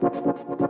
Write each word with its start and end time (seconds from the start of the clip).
de 0.00 0.08
tu 0.08 0.69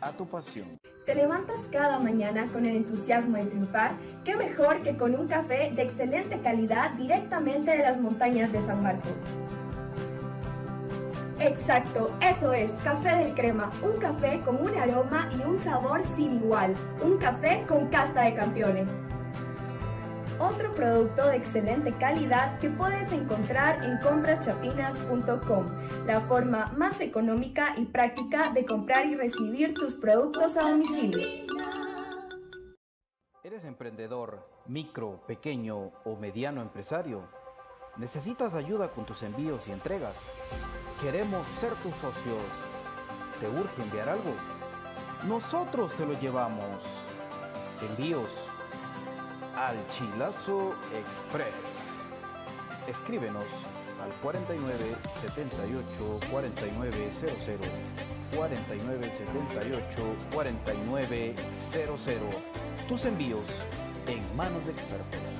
a 0.00 0.12
tu 0.12 0.26
pasión. 0.26 0.80
¿Te 1.06 1.14
levantas 1.14 1.60
cada 1.70 1.98
mañana 1.98 2.46
con 2.52 2.66
el 2.66 2.76
entusiasmo 2.76 3.36
de 3.36 3.44
triunfar? 3.46 3.92
¿Qué 4.24 4.36
mejor 4.36 4.82
que 4.82 4.96
con 4.96 5.14
un 5.14 5.26
café 5.26 5.72
de 5.74 5.82
excelente 5.82 6.40
calidad 6.40 6.92
directamente 6.92 7.72
de 7.72 7.78
las 7.78 8.00
montañas 8.00 8.52
de 8.52 8.60
San 8.60 8.82
Marcos? 8.82 9.12
Exacto, 11.38 12.14
eso 12.20 12.52
es, 12.52 12.70
café 12.84 13.16
del 13.16 13.34
crema, 13.34 13.70
un 13.82 13.98
café 13.98 14.40
con 14.40 14.56
un 14.56 14.74
aroma 14.78 15.30
y 15.32 15.42
un 15.42 15.58
sabor 15.58 16.02
sin 16.14 16.34
igual, 16.36 16.74
un 17.02 17.16
café 17.16 17.64
con 17.66 17.88
casta 17.88 18.22
de 18.24 18.34
campeones 18.34 18.88
otro 20.40 20.72
producto 20.72 21.26
de 21.26 21.36
excelente 21.36 21.92
calidad 21.92 22.58
que 22.58 22.70
puedes 22.70 23.12
encontrar 23.12 23.84
en 23.84 23.98
compraschapinas.com, 23.98 25.66
la 26.06 26.22
forma 26.22 26.72
más 26.76 27.00
económica 27.00 27.74
y 27.76 27.84
práctica 27.84 28.50
de 28.50 28.64
comprar 28.64 29.06
y 29.06 29.14
recibir 29.14 29.74
tus 29.74 29.94
productos 29.94 30.56
a 30.56 30.62
domicilio. 30.62 31.46
¿Eres 33.44 33.64
emprendedor, 33.64 34.48
micro, 34.66 35.20
pequeño 35.26 35.92
o 36.04 36.16
mediano 36.16 36.62
empresario? 36.62 37.22
¿Necesitas 37.96 38.54
ayuda 38.54 38.92
con 38.92 39.04
tus 39.04 39.22
envíos 39.22 39.68
y 39.68 39.72
entregas? 39.72 40.30
Queremos 41.02 41.46
ser 41.58 41.72
tus 41.82 41.94
socios. 41.96 42.42
¿Te 43.40 43.48
urge 43.48 43.82
enviar 43.82 44.08
algo? 44.08 44.32
Nosotros 45.26 45.92
te 45.96 46.06
lo 46.06 46.18
llevamos. 46.18 47.04
Envíos 47.90 48.49
al 49.60 49.76
Chilazo 49.88 50.74
Express. 50.94 52.08
Escríbenos 52.88 53.44
al 54.02 54.10
49 54.22 54.96
78 55.06 56.20
49 56.30 57.10
00 57.12 57.58
49 58.34 59.12
78 59.12 60.02
49 60.32 61.34
00. 61.52 62.28
Tus 62.88 63.04
envíos 63.04 63.44
en 64.06 64.34
manos 64.34 64.64
de 64.64 64.72
expertos. 64.72 65.39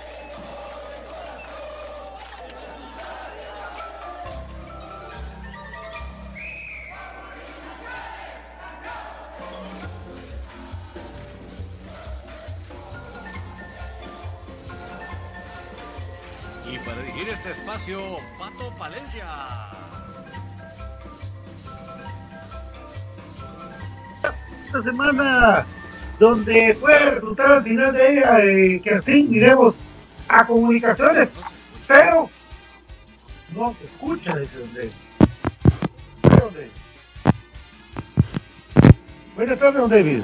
Palencia. 18.77 19.25
Esta 24.65 24.83
semana 24.83 25.65
donde 26.19 26.77
puede 26.79 27.11
resultar 27.11 27.51
al 27.51 27.63
final 27.63 27.93
de 27.93 28.13
ella 28.13 28.39
eh, 28.43 28.81
que 28.83 28.89
al 28.91 29.03
fin 29.03 29.33
iremos 29.33 29.75
a 30.29 30.45
comunicaciones, 30.45 31.29
pero 31.87 32.29
no 33.55 33.73
se 33.73 33.85
escucha 33.85 34.31
donde. 34.31 34.91
¿Dónde? 36.21 36.69
Buenas 39.35 39.59
tardes, 39.59 39.81
don 39.81 39.89
David. 39.89 40.21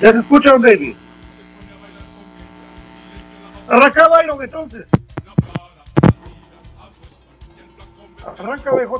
¿Ya 0.00 0.12
se 0.12 0.18
escucha, 0.18 0.50
don 0.50 0.62
David? 0.62 0.96
Arranca 3.68 4.08
Byron 4.08 4.42
entonces. 4.42 4.86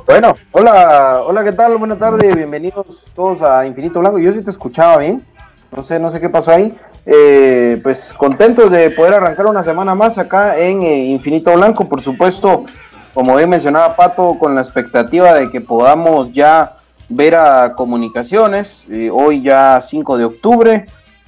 Bueno, 0.05 0.35
hola, 0.51 1.21
hola, 1.25 1.43
¿qué 1.43 1.51
tal? 1.51 1.77
Buenas 1.77 1.97
tardes, 1.97 2.35
bienvenidos 2.35 3.11
todos 3.15 3.41
a 3.41 3.65
Infinito 3.65 3.99
Blanco. 3.99 4.19
Yo 4.19 4.31
sí 4.31 4.43
te 4.43 4.49
escuchaba 4.49 4.97
bien, 4.97 5.23
no 5.75 5.83
sé, 5.83 5.99
no 5.99 6.11
sé 6.11 6.19
qué 6.19 6.29
pasó 6.29 6.51
ahí, 6.51 6.77
eh, 7.05 7.79
pues 7.81 8.13
contentos 8.13 8.71
de 8.71 8.91
poder 8.91 9.15
arrancar 9.15 9.47
una 9.47 9.63
semana 9.63 9.95
más 9.95 10.17
acá 10.17 10.57
en 10.57 10.83
eh, 10.83 11.05
Infinito 11.05 11.53
Blanco, 11.53 11.87
por 11.89 12.01
supuesto, 12.01 12.65
como 13.13 13.35
bien 13.35 13.49
mencionaba 13.49 13.95
Pato, 13.95 14.37
con 14.37 14.53
la 14.53 14.61
expectativa 14.61 15.33
de 15.33 15.49
que 15.49 15.61
podamos 15.61 16.31
ya 16.31 16.77
ver 17.09 17.35
a 17.35 17.73
comunicaciones, 17.73 18.87
eh, 18.89 19.09
hoy 19.11 19.41
ya 19.41 19.79
5 19.81 20.17
de 20.17 20.25
octubre, 20.25 20.85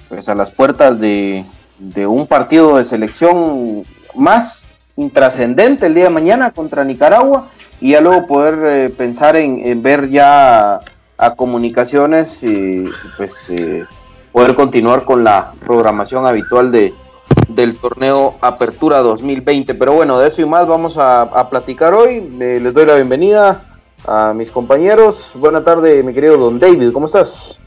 pues 0.10 0.30
a 0.30 0.36
las 0.36 0.52
puertas 0.52 1.00
de, 1.00 1.44
de 1.80 2.06
un 2.06 2.28
partido 2.28 2.78
de 2.78 2.84
selección 2.84 3.84
más 4.16 4.66
intrascendente 4.98 5.86
el 5.86 5.94
día 5.94 6.06
de 6.06 6.10
mañana 6.10 6.52
contra 6.52 6.84
Nicaragua 6.84 7.48
y 7.80 7.92
ya 7.92 8.02
luego 8.02 8.28
poder 8.28 8.92
pensar 8.94 9.36
en, 9.36 9.66
en, 9.66 9.82
ver 9.82 10.10
ya 10.10 10.80
a 11.18 11.36
comunicaciones 11.36 12.44
y 12.44 12.86
pues 13.18 13.46
poder 14.32 14.56
continuar 14.56 15.04
con 15.04 15.24
la 15.24 15.52
programación 15.66 16.26
habitual 16.26 16.72
de, 16.72 16.94
del 17.48 17.76
torneo 17.78 18.36
Apertura 18.42 19.00
2020. 19.00 19.74
Pero 19.74 19.94
bueno, 19.94 20.20
de 20.20 20.28
eso 20.28 20.42
y 20.42 20.46
más 20.46 20.68
vamos 20.68 20.98
a, 20.98 21.50
platicar 21.50 21.94
hoy. 21.94 22.18
Eh, 22.40 22.60
les 22.62 22.74
doy 22.74 22.86
la 22.86 22.96
bienvenida 22.96 23.64
a 24.06 24.34
mis 24.36 24.52
compañeros. 24.52 25.32
Buena 25.36 25.64
tarde, 25.64 26.04
mi 26.04 26.14
querido 26.14 26.38
Don 26.38 26.60
David, 26.60 26.92
¿cómo 26.92 27.06
estás? 27.06 27.58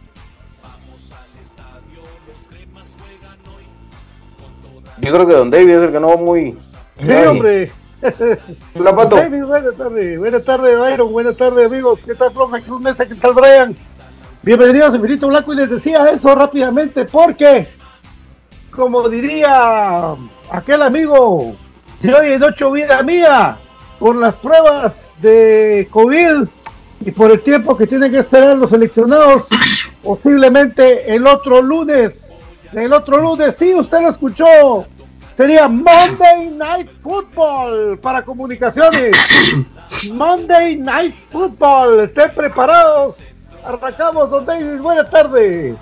Yo 4.99 5.13
creo 5.13 5.27
que 5.27 5.33
Don 5.33 5.51
David 5.51 5.71
es 5.71 5.83
el 5.83 5.93
que 5.93 6.01
no 6.01 6.09
va 6.09 6.17
muy... 6.17 6.59
Sí, 7.01 7.11
hombre. 7.11 7.73
Hola, 8.75 8.97
Pato. 8.97 9.17
Buenas 9.17 9.77
tardes. 9.77 10.19
Buenas 10.19 10.45
tardes, 10.45 10.79
Byron. 10.79 11.13
Buenas 11.13 11.37
tardes, 11.37 11.67
amigos. 11.67 12.01
¿Qué 12.05 12.15
tal, 12.15 12.33
profe 12.33 12.63
Cruz 12.63 12.81
Mesa? 12.81 13.07
¿Qué 13.07 13.15
tal, 13.15 13.35
Brian? 13.35 13.77
Bienvenidos 14.43 14.93
a 14.93 14.97
Infinito 14.97 15.29
Blanco 15.29 15.53
y 15.53 15.57
les 15.57 15.69
decía 15.69 16.07
eso 16.07 16.35
rápidamente 16.35 17.05
porque, 17.05 17.69
como 18.71 19.07
diría 19.11 20.15
aquel 20.51 20.81
amigo 20.81 21.55
de 22.01 22.15
hoy 22.15 22.33
en 22.33 22.43
ocho 22.43 22.71
vida 22.71 23.03
mía, 23.03 23.59
por 23.99 24.17
las 24.17 24.35
pruebas 24.37 25.17
de 25.21 25.87
COVID 25.91 26.49
y 27.05 27.11
por 27.11 27.31
el 27.31 27.43
tiempo 27.43 27.77
que 27.77 27.87
tienen 27.87 28.11
que 28.11 28.21
esperar 28.21 28.57
los 28.57 28.71
seleccionados, 28.71 29.49
posiblemente 30.03 31.15
el 31.15 31.27
otro 31.27 31.61
lunes, 31.61 32.33
el 32.73 32.95
otro 32.95 33.21
lunes, 33.21 33.57
sí, 33.57 33.75
usted 33.75 34.01
lo 34.01 34.09
escuchó, 34.09 34.87
sería 35.41 35.69
Monday 35.69 36.51
Night 36.51 36.91
Football 37.01 37.99
para 38.03 38.23
comunicaciones. 38.23 39.17
Monday 40.13 40.77
Night 40.77 41.15
Football, 41.31 42.01
estén 42.01 42.35
preparados 42.35 43.19
Arrancamos, 43.65 44.31
don 44.31 44.45
David, 44.45 44.81
buenas 44.81 45.09
tardes. 45.09 45.77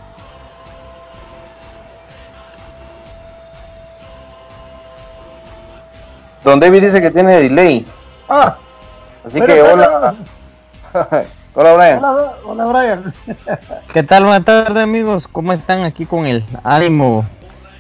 Don 6.45 6.61
David 6.61 6.83
dice 6.83 7.01
que 7.01 7.11
tiene 7.11 7.43
delay. 7.43 7.85
Ah. 8.29 8.57
Así 9.25 9.41
que 9.41 9.61
hola. 9.61 10.15
hola 11.55 11.73
Brian. 11.75 12.05
Hola, 12.45 12.65
Brian. 12.67 13.15
¿Qué 13.93 14.05
tal? 14.05 14.23
Buenas 14.23 14.45
tardes 14.45 14.83
amigos. 14.83 15.27
¿Cómo 15.27 15.53
están 15.53 15.83
aquí 15.83 16.07
con 16.07 16.27
el 16.27 16.45
ánimo? 16.63 17.27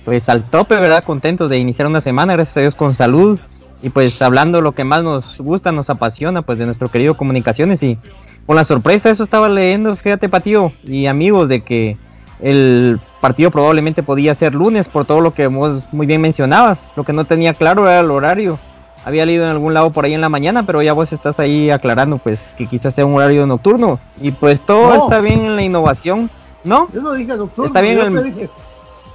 Pues 0.08 0.31
al 0.31 0.44
tope, 0.44 0.75
¿verdad? 0.76 1.05
Contentos 1.05 1.50
de 1.50 1.58
iniciar 1.58 1.87
una 1.87 2.00
semana, 2.00 2.32
gracias 2.32 2.56
a 2.56 2.60
Dios 2.60 2.75
con 2.75 2.94
salud. 2.94 3.38
Y 3.82 3.90
pues 3.90 4.22
hablando 4.22 4.62
lo 4.62 4.72
que 4.72 4.82
más 4.82 5.05
nos 5.05 5.37
gusta, 5.37 5.70
nos 5.70 5.90
apasiona, 5.90 6.40
pues 6.40 6.58
de 6.58 6.64
nuestro 6.64 6.90
querido 6.90 7.14
Comunicaciones 7.14 7.82
y 7.82 7.99
con 8.46 8.56
la 8.56 8.64
sorpresa, 8.64 9.10
eso 9.10 9.22
estaba 9.22 9.50
leyendo, 9.50 9.94
fíjate, 9.96 10.31
Patío 10.31 10.72
y 10.82 11.08
amigos, 11.08 11.50
de 11.50 11.62
que 11.62 11.99
el 12.40 12.99
partido 13.20 13.50
probablemente 13.50 14.02
podía 14.02 14.34
ser 14.34 14.55
lunes 14.55 14.88
por 14.88 15.05
todo 15.05 15.20
lo 15.20 15.34
que 15.34 15.46
vos 15.46 15.82
muy 15.93 16.06
bien 16.06 16.22
mencionabas. 16.22 16.88
Lo 16.96 17.05
que 17.05 17.12
no 17.12 17.26
tenía 17.26 17.52
claro 17.52 17.82
era 17.82 18.00
el 18.00 18.10
horario. 18.10 18.58
Había 19.05 19.26
leído 19.26 19.44
en 19.44 19.50
algún 19.50 19.75
lado 19.75 19.93
por 19.93 20.06
ahí 20.06 20.14
en 20.14 20.22
la 20.22 20.31
mañana, 20.31 20.62
pero 20.62 20.81
ya 20.81 20.94
vos 20.94 21.12
estás 21.12 21.38
ahí 21.38 21.70
aclarando 21.70 22.16
pues 22.16 22.40
que 22.56 22.66
quizás 22.66 22.94
sea 22.94 23.05
un 23.05 23.14
horario 23.14 23.46
nocturno. 23.46 24.00
Y 24.22 24.31
pues 24.31 24.62
todo 24.62 25.05
está 25.05 25.20
bien 25.20 25.44
en 25.44 25.55
la 25.55 25.62
innovación, 25.62 26.31
¿no? 26.64 26.88
Yo 26.94 27.02
no 27.02 27.12
dije 27.12 27.37
nocturno. 27.37 27.66
Está 27.66 27.82
bien 27.82 27.99
el... 27.99 28.25
dije. 28.25 28.49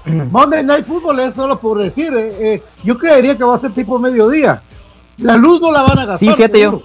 Monday 0.06 0.64
Night 0.64 0.86
Football 0.86 1.20
es 1.20 1.34
solo 1.34 1.60
por 1.60 1.82
decir. 1.82 2.14
Eh, 2.16 2.54
eh, 2.54 2.64
yo 2.84 2.98
creería 2.98 3.38
que 3.38 3.44
va 3.44 3.56
a 3.56 3.60
ser 3.60 3.74
tipo 3.74 4.00
mediodía. 4.00 4.62
La 5.18 5.38
luz 5.38 5.62
no 5.62 5.72
la 5.72 5.84
van 5.84 6.00
a 6.00 6.06
gastar. 6.06 6.20
Sí, 6.20 6.30
fíjate 6.30 6.60
yo. 6.60 6.82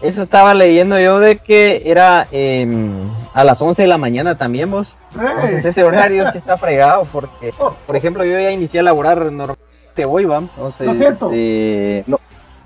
Eso 0.00 0.22
estaba 0.22 0.54
leyendo 0.54 0.98
yo 0.98 1.18
de 1.18 1.38
que 1.38 1.82
era 1.84 2.28
em, 2.30 3.10
a 3.34 3.42
las 3.42 3.60
11 3.60 3.82
de 3.82 3.88
la 3.88 3.98
mañana 3.98 4.38
también 4.38 4.70
vos. 4.70 4.88
Entonces 5.12 5.64
ese 5.64 5.82
horario 5.82 6.30
sí 6.30 6.38
está 6.38 6.56
fregado 6.56 7.04
porque, 7.10 7.52
por 7.86 7.96
ejemplo, 7.96 8.24
yo 8.24 8.38
ya 8.38 8.50
inicié 8.50 8.80
a 8.80 8.84
laborar 8.84 9.18
normalmente 9.18 10.04
hoy, 10.06 10.24
vamos. 10.24 10.50
Entonces, 10.78 12.06
no, 12.06 12.20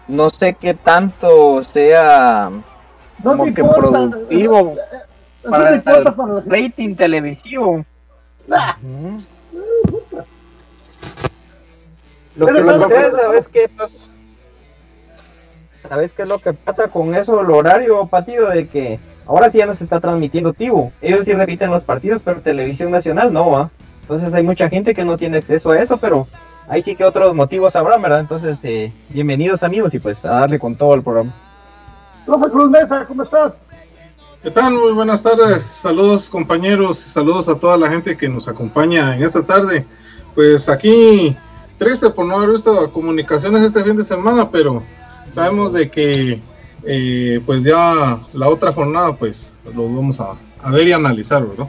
no 0.08 0.30
sé 0.30 0.54
qué 0.54 0.74
tanto 0.74 1.64
sea 1.64 2.50
como 3.22 3.44
que 3.44 3.64
productivo 3.64 4.76
para, 5.48 5.74
el 5.74 5.82
rating 6.46 6.94
televisivo. 6.94 7.84
Lo 12.36 12.46
que 12.46 12.64
sucede, 12.64 13.10
¿sabes 13.12 13.48
qué? 13.48 13.70
¿Sabes 15.88 16.12
qué 16.12 16.22
es 16.22 16.28
lo 16.28 16.38
que 16.38 16.52
pasa 16.52 16.88
con 16.88 17.14
eso, 17.14 17.40
el 17.40 17.50
horario, 17.50 18.06
Patido? 18.06 18.48
De 18.48 18.66
que 18.66 18.98
ahora 19.26 19.50
sí 19.50 19.58
ya 19.58 19.66
no 19.66 19.74
se 19.74 19.84
está 19.84 20.00
transmitiendo 20.00 20.52
Tivo. 20.52 20.92
Ellos 21.02 21.24
sí 21.24 21.32
repiten 21.32 21.70
los 21.70 21.84
partidos, 21.84 22.22
pero 22.24 22.40
Televisión 22.40 22.90
Nacional 22.90 23.32
no, 23.32 23.50
¿va? 23.50 23.70
Entonces 24.02 24.32
hay 24.34 24.42
mucha 24.42 24.68
gente 24.68 24.94
que 24.94 25.04
no 25.04 25.16
tiene 25.16 25.38
acceso 25.38 25.70
a 25.70 25.80
eso, 25.80 25.96
pero 25.96 26.26
ahí 26.68 26.82
sí 26.82 26.96
que 26.96 27.04
otros 27.04 27.34
motivos 27.34 27.76
habrá, 27.76 27.98
¿verdad? 27.98 28.20
Entonces, 28.20 28.58
eh, 28.64 28.92
bienvenidos 29.10 29.62
amigos 29.62 29.94
y 29.94 29.98
pues 29.98 30.24
a 30.24 30.40
darle 30.40 30.58
con 30.58 30.76
todo 30.76 30.94
el 30.94 31.02
programa. 31.02 31.32
Profe 32.24 32.50
Cruz 32.50 32.70
Mesa, 32.70 33.06
¿cómo 33.06 33.22
estás? 33.22 33.68
¿Qué 34.42 34.50
tal? 34.50 34.74
Muy 34.74 34.92
buenas 34.92 35.22
tardes. 35.22 35.62
Saludos 35.62 36.28
compañeros 36.30 37.04
y 37.06 37.08
saludos 37.08 37.48
a 37.48 37.56
toda 37.56 37.76
la 37.76 37.88
gente 37.88 38.16
que 38.16 38.28
nos 38.28 38.48
acompaña 38.48 39.14
en 39.14 39.22
esta 39.22 39.42
tarde. 39.44 39.86
Pues 40.34 40.68
aquí 40.68 41.36
triste 41.82 42.10
por 42.10 42.26
no 42.26 42.36
haber 42.36 42.50
visto 42.50 42.92
comunicaciones 42.92 43.62
este 43.62 43.82
fin 43.82 43.96
de 43.96 44.04
semana, 44.04 44.50
pero 44.50 44.82
sabemos 45.30 45.72
de 45.72 45.90
que 45.90 46.40
eh, 46.84 47.40
pues 47.44 47.62
ya 47.62 48.20
la 48.34 48.48
otra 48.48 48.72
jornada 48.72 49.16
pues 49.16 49.56
lo 49.74 49.84
vamos 49.84 50.20
a, 50.20 50.36
ver 50.70 50.88
y 50.88 50.92
analizar, 50.92 51.44
¿verdad? 51.46 51.68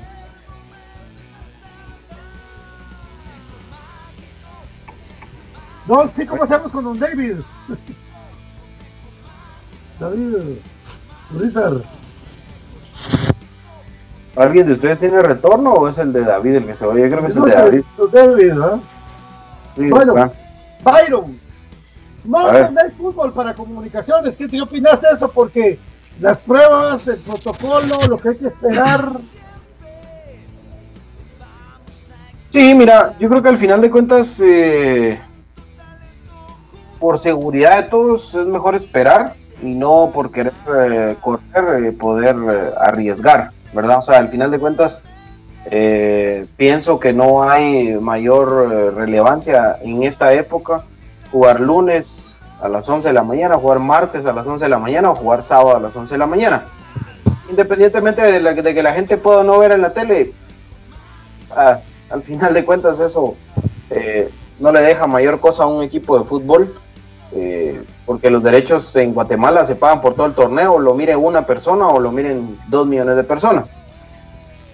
No, 5.88 6.08
sí, 6.08 6.26
¿cómo 6.26 6.44
hacemos 6.44 6.72
con 6.72 6.84
don 6.84 7.00
David? 7.00 7.38
David, 10.00 10.58
Richard. 11.38 11.84
¿Alguien 14.36 14.66
de 14.68 14.74
ustedes 14.74 14.98
tiene 14.98 15.22
retorno 15.22 15.74
o 15.74 15.88
es 15.88 15.98
el 15.98 16.14
de 16.14 16.24
David 16.24 16.56
el 16.56 16.66
que 16.66 16.76
se 16.76 16.86
va? 16.86 16.94
Yo 16.94 17.08
creo 17.10 17.22
que 17.22 17.28
es 17.28 17.36
el 17.36 17.44
de 17.44 17.52
David. 17.52 17.84
David, 18.12 18.54
¿no? 18.54 18.93
Sí, 19.76 19.90
bueno, 19.90 20.14
Byron, 20.84 21.40
no 22.24 22.52
no 22.52 22.82
hay 22.82 22.92
fútbol 22.98 23.34
para 23.34 23.54
comunicaciones. 23.54 24.36
¿Qué 24.36 24.48
te 24.48 24.62
opinas 24.62 25.02
de 25.02 25.08
eso? 25.14 25.32
Porque 25.32 25.80
las 26.20 26.38
pruebas, 26.38 27.08
el 27.08 27.18
protocolo, 27.18 28.00
lo 28.08 28.18
que 28.18 28.30
hay 28.30 28.38
que 28.38 28.48
esperar. 28.48 29.10
Sí, 32.52 32.76
mira, 32.76 33.16
yo 33.20 33.30
creo 33.30 33.42
que 33.42 33.50
al 33.50 33.58
final 33.58 33.82
de 33.82 33.90
cuentas, 33.90 34.40
eh, 34.40 35.20
por 37.00 37.18
seguridad 37.18 37.84
de 37.84 37.90
todos, 37.90 38.36
es 38.36 38.46
mejor 38.46 38.76
esperar 38.76 39.34
y 39.64 39.74
no 39.74 40.12
por 40.14 40.32
querer 40.32 40.54
eh, 40.86 41.16
correr, 41.20 41.86
eh, 41.86 41.92
poder 41.94 42.36
arriesgar, 42.80 43.50
¿verdad? 43.74 43.98
O 43.98 44.02
sea, 44.04 44.20
al 44.20 44.30
final 44.30 44.52
de 44.52 44.60
cuentas, 44.60 45.04
pienso 46.58 47.00
que 47.00 47.14
no 47.14 47.50
hay 47.50 47.96
mayor 47.96 48.94
relevancia 48.96 49.78
en 49.82 50.04
esta 50.04 50.34
época 50.34 50.84
jugar 51.34 51.60
lunes 51.60 52.36
a 52.62 52.70
las 52.70 52.88
11 52.88 53.10
de 53.10 53.14
la 53.14 53.24
mañana, 53.24 53.58
jugar 53.58 53.80
martes 53.80 54.26
a 54.26 54.32
las 54.32 54.48
11 54.48 54.64
de 54.64 54.70
la 54.70 54.78
mañana 54.78 55.10
o 55.10 55.16
jugar 55.16 55.42
sábado 55.42 55.76
a 55.76 55.80
las 55.80 55.94
11 55.94 56.14
de 56.14 56.18
la 56.18 56.28
mañana. 56.28 56.64
Independientemente 57.50 58.22
de, 58.22 58.40
la, 58.40 58.54
de 58.54 58.74
que 58.74 58.84
la 58.84 58.94
gente 58.94 59.18
pueda 59.18 59.44
no 59.44 59.58
ver 59.58 59.72
en 59.72 59.82
la 59.82 59.92
tele, 59.92 60.32
ah, 61.52 61.80
al 62.10 62.22
final 62.22 62.54
de 62.54 62.64
cuentas 62.64 63.00
eso 63.00 63.36
eh, 63.90 64.30
no 64.60 64.72
le 64.72 64.82
deja 64.82 65.08
mayor 65.08 65.40
cosa 65.40 65.64
a 65.64 65.68
un 65.68 65.84
equipo 65.84 66.18
de 66.18 66.26
fútbol, 66.26 66.74
eh, 67.34 67.84
porque 68.06 68.30
los 68.30 68.44
derechos 68.44 68.96
en 68.96 69.14
Guatemala 69.14 69.66
se 69.66 69.76
pagan 69.76 70.02
por 70.02 70.14
todo 70.14 70.28
el 70.28 70.34
torneo, 70.34 70.78
lo 70.78 70.94
mire 70.94 71.16
una 71.16 71.46
persona 71.46 71.88
o 71.88 72.00
lo 72.00 72.12
miren 72.12 72.58
dos 72.68 72.86
millones 72.86 73.16
de 73.16 73.24
personas 73.24 73.74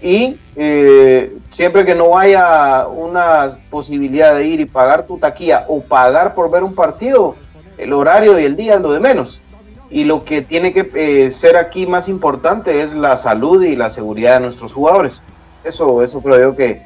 y 0.02 0.38
eh, 0.56 1.38
siempre 1.50 1.86
que 1.86 1.96
no 1.96 2.18
haya 2.18 2.88
una 2.88 3.50
posibilidad 3.70 4.36
de 4.36 4.46
ir 4.46 4.60
y 4.62 4.66
pagar 4.66 5.06
tu 5.06 5.18
taquilla 5.18 5.66
o 5.68 5.82
pagar 5.82 6.34
por 6.34 6.50
ver 6.50 6.64
un 6.64 6.74
partido, 6.74 7.36
el 7.78 7.92
horario 7.92 8.40
y 8.40 8.46
el 8.46 8.56
día 8.56 8.76
es 8.76 8.82
lo 8.82 8.94
de 8.94 9.00
menos. 9.00 9.42
Y 9.90 10.04
lo 10.04 10.24
que 10.24 10.42
tiene 10.42 10.72
que 10.72 10.90
eh, 10.94 11.32
ser 11.32 11.58
aquí 11.58 11.88
más 11.88 12.08
importante 12.08 12.84
es 12.84 12.94
la 12.94 13.18
salud 13.18 13.64
y 13.64 13.76
la 13.76 13.90
seguridad 13.90 14.36
de 14.36 14.42
nuestros 14.42 14.74
jugadores. 14.74 15.24
Eso, 15.64 16.04
eso 16.04 16.22
creo 16.22 16.40
yo 16.40 16.56
que, 16.56 16.82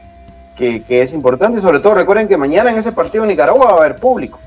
que, 0.57 1.01
es 1.01 1.13
importante. 1.13 1.59
Y 1.59 1.61
sobre 1.61 1.81
todo 1.81 1.95
recuerden 1.95 2.27
que 2.27 2.37
mañana 2.37 2.71
en 2.71 2.77
ese 2.77 2.93
partido 2.93 3.25
en 3.25 3.29
Nicaragua 3.29 3.65
va 3.65 3.71
a 3.73 3.77
haber 3.77 3.97
público. 3.97 4.39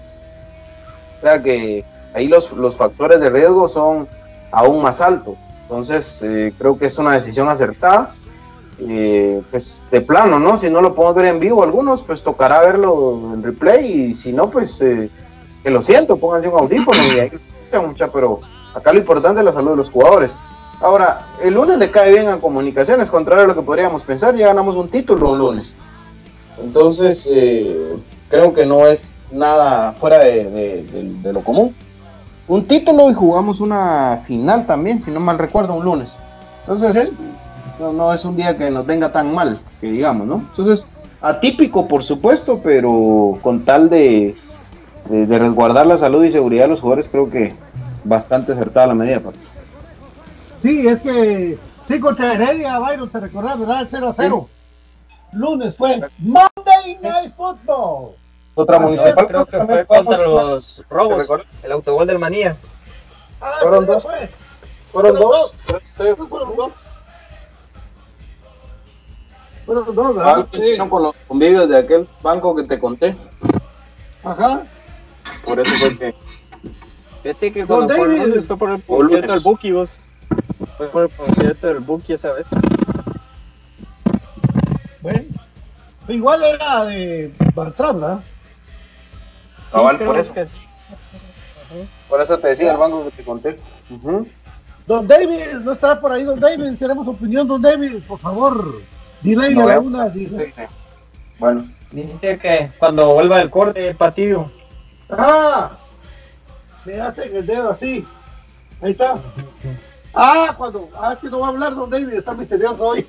O 1.18 1.20
sea 1.20 1.42
que 1.42 1.85
ahí 2.14 2.28
los, 2.28 2.50
los 2.52 2.76
factores 2.76 3.20
de 3.20 3.30
riesgo 3.30 3.68
son 3.68 4.08
aún 4.50 4.82
más 4.82 5.00
altos. 5.00 5.35
Entonces, 5.62 6.23
eh, 6.23 6.52
creo 6.56 6.78
que 6.78 6.87
es 6.87 6.96
una 6.96 7.12
decisión 7.12 7.49
acertada. 7.49 8.11
Eh, 8.78 9.40
pues 9.50 9.85
de 9.90 10.00
plano, 10.02 10.38
¿no? 10.38 10.59
Si 10.59 10.68
no 10.68 10.83
lo 10.83 10.95
podemos 10.95 11.16
ver 11.16 11.26
en 11.26 11.40
vivo 11.40 11.62
algunos, 11.62 12.02
pues 12.02 12.23
tocará 12.23 12.61
verlo 12.61 13.30
en 13.33 13.42
replay 13.42 14.11
y 14.11 14.14
si 14.14 14.33
no, 14.33 14.50
pues 14.50 14.80
eh, 14.83 15.09
que 15.62 15.71
lo 15.71 15.80
siento, 15.80 16.16
pónganse 16.18 16.49
un 16.49 16.59
audífono 16.61 16.99
y 17.02 17.18
escuchar 17.21 17.87
mucha, 17.87 18.09
pero 18.09 18.40
acá 18.75 18.92
lo 18.92 18.99
importante 18.99 19.38
es 19.38 19.45
la 19.47 19.52
salud 19.52 19.71
de 19.71 19.76
los 19.78 19.90
jugadores. 19.90 20.37
Ahora, 20.83 21.26
el 21.42 21.54
lunes 21.54 21.78
le 21.78 21.90
cae 21.90 22.12
bien 22.12 22.28
a 22.28 22.37
comunicaciones, 22.37 23.11
contrario 23.11 23.45
a 23.45 23.49
lo 23.49 23.54
que 23.54 23.62
podríamos 23.62 24.04
pensar, 24.04 24.35
ya 24.37 24.49
ganamos 24.49 24.76
un 24.76 24.90
título 24.90 25.33
un 25.33 25.38
lunes. 25.38 25.75
Entonces, 26.62 27.30
eh, 27.33 27.97
creo 28.28 28.52
que 28.52 28.66
no 28.66 28.87
es 28.87 29.09
nada 29.33 29.92
fuera 29.95 30.18
de, 30.18 30.45
de- 30.50 30.83
de- 30.85 31.14
de 31.23 31.33
lo 31.33 31.42
común. 31.42 31.75
Un 32.49 32.66
título 32.66 33.11
y 33.11 33.14
jugamos 33.14 33.61
una 33.61 34.18
final 34.25 34.66
también, 34.66 35.00
si 35.00 35.11
no 35.11 35.18
mal 35.21 35.38
recuerdo, 35.38 35.75
un 35.75 35.85
lunes. 35.85 36.18
Entonces, 36.61 37.12
no, 37.78 37.92
no 37.92 38.12
es 38.12 38.25
un 38.25 38.37
día 38.37 38.56
que 38.56 38.71
nos 38.71 38.87
venga 38.87 39.12
tan 39.12 39.35
mal, 39.35 39.59
que 39.80 39.90
digamos, 39.90 40.26
¿no? 40.26 40.37
Entonces, 40.37 40.87
atípico, 41.21 41.88
por 41.88 42.02
supuesto, 42.02 42.61
pero 42.62 43.38
con 43.42 43.64
tal 43.64 43.88
de, 43.90 44.37
de, 45.09 45.26
de 45.26 45.38
resguardar 45.38 45.87
la 45.87 45.99
salud 45.99 46.25
y 46.25 46.33
seguridad 46.33 46.64
de 46.64 46.68
los 46.68 46.80
jugadores, 46.80 47.09
creo 47.09 47.28
que 47.30 47.54
bastante 48.04 48.52
acertada 48.52 48.88
la 48.88 48.95
medida, 48.95 49.21
Pato. 49.21 49.38
Sí, 50.59 50.87
es 50.87 51.02
que 51.02 51.59
sí, 51.87 52.00
contra 52.00 52.35
Heredia, 52.35 52.78
Byron, 52.78 53.11
te 53.11 53.21
recordás, 53.21 53.59
¿verdad? 53.59 53.83
El 53.83 53.88
0 53.90 54.09
a 54.09 54.14
0. 54.14 54.49
Lunes 55.33 55.76
fue 55.76 56.00
Monday 56.18 56.99
Night 57.02 57.33
Football. 57.33 58.14
Otra 58.54 58.76
Así 58.76 58.85
municipal, 58.87 59.25
es, 59.25 59.28
Creo 59.28 59.45
que 59.47 59.64
fue 59.64 59.85
contra 59.87 60.16
los 60.26 60.83
robos, 60.88 61.26
el 61.62 61.73
autogol 61.73 62.06
del 62.06 62.18
Manía. 62.18 62.56
Ah, 63.40 63.50
Fueron 63.61 63.85
sí, 63.85 63.92
dos. 63.92 64.02
fue. 64.02 64.30
Fueron 64.90 65.16
Fueron 65.16 65.33
dos. 65.33 65.54
Fueron 66.28 66.56
dos. 66.56 66.73
Dos, 69.66 69.85
Ah, 69.88 70.12
¿verdad? 70.12 70.37
Sí. 70.44 70.50
coincidieron 70.50 70.88
con 70.88 71.02
los 71.02 71.16
convivios 71.26 71.68
de 71.68 71.78
aquel 71.78 72.08
banco 72.23 72.54
que 72.54 72.62
te 72.64 72.78
conté. 72.78 73.16
Ajá. 74.23 74.62
Por 75.44 75.58
eso 75.61 75.75
fue 75.76 75.96
que. 75.99 76.14
Fíjate 77.23 77.52
que 77.52 77.66
cuando 77.66 77.88
David. 77.94 78.44
fue 78.46 78.56
por 78.56 78.70
el 78.70 78.82
concierto 78.82 79.32
del 79.32 79.42
Buki, 79.42 79.73
vos. 79.73 80.00
Fue 80.76 80.88
por 80.88 81.02
el 81.04 81.11
concierto 81.11 81.66
del 81.66 81.78
Buki 81.80 82.12
esa 82.12 82.32
vez. 82.32 82.46
Bueno. 85.00 85.25
Igual 86.08 86.44
era 86.44 86.85
de 86.85 87.32
Bartram, 87.54 88.00
¿verdad? 88.00 88.20
Cabal, 89.73 89.96
creo 89.96 90.08
por 90.12 90.20
eso. 90.20 90.32
que- 90.32 90.46
Por 92.08 92.20
eso 92.20 92.38
te 92.38 92.49
decía 92.49 92.70
el 92.73 92.78
banco 92.78 93.04
que 93.04 93.11
te 93.11 93.25
conté. 93.25 93.56
Ujú. 93.90 94.26
Don 94.87 95.04
David, 95.06 95.46
no 95.64 95.73
estará 95.73 96.00
por 96.00 96.12
ahí, 96.12 96.23
Don 96.23 96.38
David. 96.38 96.78
Queremos 96.78 97.08
opinión, 97.08 97.49
Don 97.49 97.61
David, 97.61 98.02
por 98.06 98.20
favor. 98.20 98.80
Dile 99.23 99.50
No 99.50 99.62
a 99.62 99.66
veo. 99.66 99.80
una. 99.82 100.08
dile. 100.08 100.46
Sí, 100.46 100.52
sí. 100.56 100.62
Bueno, 101.38 101.68
Dice 101.92 102.38
que 102.38 102.70
cuando 102.78 103.14
vuelva 103.14 103.40
el 103.40 103.49
corte 103.50 103.80
del 103.80 103.96
partido. 103.96 104.50
Ah, 105.08 105.70
me 106.85 107.00
hacen 107.00 107.35
el 107.37 107.46
dedo 107.46 107.70
así. 107.70 108.04
Ahí 108.82 108.90
está. 108.90 109.14
Ah, 110.14 110.52
cuando. 110.56 110.88
Ah, 111.00 111.12
es 111.12 111.18
que 111.20 111.28
no 111.30 111.40
va 111.40 111.46
a 111.46 111.50
hablar 111.50 111.75
Don 111.75 111.88
David, 111.88 112.12
está 112.14 112.35
misterioso 112.35 112.82
hoy. 112.82 113.06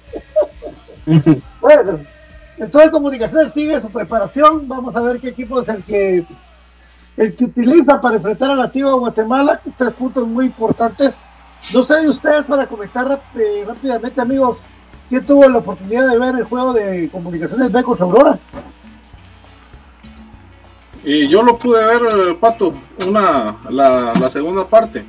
bueno, 1.61 1.99
entonces 2.57 2.91
Comunicaciones 2.91 3.53
sigue 3.53 3.81
su 3.81 3.89
preparación. 3.89 4.67
Vamos 4.67 4.95
a 4.95 5.01
ver 5.01 5.19
qué 5.19 5.29
equipo 5.29 5.61
es 5.61 5.69
el 5.69 5.83
que 5.83 6.25
el 7.17 7.35
que 7.35 7.45
utiliza 7.45 7.99
para 7.99 8.17
enfrentar 8.17 8.51
al 8.51 8.57
nativo 8.57 8.91
de 8.91 8.99
Guatemala. 8.99 9.59
Tres 9.75 9.93
puntos 9.93 10.27
muy 10.27 10.45
importantes. 10.45 11.15
No 11.73 11.81
sé 11.81 11.95
de 12.01 12.09
ustedes 12.09 12.45
para 12.45 12.67
comentar 12.67 13.21
eh, 13.35 13.63
rápidamente, 13.67 14.21
amigos. 14.21 14.63
¿Quién 15.09 15.25
tuvo 15.25 15.47
la 15.47 15.59
oportunidad 15.59 16.09
de 16.09 16.19
ver 16.19 16.35
el 16.35 16.43
juego 16.43 16.73
de 16.73 17.09
Comunicaciones 17.09 17.71
B 17.71 17.83
contra 17.83 18.05
Aurora? 18.05 18.39
Y 21.03 21.29
yo 21.29 21.43
lo 21.43 21.57
pude 21.57 21.85
ver, 21.85 22.01
eh, 22.01 22.37
Pato, 22.39 22.73
una, 23.07 23.57
la, 23.69 24.13
la 24.19 24.29
segunda 24.29 24.67
parte. 24.67 25.05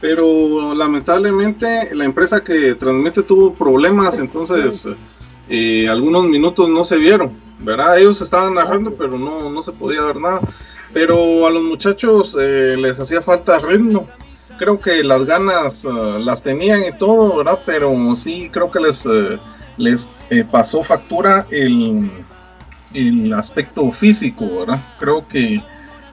Pero 0.00 0.74
lamentablemente 0.74 1.94
la 1.94 2.04
empresa 2.04 2.42
que 2.42 2.74
transmite 2.74 3.22
tuvo 3.22 3.54
problemas, 3.54 4.18
entonces 4.18 4.88
eh, 5.48 5.88
algunos 5.88 6.24
minutos 6.24 6.68
no 6.68 6.84
se 6.84 6.96
vieron, 6.96 7.32
¿verdad? 7.60 7.98
Ellos 7.98 8.20
estaban 8.20 8.54
narrando, 8.54 8.94
pero 8.94 9.18
no, 9.18 9.48
no 9.50 9.62
se 9.62 9.72
podía 9.72 10.02
ver 10.02 10.16
nada. 10.16 10.40
Pero 10.92 11.46
a 11.46 11.50
los 11.50 11.62
muchachos 11.62 12.36
eh, 12.38 12.76
les 12.78 12.98
hacía 13.00 13.20
falta 13.20 13.58
ritmo. 13.60 14.06
Creo 14.58 14.80
que 14.80 15.02
las 15.02 15.24
ganas 15.24 15.84
eh, 15.84 15.88
las 16.20 16.42
tenían 16.42 16.84
y 16.84 16.96
todo, 16.96 17.36
¿verdad? 17.36 17.58
Pero 17.66 18.14
sí 18.16 18.48
creo 18.52 18.70
que 18.70 18.80
les, 18.80 19.06
eh, 19.06 19.38
les 19.76 20.08
eh, 20.30 20.44
pasó 20.44 20.82
factura 20.82 21.46
el, 21.50 22.10
el 22.94 23.32
aspecto 23.32 23.90
físico, 23.90 24.60
¿verdad? 24.60 24.80
Creo 24.98 25.26
que 25.26 25.62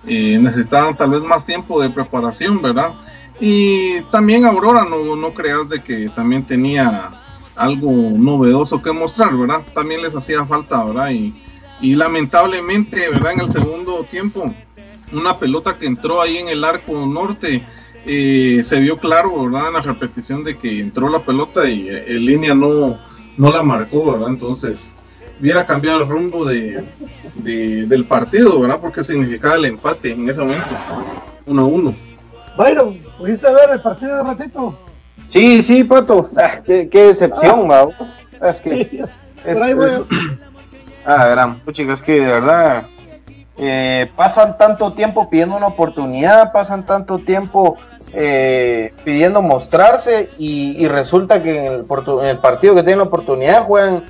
eh, 0.07 0.39
necesitaban 0.41 0.98
tal 0.98 1.12
vez 1.12 1.21
más 1.21 1.45
tiempo 1.45 1.81
de 1.81 1.89
preparación, 1.89 2.62
¿verdad? 2.62 2.93
Y 3.39 4.01
también 4.12 4.45
Aurora, 4.45 4.86
no, 4.86 5.15
no 5.15 5.33
creas 5.33 5.69
de 5.69 5.81
que 5.81 6.10
también 6.10 6.43
tenía 6.43 7.12
algo 7.55 7.91
novedoso 7.91 8.81
que 8.81 8.91
mostrar, 8.91 9.36
¿verdad? 9.36 9.62
También 9.74 10.01
les 10.01 10.15
hacía 10.15 10.45
falta, 10.45 10.83
¿verdad? 10.83 11.12
Y, 11.12 11.33
y 11.81 11.95
lamentablemente, 11.95 13.10
¿verdad? 13.10 13.33
En 13.33 13.41
el 13.41 13.51
segundo 13.51 14.03
tiempo, 14.03 14.51
una 15.12 15.38
pelota 15.38 15.77
que 15.77 15.86
entró 15.86 16.21
ahí 16.21 16.38
en 16.38 16.50
el 16.50 16.63
arco 16.63 17.05
norte, 17.05 17.63
eh, 18.05 18.62
se 18.63 18.79
vio 18.79 18.98
claro, 18.98 19.43
¿verdad? 19.46 19.67
En 19.67 19.74
la 19.74 19.81
repetición 19.81 20.43
de 20.43 20.58
que 20.58 20.79
entró 20.79 21.10
la 21.10 21.20
pelota 21.20 21.67
y 21.70 21.89
eh, 21.89 22.05
en 22.08 22.25
línea 22.25 22.55
no, 22.55 22.98
no 23.38 23.51
la 23.51 23.63
marcó, 23.63 24.12
¿verdad? 24.13 24.29
Entonces, 24.29 24.93
hubiera 25.39 25.65
cambiado 25.65 26.01
el 26.03 26.08
rumbo 26.10 26.46
de, 26.46 26.84
de- 27.36 27.86
del 27.86 28.05
partido, 28.05 28.60
¿verdad? 28.60 28.79
Porque 28.81 29.03
significaba 29.03 29.55
el 29.55 29.65
empate 29.65 30.12
en 30.13 30.27
ese 30.29 30.41
momento, 30.41 30.75
1 31.46 31.62
a 31.62 31.65
1. 31.65 31.96
Byron, 32.58 32.98
¿pudiste 33.17 33.48
ver 33.48 33.72
el 33.74 33.81
partido 33.81 34.17
de 34.17 34.24
ratito? 34.24 34.77
Sí, 35.27 35.62
sí, 35.62 35.84
Pato. 35.84 36.29
Ah, 36.38 36.60
qué, 36.65 36.89
qué 36.89 37.03
decepción, 37.08 37.67
vamos. 37.67 38.20
Es 38.41 38.60
que. 38.62 38.70
Sí, 38.70 39.00
es- 39.46 39.58
es- 39.60 40.05
Ah, 41.05 41.27
gran. 41.29 41.60
Puchica, 41.62 41.93
es 41.93 42.01
que 42.01 42.13
de 42.20 42.25
verdad. 42.27 42.84
Eh, 43.58 44.10
pasan 44.15 44.58
tanto 44.58 44.93
tiempo 44.93 45.29
pidiendo 45.29 45.55
una 45.55 45.67
oportunidad, 45.67 46.51
pasan 46.51 46.86
tanto 46.86 47.20
tiempo 47.20 47.77
eh, 48.13 48.93
pidiendo 49.03 49.41
mostrarse 49.41 50.29
y, 50.38 50.88
resulta 50.88 51.43
que 51.43 51.65
en 51.65 51.74
el, 51.74 51.86
en 51.86 52.25
el 52.25 52.38
partido 52.39 52.75
que 52.75 52.84
tienen 52.84 53.00
la 53.00 53.05
oportunidad 53.05 53.63
juegan 53.63 54.05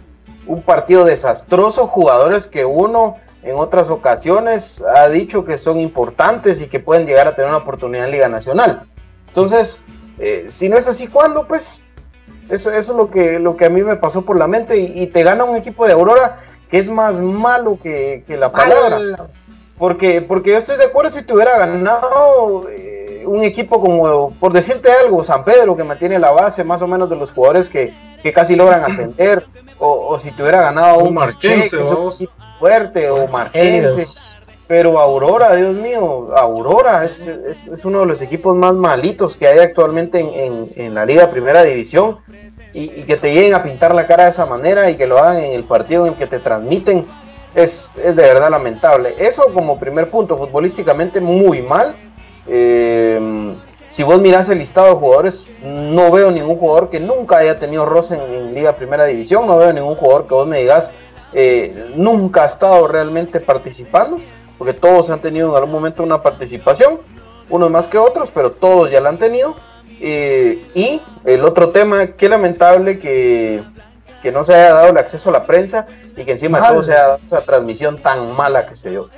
un 0.46 0.62
partido 0.62 1.06
desastroso, 1.06 1.88
jugadores 1.88 2.48
que 2.48 2.66
uno 2.66 3.18
en 3.44 3.56
otras 3.56 3.90
ocasiones 3.90 4.84
ha 4.96 5.10
dicho 5.10 5.46
que 5.46 5.58
son 5.58 5.80
importantes 5.80 6.62
y 6.62 6.68
que 6.68 6.80
pueden 6.80 7.08
llegar 7.08 7.28
a 7.28 7.36
tener 7.36 7.50
una 7.50 7.60
oportunidad 7.60 8.06
en 8.06 8.12
Liga 8.12 8.30
Nacional. 8.30 8.84
Entonces, 9.28 9.84
eh, 10.20 10.46
si 10.50 10.70
no 10.70 10.78
es 10.78 10.88
así, 10.88 11.08
¿cuándo? 11.08 11.48
Pues 11.48 11.82
eso, 12.50 12.72
es 12.72 12.88
lo 12.90 13.10
que, 13.10 13.38
a 13.38 13.70
mí 13.70 13.82
me 13.82 13.96
pasó 13.96 14.24
por 14.24 14.38
la 14.38 14.48
mente 14.48 14.78
y 14.78 15.08
te 15.08 15.24
gana 15.24 15.44
un 15.44 15.56
equipo 15.56 15.88
de 15.88 15.94
Aurora 15.94 16.38
que 16.72 16.80
es 16.80 16.90
más 16.90 17.20
malo 17.22 17.78
que, 17.84 18.24
que 18.26 18.38
la 18.38 18.52
palabra. 18.52 18.98
Porque, 19.78 20.22
porque 20.22 20.52
yo 20.52 20.58
estoy 20.58 20.78
de 20.78 20.86
acuerdo 20.86 21.10
si 21.12 21.24
te 21.24 21.34
hubiera 21.34 21.58
ganado 21.58 22.68
eh, 22.70 23.24
un 23.26 23.44
equipo 23.44 23.82
como, 23.82 24.32
por 24.40 24.54
decirte 24.54 24.92
algo, 24.92 25.24
San 25.24 25.44
Pedro, 25.44 25.76
que 25.76 25.84
mantiene 25.84 26.18
la 26.20 26.32
base 26.32 26.64
más 26.64 26.82
o 26.82 26.88
menos 26.88 27.10
de 27.10 27.16
los 27.16 27.32
jugadores 27.32 27.68
que, 27.68 27.92
que 28.22 28.32
casi 28.32 28.56
logran 28.56 28.84
ascender, 28.84 29.44
o, 29.80 30.08
o 30.10 30.20
si 30.20 30.32
te 30.32 30.44
hubiera 30.44 30.62
ganado 30.62 31.00
Un 31.00 31.08
un 31.08 31.14
Marquense, 31.16 31.70
Che, 31.78 31.84
equipo 32.14 32.34
fuerte, 32.60 33.10
o 33.10 33.28
Marquense. 33.28 34.08
Pero 34.68 35.00
Aurora, 35.00 35.54
Dios 35.56 35.76
mío, 35.76 36.30
Aurora 36.38 37.04
es, 37.04 37.28
es- 37.28 37.68
es 37.68 37.84
uno 37.84 38.02
de 38.02 38.06
los 38.06 38.22
equipos 38.22 38.56
más 38.56 38.74
malitos 38.76 39.36
que 39.36 39.48
hay 39.48 39.60
actualmente 39.60 40.20
en, 40.20 40.30
en- 40.30 40.66
en 40.76 40.94
la 40.94 41.06
Liga 41.06 41.30
Primera 41.30 41.64
División. 41.64 42.20
Y, 42.74 42.84
y 42.84 43.04
que 43.04 43.18
te 43.18 43.34
lleguen 43.34 43.54
a 43.54 43.64
pintar 43.64 43.94
la 43.94 44.08
cara 44.08 44.26
de 44.26 44.30
esa 44.30 44.46
manera 44.46 44.90
y 44.90 44.96
que 44.96 45.08
lo 45.08 45.18
hagan 45.18 45.44
en 45.44 45.54
el 45.54 45.64
partido 45.64 46.06
en 46.06 46.14
el 46.14 46.18
que 46.18 46.28
te 46.28 46.40
transmiten, 46.40 47.06
es, 47.54 47.92
es 48.02 48.16
de 48.16 48.22
verdad 48.22 48.50
lamentable. 48.50 49.14
Eso 49.20 49.46
como 49.54 49.80
primer 49.80 50.10
punto, 50.10 50.38
futbolísticamente 50.38 51.20
muy 51.20 51.62
mal. 51.62 51.96
Eh, 52.48 53.54
si 53.90 54.04
vos 54.04 54.22
mirás 54.22 54.48
el 54.50 54.60
listado 54.60 54.88
de 54.88 54.94
jugadores, 54.94 55.46
no 55.64 56.12
veo 56.12 56.32
ningún 56.32 56.58
jugador 56.58 56.90
que 56.90 57.02
nunca 57.02 57.38
haya 57.38 57.60
tenido 57.60 57.86
roce 57.86 58.16
en, 58.16 58.22
en 58.22 58.54
Liga 58.54 58.74
Primera 58.74 59.06
División, 59.06 59.46
no 59.46 59.58
veo 59.58 59.74
ningún 59.74 59.96
jugador 59.96 60.28
que 60.28 60.34
vos 60.34 60.48
me 60.48 60.60
digas 60.60 60.94
eh, 61.34 61.92
nunca 61.96 62.44
ha 62.44 62.46
estado 62.46 62.88
realmente 62.88 63.40
participando, 63.40 64.20
porque 64.58 64.74
todos 64.74 65.10
han 65.10 65.20
tenido 65.20 65.50
en 65.50 65.56
algún 65.56 65.72
momento 65.72 66.04
una 66.04 66.22
participación, 66.22 67.00
unos 67.50 67.72
más 67.72 67.88
que 67.88 67.98
otros, 67.98 68.32
pero 68.32 68.52
todos 68.52 68.92
ya 68.92 69.00
la 69.00 69.10
han 69.10 69.18
tenido. 69.18 69.56
Eh, 70.04 70.60
y 70.74 71.02
el 71.26 71.46
otro 71.46 71.70
tema, 71.70 72.08
qué 72.08 72.28
lamentable 72.28 72.98
que, 72.98 73.62
que 74.24 74.32
no 74.32 74.44
se 74.44 74.56
haya 74.56 74.74
dado 74.74 74.90
el 74.90 74.98
acceso 74.98 75.30
a 75.30 75.34
la 75.34 75.46
prensa 75.46 75.86
y 76.18 76.26
que 76.26 76.32
encima 76.32 76.60
de 76.60 76.68
todo 76.68 76.82
se 76.82 76.94
haya 76.94 77.02
dado 77.02 77.20
esa 77.26 77.42
transmisión 77.46 78.00
tan 78.00 78.36
mala 78.36 78.66
que 78.66 78.76
se 78.76 78.90
dio. 78.90 79.10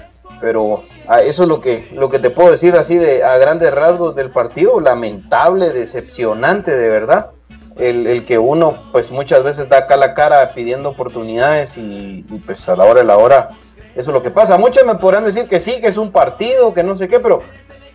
Pero 0.41 0.83
ah, 1.07 1.21
eso 1.21 1.43
es 1.43 1.49
lo 1.49 1.61
que, 1.61 1.87
lo 1.93 2.09
que 2.09 2.19
te 2.19 2.29
puedo 2.29 2.51
decir 2.51 2.75
así 2.75 2.97
de 2.97 3.23
a 3.23 3.37
grandes 3.37 3.73
rasgos 3.73 4.13
del 4.13 4.29
partido, 4.29 4.81
lamentable, 4.81 5.69
decepcionante 5.69 6.75
de 6.75 6.89
verdad. 6.89 7.31
El, 7.77 8.05
el 8.05 8.25
que 8.25 8.37
uno 8.37 8.77
pues 8.91 9.09
muchas 9.09 9.43
veces 9.43 9.67
da 9.67 9.79
acá 9.79 9.95
la 9.95 10.13
cara 10.13 10.51
pidiendo 10.53 10.89
oportunidades 10.89 11.75
y, 11.75 12.23
y, 12.29 12.37
pues 12.45 12.69
a 12.69 12.75
la 12.75 12.83
hora 12.83 12.99
de 12.99 13.07
la 13.07 13.17
hora 13.17 13.49
eso 13.95 14.11
es 14.11 14.13
lo 14.13 14.21
que 14.21 14.29
pasa. 14.31 14.57
Muchos 14.57 14.85
me 14.85 14.95
podrán 14.95 15.23
decir 15.23 15.47
que 15.47 15.59
sí, 15.59 15.79
que 15.79 15.87
es 15.87 15.97
un 15.97 16.11
partido, 16.11 16.73
que 16.73 16.83
no 16.83 16.95
sé 16.95 17.07
qué, 17.07 17.19
pero 17.19 17.41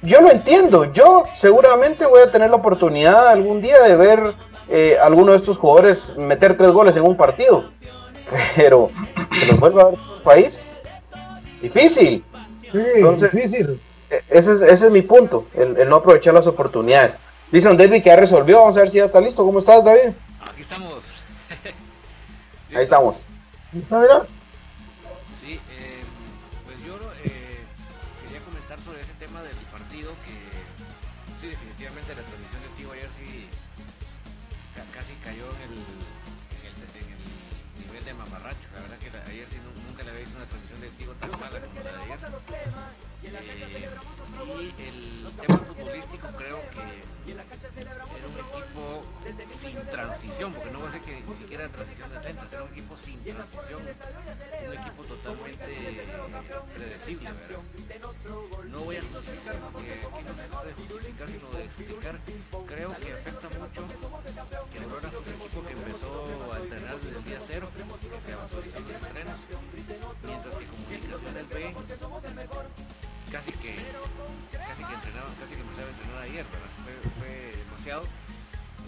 yo 0.03 0.21
lo 0.21 0.31
entiendo. 0.31 0.85
Yo 0.93 1.25
seguramente 1.35 2.07
voy 2.07 2.23
a 2.23 2.31
tener 2.31 2.51
la 2.51 2.57
oportunidad 2.57 3.29
algún 3.29 3.61
día 3.61 3.83
de 3.83 3.97
ver 3.97 4.35
eh, 4.69 4.99
alguno 5.03 5.33
de 5.33 5.39
estos 5.39 5.57
jugadores 5.59 6.15
meter 6.17 6.57
tres 6.57 6.71
goles 6.71 6.97
en 6.97 7.03
un 7.05 7.17
partido. 7.17 7.71
Pero 8.57 8.91
que 9.31 9.47
los 9.47 9.59
vuelva 9.61 9.83
a 9.83 9.85
ver 9.87 9.95
en 9.95 10.01
un 10.01 10.23
país, 10.23 10.71
difícil. 11.63 12.25
Sí, 12.71 12.79
Entonces, 12.97 13.33
difícil. 13.33 13.81
e- 14.11 14.23
Ese 14.29 14.53
es, 14.53 14.61
ese 14.61 14.87
es 14.87 14.91
mi 14.93 15.03
punto, 15.03 15.47
el, 15.55 15.77
el 15.79 15.89
no 15.89 15.97
aprovechar 15.97 16.35
las 16.35 16.47
oportunidades. 16.47 17.19
Dice 17.51 17.67
Don 17.69 17.79
David 17.79 18.03
que 18.03 18.11
ya 18.11 18.17
resolvió, 18.17 18.59
vamos 18.59 18.77
a 18.77 18.81
ver 18.81 18.91
si 18.91 18.99
ya 18.99 19.05
está 19.05 19.21
listo. 19.23 19.43
¿Cómo 19.43 19.59
estás, 19.59 19.83
David? 19.83 20.13
Aquí 20.47 20.61
estamos. 20.63 20.93
Ahí 22.75 22.83
estamos. 22.83 23.27
¿Está 23.75 24.01
bien? 24.01 24.38
Ese 29.09 29.17
tema 29.25 29.41
del 29.43 29.57
partido 29.73 30.13
que 30.25 30.37
sí, 31.41 31.47
definitivamente 31.49 32.15
la 32.15 32.23
transmisión 32.23 32.61
de 32.63 32.69
Tigo 32.77 32.93
ayer 32.93 33.09
sí 33.17 33.49
ca- 34.77 34.85
casi 34.93 35.15
cayó 35.25 35.49
en 35.65 35.73
el, 35.73 35.79
en 35.81 36.63
el, 36.69 36.75
en 36.77 37.09
el 37.17 37.87
nivel 37.87 38.05
de 38.05 38.15
mamarracho. 38.15 38.67
La 38.75 38.81
verdad 38.85 38.99
que 38.99 39.11
la- 39.11 39.23
ayer 39.25 39.47
sí 39.51 39.59
nu- 39.65 39.73
nunca 39.89 40.03
le 40.05 40.11
había 40.11 40.23
visto 40.29 40.37
una 40.37 40.47
transmisión 40.47 40.81
de 40.81 40.91
Tigo 41.01 41.13
tan 41.15 41.31
mala 41.41 41.61
como 41.61 41.81
la 41.81 41.93
de 41.93 41.99
ayer. 42.05 42.19
Y 43.21 43.27
el 43.27 43.35
tema 45.41 45.59
futbolístico 45.59 46.29
creo 46.39 46.61
que 46.71 46.83
era 47.29 47.43
un 48.07 48.39
equipo 48.39 49.03
sin 49.61 49.77
transición, 49.91 50.53
porque 50.53 50.71
no 50.71 50.81
va 50.81 50.89
a 50.89 50.93
ser 50.93 51.01
que 51.03 51.21
ni 51.21 51.37
siquiera 51.39 51.69
transición 51.69 52.09
de 52.11 52.23
centro, 52.23 52.49
era 52.53 52.63
un 52.63 52.71
equipo 52.71 52.97
sin 53.05 53.19
transición, 53.25 53.83
un 53.83 54.73
equipo 54.79 55.05
totalmente 55.05 55.67
predecible, 56.75 57.33
¿verdad? 57.33 57.63
No 58.71 58.79
voy 58.85 58.97
a 58.97 59.03
justificar, 59.03 59.57
porque 59.73 59.95
no 59.99 60.09
se 60.19 60.33
trata 60.35 60.65
de 60.65 60.73
justificar, 60.75 61.29
sino 61.29 61.51
de 61.51 61.65
explicar. 61.65 62.21
Creo 62.69 62.97
que 62.97 63.13
afecta 63.13 63.49
mucho 63.59 63.83
que 64.71 64.79
Aurora 64.79 65.09
fue 65.11 65.19
un 65.19 65.29
equipo 65.29 65.59
que 65.67 65.73
empezó 65.73 66.11
a 66.55 66.57
entrenar 66.59 66.95
desde 66.95 67.19
el 67.19 67.25
día 67.25 67.41
cero, 67.47 67.69
que 67.75 67.83
se 67.83 68.33
autorizó 68.33 68.79
los 68.81 68.95
entrenos, 69.09 69.39
mientras 70.23 70.55
que 70.57 70.67
Comunicaciones 70.69 71.49
B 71.49 71.75
casi 73.31 73.53
que 73.53 73.77
casi 74.57 74.83
que 74.85 74.95
entrenaba, 74.95 75.29
casi 75.37 75.53
que 75.53 75.61
empezaba 75.61 75.89
a 75.89 75.93
entrenar 75.93 76.23
ayer, 76.25 76.47
¿verdad? 76.49 76.73
Fue, 77.21 77.33
demasiado. 77.53 78.05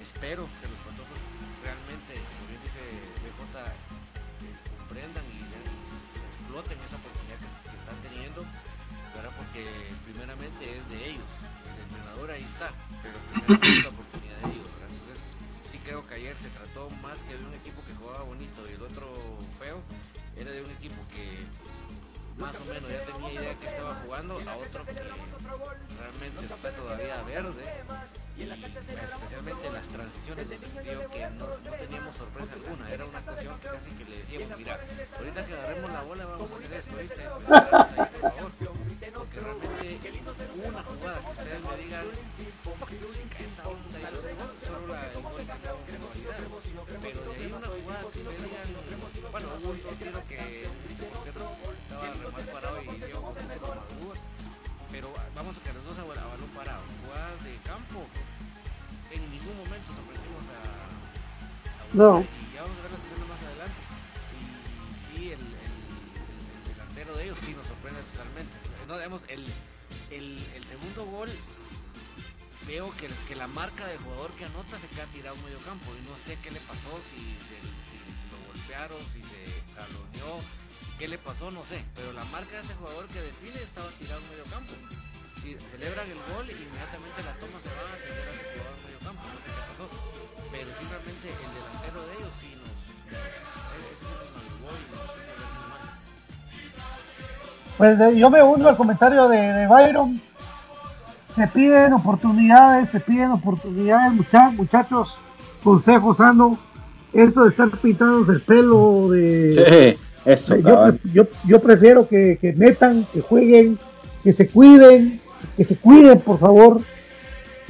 Espero 0.00 0.48
que 0.60 0.66
los 0.68 0.80
patojos 0.80 1.18
realmente, 1.60 2.16
como 2.16 2.44
bien 2.48 2.60
dice 2.64 2.82
BJ, 3.20 3.56
eh, 3.60 4.56
comprendan 4.80 5.24
y, 5.28 5.40
exploten 5.44 6.78
esa 6.88 6.96
oportunidad 6.96 7.38
que, 7.38 7.76
están 7.78 7.98
teniendo, 8.00 8.40
¿verdad? 9.14 9.32
Porque 9.36 9.62
primeramente 10.08 10.62
es 10.66 10.82
de 10.88 10.98
ellos, 11.14 11.30
el 11.68 11.78
entrenador 11.84 12.30
ahí 12.32 12.42
está, 12.42 12.72
pero 13.04 13.16
primeramente 13.28 13.76
es 13.76 13.84
la 13.84 13.92
oportunidad 13.92 14.38
de 14.40 14.48
ellos. 14.56 14.68
Entonces, 14.80 15.18
sí 15.70 15.78
creo 15.84 16.00
que 16.06 16.14
ayer 16.16 16.34
se 16.40 16.50
trató 16.50 16.90
más 17.04 17.16
que 17.28 17.36
de 17.36 17.44
un 17.44 17.54
equipo 17.54 17.84
que 17.86 17.94
jugaba 17.94 18.24
bonito 18.24 18.64
y 18.66 18.72
el 18.72 18.82
otro 18.82 19.06
feo, 19.60 19.78
era 20.36 20.50
de 20.50 20.62
un 20.64 20.70
equipo 20.70 20.96
que 21.14 21.38
más 22.40 22.56
o 22.56 22.64
menos 22.64 22.90
ya 22.90 23.04
tenía 23.04 23.32
idea 23.32 23.54
que 23.54 23.66
estaba 23.66 23.94
jugando, 24.02 24.34
a 24.34 24.56
otro 24.56 24.84
que 24.84 24.92
realmente 26.00 26.54
está 26.54 26.70
todavía 26.70 27.22
verde, 27.22 27.64
y 28.36 28.42
especialmente 28.42 29.66
en 29.66 29.74
las 29.74 29.86
transiciones 29.88 30.48
donde 30.48 30.82
vio 30.82 31.10
que 31.10 31.30
no, 31.30 31.46
no 31.46 31.70
teníamos 31.78 32.16
sorpresa 32.16 32.52
alguna, 32.54 32.90
era 32.90 33.04
una 33.04 33.20
cuestión 33.20 33.60
que 33.60 33.68
casi 33.68 33.90
que 33.98 34.04
le 34.04 34.16
decíamos, 34.18 34.58
mira, 34.58 34.80
ahorita 35.18 35.46
que 35.46 35.52
agarremos 35.54 35.92
la 35.92 36.00
bola 36.02 36.26
vamos 36.26 36.50
a 36.50 36.56
hacer 36.56 36.72
esto, 36.72 36.96
¿viste? 36.96 37.22
Ahí, 37.22 38.08
por 38.20 38.30
favor, 38.32 38.52
No. 61.92 62.20
Y 62.20 62.54
ya 62.54 62.62
vamos 62.62 62.78
a 62.78 62.82
ver 62.82 62.92
la 62.92 62.98
segunda 63.02 63.26
más 63.34 63.42
adelante, 63.42 63.80
y 64.36 65.16
sí, 65.18 65.24
el, 65.32 65.40
el, 65.40 65.40
el- 65.40 66.60
el 66.60 66.64
delantero 66.72 67.16
de 67.16 67.24
ellos 67.24 67.38
sí 67.44 67.52
nos 67.54 67.66
sorprende 67.66 68.00
totalmente, 68.14 68.54
no, 68.86 68.96
digamos, 68.96 69.22
el, 69.28 69.44
el, 70.10 70.38
el 70.54 70.64
segundo 70.66 71.04
gol 71.06 71.30
veo 72.66 72.94
que, 72.96 73.08
que 73.26 73.34
la 73.34 73.48
marca 73.48 73.86
del 73.86 73.98
jugador 73.98 74.30
que 74.38 74.44
anota 74.44 74.78
se 74.78 74.86
queda 74.88 75.06
tirado 75.06 75.34
en 75.36 75.44
medio 75.44 75.58
campo 75.66 75.90
y 75.98 76.02
no 76.06 76.14
sé 76.26 76.38
qué 76.42 76.50
le 76.50 76.60
pasó, 76.60 76.92
si, 77.10 77.18
se- 77.48 77.58
si 77.58 77.98
lo 78.30 78.38
golpearon, 78.46 79.00
si 79.12 79.22
se 79.26 79.40
jaloneó, 79.74 80.38
qué 80.98 81.08
le 81.08 81.18
pasó, 81.18 81.50
no 81.50 81.64
sé, 81.66 81.82
pero 81.96 82.12
la 82.12 82.24
marca 82.26 82.54
de 82.56 82.62
ese 82.62 82.74
jugador 82.74 83.08
que 83.08 83.20
define 83.20 83.58
estaba 83.62 83.88
tirado 83.98 84.20
medio 84.30 84.44
campo. 84.44 84.72
Y 85.40 85.56
celebran 85.72 86.04
el 86.04 86.20
gol 86.36 86.44
inmediatamente 86.52 87.24
la 87.24 87.32
toma 87.40 87.56
se 87.64 87.72
va 87.72 87.80
a 87.80 87.96
campo, 89.16 89.88
el 90.52 90.66
delantero 91.54 92.00
de 92.06 92.12
ellos 92.18 92.32
sí 92.40 92.54
nos. 92.56 92.70
Pues 97.78 97.98
de- 97.98 98.18
yo 98.18 98.30
me 98.30 98.42
uno 98.42 98.68
al 98.68 98.76
comentario 98.76 99.28
de, 99.28 99.38
de 99.38 99.66
Byron. 99.66 100.20
Se 101.34 101.46
piden 101.46 101.92
oportunidades, 101.92 102.90
se 102.90 103.00
piden 103.00 103.30
oportunidades, 103.30 104.12
mucha- 104.12 104.50
muchachos. 104.50 105.18
Consejo 105.62 106.14
sano. 106.14 106.58
Eso 107.12 107.44
de 107.44 107.50
estar 107.50 107.68
pintándose 107.70 108.32
el 108.32 108.40
pelo, 108.42 109.08
de. 109.10 109.54
eso, 110.24 110.56
yo, 110.56 110.92
yo, 111.12 111.24
yo 111.44 111.60
prefiero 111.60 112.06
que, 112.06 112.38
que 112.40 112.52
metan, 112.52 113.04
que 113.12 113.20
jueguen, 113.20 113.78
que 114.22 114.32
se 114.32 114.46
cuiden, 114.48 115.20
que 115.56 115.64
se 115.64 115.76
cuiden, 115.76 116.20
por 116.20 116.38
favor. 116.38 116.80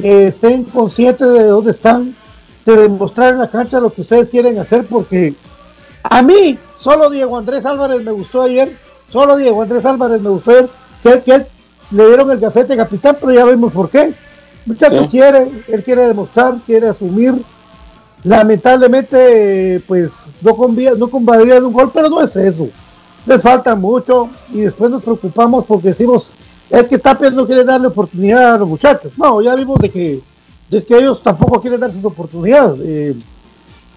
Que 0.00 0.28
estén 0.28 0.64
conscientes 0.64 1.32
de 1.32 1.44
dónde 1.44 1.72
están, 1.72 2.14
de 2.64 2.76
demostrar 2.76 3.32
en 3.32 3.38
la 3.38 3.50
cancha 3.50 3.80
lo 3.80 3.90
que 3.90 4.00
ustedes 4.00 4.30
quieren 4.30 4.58
hacer, 4.58 4.86
porque 4.86 5.34
a 6.02 6.22
mí, 6.22 6.58
solo 6.78 7.10
Diego 7.10 7.36
Andrés 7.36 7.66
Álvarez 7.66 8.02
me 8.02 8.12
gustó 8.12 8.42
ayer, 8.42 8.76
solo 9.10 9.36
Diego 9.36 9.62
Andrés 9.62 9.84
Álvarez 9.84 10.20
me 10.20 10.30
gustó 10.30 10.52
ayer, 10.52 11.22
que, 11.22 11.46
le 11.90 12.06
dieron 12.06 12.30
el 12.30 12.38
gafete 12.38 12.76
capitán, 12.76 13.16
pero 13.20 13.32
ya 13.32 13.44
vemos 13.44 13.72
por 13.72 13.90
qué. 13.90 14.14
Muchacho 14.64 15.02
Sí. 15.02 15.08
quiere, 15.08 15.50
él 15.68 15.82
quiere 15.82 16.06
demostrar, 16.06 16.58
quiere 16.64 16.88
asumir. 16.88 17.42
Lamentablemente, 18.22 19.82
pues 19.88 20.34
no 20.40 20.54
convía, 20.54 20.92
no 20.92 21.08
convalidaría 21.08 21.66
un 21.66 21.72
gol, 21.72 21.90
pero 21.92 22.08
no 22.08 22.22
es 22.22 22.36
eso. 22.36 22.68
Les 23.26 23.42
falta 23.42 23.74
mucho 23.74 24.30
y 24.52 24.60
después 24.60 24.90
nos 24.90 25.02
preocupamos 25.02 25.64
porque 25.64 25.88
decimos, 25.88 26.28
es 26.70 26.88
que 26.88 26.98
Tapia 26.98 27.30
no 27.30 27.46
quiere 27.46 27.64
darle 27.64 27.88
oportunidad 27.88 28.54
a 28.54 28.58
los 28.58 28.68
muchachos. 28.68 29.12
No, 29.16 29.42
ya 29.42 29.54
vimos 29.56 29.78
de 29.80 29.90
que, 29.90 30.20
de 30.68 30.84
que 30.84 30.96
ellos 30.96 31.22
tampoco 31.22 31.60
quieren 31.60 31.80
darse 31.80 31.98
esa 31.98 32.08
oportunidad. 32.08 32.76
Eh, 32.80 33.16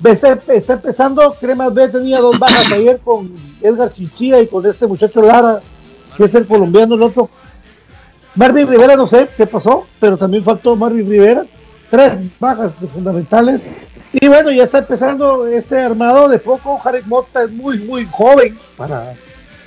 está, 0.04 0.40
está 0.50 0.74
empezando, 0.74 1.36
Cremas 1.40 1.74
B 1.74 1.88
tenía 1.90 2.20
dos 2.20 2.38
bajas 2.40 2.66
ayer 2.72 3.00
con 3.00 3.32
Edgar 3.62 3.92
Chinchilla 3.92 4.40
y 4.40 4.48
con 4.48 4.66
este 4.66 4.88
muchacho 4.88 5.22
Lara, 5.22 5.62
que 6.18 6.26
es 6.26 6.36
el 6.36 6.48
colombiano, 6.48 6.96
el 6.96 7.04
otro. 7.04 7.30
Marvin 8.36 8.68
Rivera, 8.68 8.96
no 8.96 9.06
sé 9.06 9.30
qué 9.38 9.46
pasó, 9.46 9.86
pero 10.00 10.18
también 10.18 10.44
faltó 10.44 10.76
Marvin 10.76 11.08
Rivera. 11.08 11.46
Tres 11.92 12.22
bajas 12.40 12.72
fundamentales. 12.92 13.68
Y 14.14 14.28
bueno, 14.28 14.52
ya 14.52 14.64
está 14.64 14.80
empezando 14.80 15.46
este 15.46 15.80
armado 15.80 16.28
de 16.28 16.40
poco. 16.40 16.80
Jarek 16.80 17.06
Mota 17.06 17.44
es 17.44 17.52
muy, 17.52 17.78
muy 17.80 18.08
joven 18.12 18.58
para, 18.76 19.14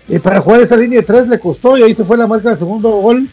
eh, 0.09 0.21
para 0.21 0.41
jugar 0.41 0.61
esa 0.61 0.77
línea 0.77 1.01
de 1.01 1.07
tres, 1.07 1.29
le 1.29 1.41
costó 1.41 1.77
y 1.77 1.83
ahí 1.83 1.95
se 1.95 2.05
fue 2.05 2.17
la 2.17 2.27
marca 2.27 2.51
del 2.51 2.59
segundo 2.59 2.91
gol. 2.91 3.29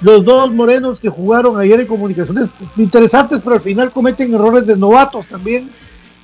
Los 0.00 0.24
dos 0.24 0.52
morenos 0.52 1.00
que 1.00 1.08
jugaron 1.08 1.58
ayer 1.58 1.80
en 1.80 1.86
comunicaciones 1.86 2.48
interesantes, 2.76 3.40
pero 3.42 3.56
al 3.56 3.62
final 3.62 3.90
cometen 3.92 4.34
errores 4.34 4.66
de 4.66 4.76
novatos 4.76 5.26
también, 5.26 5.70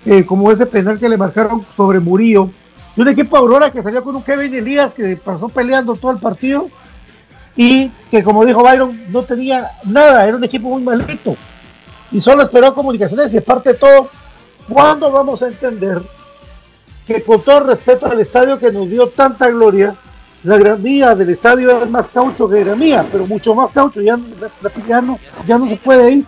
eh, 0.04 0.24
como 0.24 0.50
ese 0.50 0.66
penal 0.66 0.98
que 0.98 1.08
le 1.08 1.16
marcaron 1.16 1.64
sobre 1.76 2.00
Murillo. 2.00 2.50
Y 2.96 3.00
un 3.00 3.08
equipo 3.08 3.36
Aurora 3.36 3.70
que 3.70 3.82
salió 3.82 4.04
con 4.04 4.16
un 4.16 4.22
Kevin 4.22 4.54
Elías 4.54 4.92
que 4.92 5.16
pasó 5.16 5.48
peleando 5.48 5.94
todo 5.94 6.10
el 6.10 6.18
partido 6.18 6.68
y 7.56 7.90
que, 8.10 8.22
como 8.22 8.44
dijo 8.44 8.62
Byron, 8.62 9.04
no 9.10 9.22
tenía 9.22 9.70
nada, 9.84 10.26
era 10.26 10.36
un 10.36 10.44
equipo 10.44 10.68
muy 10.68 10.82
malito. 10.82 11.36
Y 12.10 12.20
solo 12.20 12.42
esperó 12.42 12.74
comunicaciones 12.74 13.32
y 13.32 13.38
aparte 13.38 13.72
de 13.72 13.78
todo, 13.78 14.10
¿cuándo 14.68 15.10
vamos 15.10 15.42
a 15.42 15.48
entender 15.48 16.02
que 17.06 17.22
con 17.22 17.42
todo 17.42 17.60
respeto 17.60 18.06
al 18.06 18.20
estadio 18.20 18.58
que 18.58 18.70
nos 18.70 18.88
dio 18.88 19.08
tanta 19.08 19.48
gloria, 19.48 19.94
la 20.44 20.56
granía 20.56 21.14
del 21.14 21.30
estadio 21.30 21.82
es 21.82 21.90
más 21.90 22.08
caucho 22.08 22.48
que 22.48 22.64
la 22.64 22.74
mía, 22.74 23.06
pero 23.10 23.26
mucho 23.26 23.54
más 23.54 23.72
caucho, 23.72 24.00
ya, 24.00 24.18
ya, 24.88 25.00
no, 25.00 25.18
ya 25.46 25.58
no 25.58 25.68
se 25.68 25.76
puede 25.76 26.12
ir. 26.12 26.24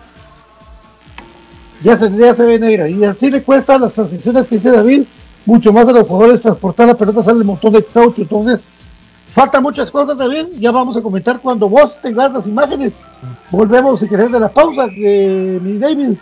Ya 1.83 1.97
se, 1.97 2.09
ya 2.15 2.33
se 2.33 2.45
ve 2.45 2.57
negra. 2.57 2.87
Y 2.89 3.03
así 3.03 3.29
le 3.29 3.43
cuesta 3.43 3.77
las 3.77 3.93
transiciones 3.93 4.47
que 4.47 4.55
dice 4.55 4.71
David, 4.71 5.03
mucho 5.45 5.73
más 5.73 5.87
a 5.87 5.91
los 5.91 6.07
jugadores 6.07 6.41
transportar 6.41 6.87
la 6.87 6.95
pelota, 6.95 7.23
sale 7.23 7.41
un 7.41 7.47
montón 7.47 7.73
de 7.73 7.83
caucho. 7.83 8.21
Entonces, 8.21 8.67
falta 9.33 9.59
muchas 9.59 9.91
cosas, 9.91 10.17
David. 10.17 10.47
Ya 10.59 10.71
vamos 10.71 10.95
a 10.95 11.01
comentar 11.01 11.41
cuando 11.41 11.67
vos 11.69 11.99
tengas 12.01 12.31
las 12.31 12.47
imágenes. 12.47 13.01
Volvemos, 13.51 13.99
si 13.99 14.07
querés, 14.07 14.31
de 14.31 14.39
la 14.39 14.49
pausa, 14.49 14.87
que 14.87 15.59
mi 15.61 15.77
David. 15.77 16.17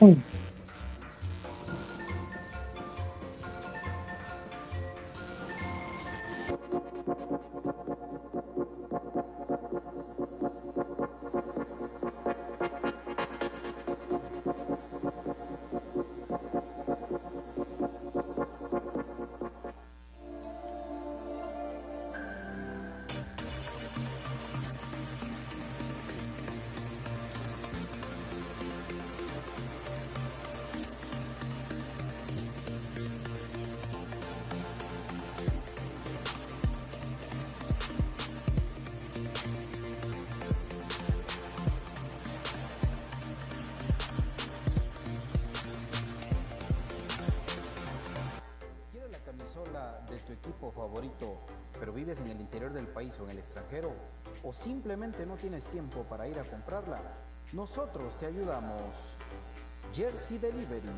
o 54.46 54.52
simplemente 54.52 55.26
no 55.26 55.34
tienes 55.34 55.64
tiempo 55.64 56.04
para 56.04 56.28
ir 56.28 56.38
a 56.38 56.44
comprarla, 56.44 57.00
nosotros 57.52 58.16
te 58.18 58.26
ayudamos. 58.26 58.78
Jersey 59.92 60.38
Delivery. 60.38 60.88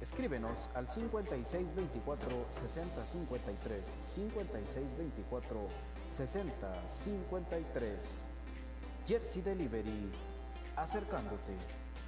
Escríbenos 0.00 0.70
al 0.76 0.88
5624 0.88 2.28
6053 2.52 3.84
5624 4.06 5.68
6053. 6.08 8.28
Jersey 9.04 9.42
Delivery, 9.42 10.12
acercándote 10.76 11.56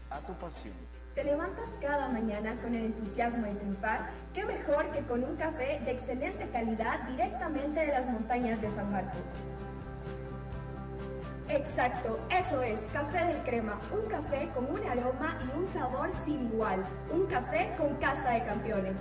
a 0.08 0.20
tu 0.20 0.34
pasión. 0.34 0.76
¿Te 1.16 1.24
levantas 1.24 1.68
cada 1.80 2.08
mañana 2.08 2.62
con 2.62 2.76
el 2.76 2.84
entusiasmo 2.84 3.44
de 3.44 3.54
triunfar? 3.54 4.10
¿Qué 4.34 4.44
mejor 4.44 4.92
que 4.92 5.02
con 5.02 5.24
un 5.24 5.34
café 5.34 5.80
de 5.84 5.90
excelente 5.90 6.48
calidad 6.50 7.08
directamente 7.08 7.80
de 7.80 7.88
las 7.88 8.06
montañas 8.06 8.60
de 8.60 8.70
San 8.70 8.92
Marcos? 8.92 9.20
Exacto, 11.52 12.20
eso 12.30 12.62
es, 12.62 12.78
café 12.92 13.24
del 13.24 13.42
crema, 13.42 13.76
un 13.90 14.08
café 14.08 14.48
con 14.54 14.70
un 14.70 14.86
aroma 14.86 15.36
y 15.44 15.58
un 15.58 15.66
sabor 15.66 16.08
sin 16.24 16.46
igual, 16.46 16.84
un 17.10 17.26
café 17.26 17.74
con 17.76 17.96
casta 17.96 18.30
de 18.34 18.44
campeones. 18.44 18.94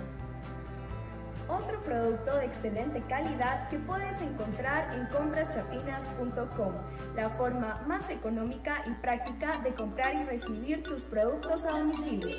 Otro 1.46 1.80
producto 1.84 2.36
de 2.36 2.46
excelente 2.46 3.02
calidad 3.02 3.68
que 3.68 3.78
puedes 3.78 4.20
encontrar 4.20 4.92
en 4.94 5.06
compraschapinas.com, 5.06 6.72
la 7.14 7.30
forma 7.30 7.84
más 7.86 8.10
económica 8.10 8.82
y 8.84 8.94
práctica 8.94 9.58
de 9.58 9.72
comprar 9.72 10.12
y 10.16 10.24
recibir 10.24 10.82
tus 10.82 11.04
productos 11.04 11.64
a 11.64 11.70
domicilio. 11.70 12.36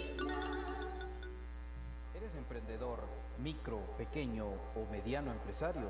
¿Eres 2.13 2.36
emprendedor, 2.36 3.00
micro, 3.38 3.80
pequeño 3.97 4.45
o 4.45 4.91
mediano 4.91 5.32
empresario? 5.32 5.88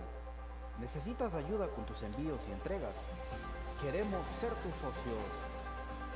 ¿Necesitas 0.79 1.33
ayuda 1.33 1.67
con 1.69 1.87
tus 1.87 2.03
envíos 2.03 2.39
y 2.47 2.51
entregas? 2.51 3.09
Queremos 3.81 4.21
ser 4.39 4.53
tus 4.61 4.75
socios. 4.75 5.25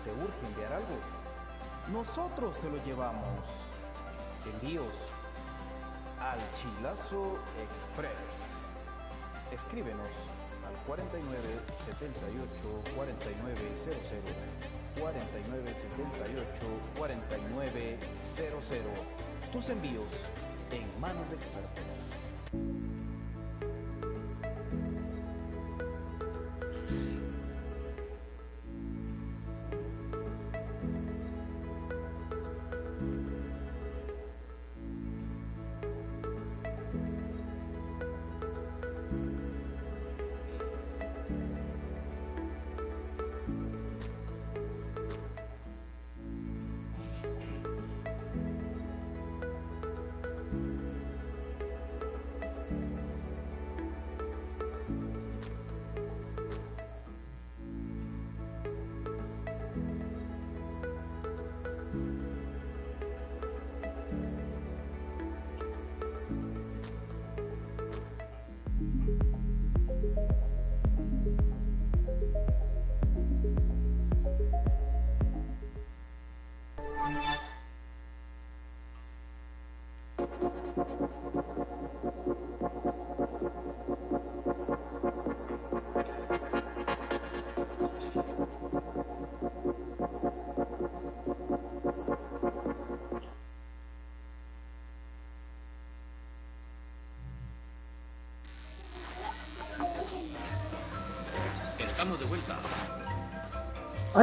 ¿Te 0.04 0.12
urge 0.12 0.46
enviar 0.46 0.74
algo? 0.74 1.00
Nosotros 1.92 2.56
te 2.62 2.70
lo 2.70 2.78
llevamos. 2.86 3.42
Envíos 4.46 4.94
al 6.22 6.38
Chilazo 6.54 7.40
Express. 7.66 8.62
Escríbenos 9.52 10.14
al 10.62 10.76
49 10.86 11.42
78 11.90 12.46
4900 12.96 14.30
49 15.00 15.76
78 15.82 16.70
4900 17.00 18.62
Tus 19.52 19.70
envíos 19.70 20.14
en 20.70 20.86
manos 21.02 21.28
de 21.32 21.36
expertos. 21.36 22.15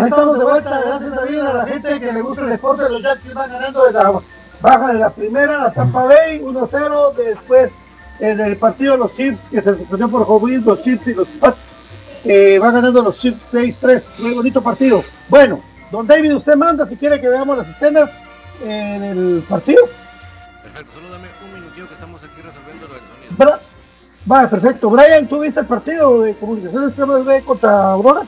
Ahí 0.02 0.08
estamos 0.08 0.36
de 0.36 0.44
vuelta, 0.44 0.80
gracias 0.80 1.14
David 1.14 1.38
a 1.38 1.54
la 1.54 1.66
gente 1.66 2.00
que 2.00 2.12
le 2.12 2.22
gusta 2.22 2.42
el 2.42 2.48
deporte. 2.48 2.88
Los 2.88 3.02
Yankees 3.02 3.34
van 3.34 3.52
ganando 3.52 3.84
de 3.84 3.92
la 3.92 4.20
baja 4.60 4.92
de 4.92 4.98
la 4.98 5.10
primera, 5.10 5.58
la 5.58 5.72
Tampa 5.72 6.06
Bay 6.06 6.40
1-0. 6.40 7.14
Después 7.14 7.78
en 8.18 8.40
el 8.40 8.56
partido 8.56 8.96
los 8.96 9.14
Chiefs, 9.14 9.48
que 9.48 9.62
se 9.62 9.76
suspendió 9.76 10.08
por 10.08 10.22
Howard, 10.22 10.64
los 10.64 10.82
Chiefs 10.82 11.06
y 11.06 11.14
los 11.14 11.28
Pats 11.28 11.74
eh, 12.24 12.58
van 12.58 12.74
ganando 12.74 13.00
los 13.00 13.16
Chiefs 13.20 13.38
6-3. 13.52 14.18
Muy 14.18 14.34
bonito 14.34 14.60
partido. 14.60 15.04
Bueno, 15.28 15.62
don 15.92 16.04
David, 16.04 16.34
usted 16.34 16.56
manda 16.56 16.84
si 16.84 16.96
quiere 16.96 17.20
que 17.20 17.28
veamos 17.28 17.58
las 17.58 17.68
escenas 17.68 18.10
en 18.64 19.04
el 19.04 19.44
partido. 19.48 19.84
Perfecto, 20.64 20.94
solo 20.94 21.10
dame 21.10 21.28
un 21.46 21.60
minutito 21.60 21.86
que 21.86 21.94
estamos 21.94 22.20
aquí 22.24 22.42
resolviendo 22.42 22.88
lo 22.88 22.94
del 22.94 23.38
sonido. 23.38 23.60
Va, 24.28 24.50
perfecto. 24.50 24.90
Brian, 24.90 25.28
¿tú 25.28 25.38
viste 25.38 25.60
el 25.60 25.66
partido 25.66 26.22
de 26.22 26.34
comunicaciones 26.34 26.96
de 26.96 27.42
contra 27.44 27.92
Aurora? 27.92 28.22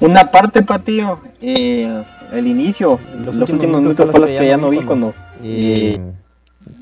Una 0.00 0.30
parte, 0.30 0.62
Patillo. 0.62 1.18
Eh, 1.40 2.02
el 2.32 2.46
inicio, 2.46 2.98
los, 3.24 3.50
últimos, 3.50 3.80
minutos 3.80 4.10
fue 4.10 4.20
las 4.20 4.30
que 4.30 4.46
ya 4.46 4.56
no 4.56 4.70
vi 4.70 4.80
cuando. 4.80 5.14
Eh, 5.42 5.98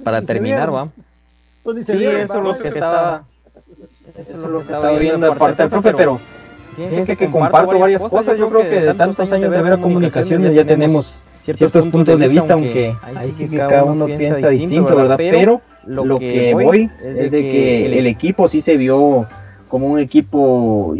para 0.03 0.23
terminar, 0.23 0.73
va. 0.73 0.89
Pues 1.63 1.87
sí, 1.87 1.93
eso 1.93 2.39
es 2.39 2.43
lo 2.43 2.59
que 2.59 2.69
estaba. 2.69 3.25
Eso 4.17 4.33
es 4.33 4.39
lo 4.39 4.59
que 4.59 4.65
estaba 4.65 4.93
viendo 4.93 5.31
de 5.31 5.37
parte 5.37 5.63
del 5.63 5.71
profe, 5.71 5.95
pero. 5.95 6.21
Fíjense 6.77 7.17
que 7.17 7.31
comparto 7.31 7.79
varias 7.79 8.03
cosas. 8.03 8.39
Yo 8.39 8.51
creo 8.51 8.63
que 8.63 8.81
de 8.81 8.95
tantos 8.95 9.33
años 9.33 9.51
de 9.51 9.63
ver 9.63 9.79
comunicaciones 9.79 10.53
ya 10.53 10.65
tenemos 10.65 11.25
ciertos 11.41 11.87
puntos 11.87 12.19
de 12.19 12.29
vista, 12.29 12.55
aunque 12.55 12.95
ahí 13.03 13.33
sí 13.33 13.49
que 13.49 13.57
cada 13.57 13.85
uno 13.85 14.07
piensa 14.07 14.49
distinto, 14.49 14.95
¿verdad? 14.95 15.17
Pero 15.17 15.63
lo 15.87 16.19
que 16.19 16.53
voy 16.55 16.91
es 17.03 17.31
de 17.31 17.41
que 17.43 17.99
el 17.99 18.07
equipo 18.07 18.49
sí 18.49 18.61
se 18.61 18.77
vio 18.77 19.27
como 19.69 19.89
un 19.89 19.99
equipo 19.99 20.95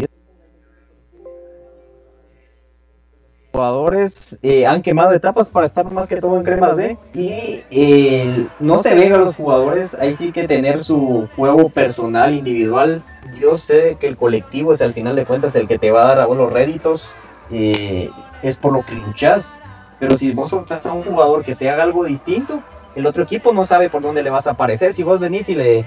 jugadores 3.57 4.39
eh, 4.43 4.67
han 4.67 4.83
quemado 4.83 5.13
etapas 5.13 5.49
para 5.49 5.67
estar 5.67 5.91
más 5.91 6.07
que 6.07 6.17
todo 6.17 6.37
en 6.37 6.45
crema 6.45 6.73
B 6.73 6.99
y 7.15 7.63
eh, 7.71 8.47
no 8.61 8.79
se 8.79 8.95
ven 8.95 9.15
a 9.15 9.19
los 9.19 9.35
jugadores 9.35 9.95
ahí 9.95 10.15
sí 10.15 10.31
que 10.31 10.47
tener 10.47 10.83
su 10.83 11.27
juego 11.37 11.71
personal 11.71 12.35
individual. 12.35 13.03
Yo 13.41 13.57
sé 13.57 13.97
que 13.99 14.09
el 14.09 14.17
colectivo 14.17 14.75
es 14.75 14.83
al 14.83 14.93
final 14.93 15.17
de 15.17 15.25
cuentas 15.25 15.57
el 15.57 15.67
que 15.67 15.79
te 15.79 15.91
va 15.91 16.03
a 16.03 16.09
dar 16.09 16.21
a 16.21 16.27
vos 16.27 16.37
los 16.37 16.53
réditos 16.53 17.17
eh, 17.51 18.11
es 18.43 18.57
por 18.57 18.73
lo 18.73 18.83
que 18.83 18.95
luchas 18.95 19.61
pero 19.99 20.17
si 20.17 20.33
vos 20.33 20.51
soltás 20.51 20.85
a 20.85 20.93
un 20.93 21.03
jugador 21.03 21.43
que 21.43 21.55
te 21.55 21.71
haga 21.71 21.85
algo 21.85 22.05
distinto 22.05 22.61
el 22.95 23.07
otro 23.07 23.23
equipo 23.23 23.55
no 23.55 23.65
sabe 23.65 23.89
por 23.89 24.03
dónde 24.03 24.23
le 24.23 24.31
vas 24.31 24.47
a 24.47 24.51
aparecer. 24.51 24.93
Si 24.93 25.03
vos 25.03 25.21
venís 25.21 25.49
y 25.49 25.55
le 25.55 25.87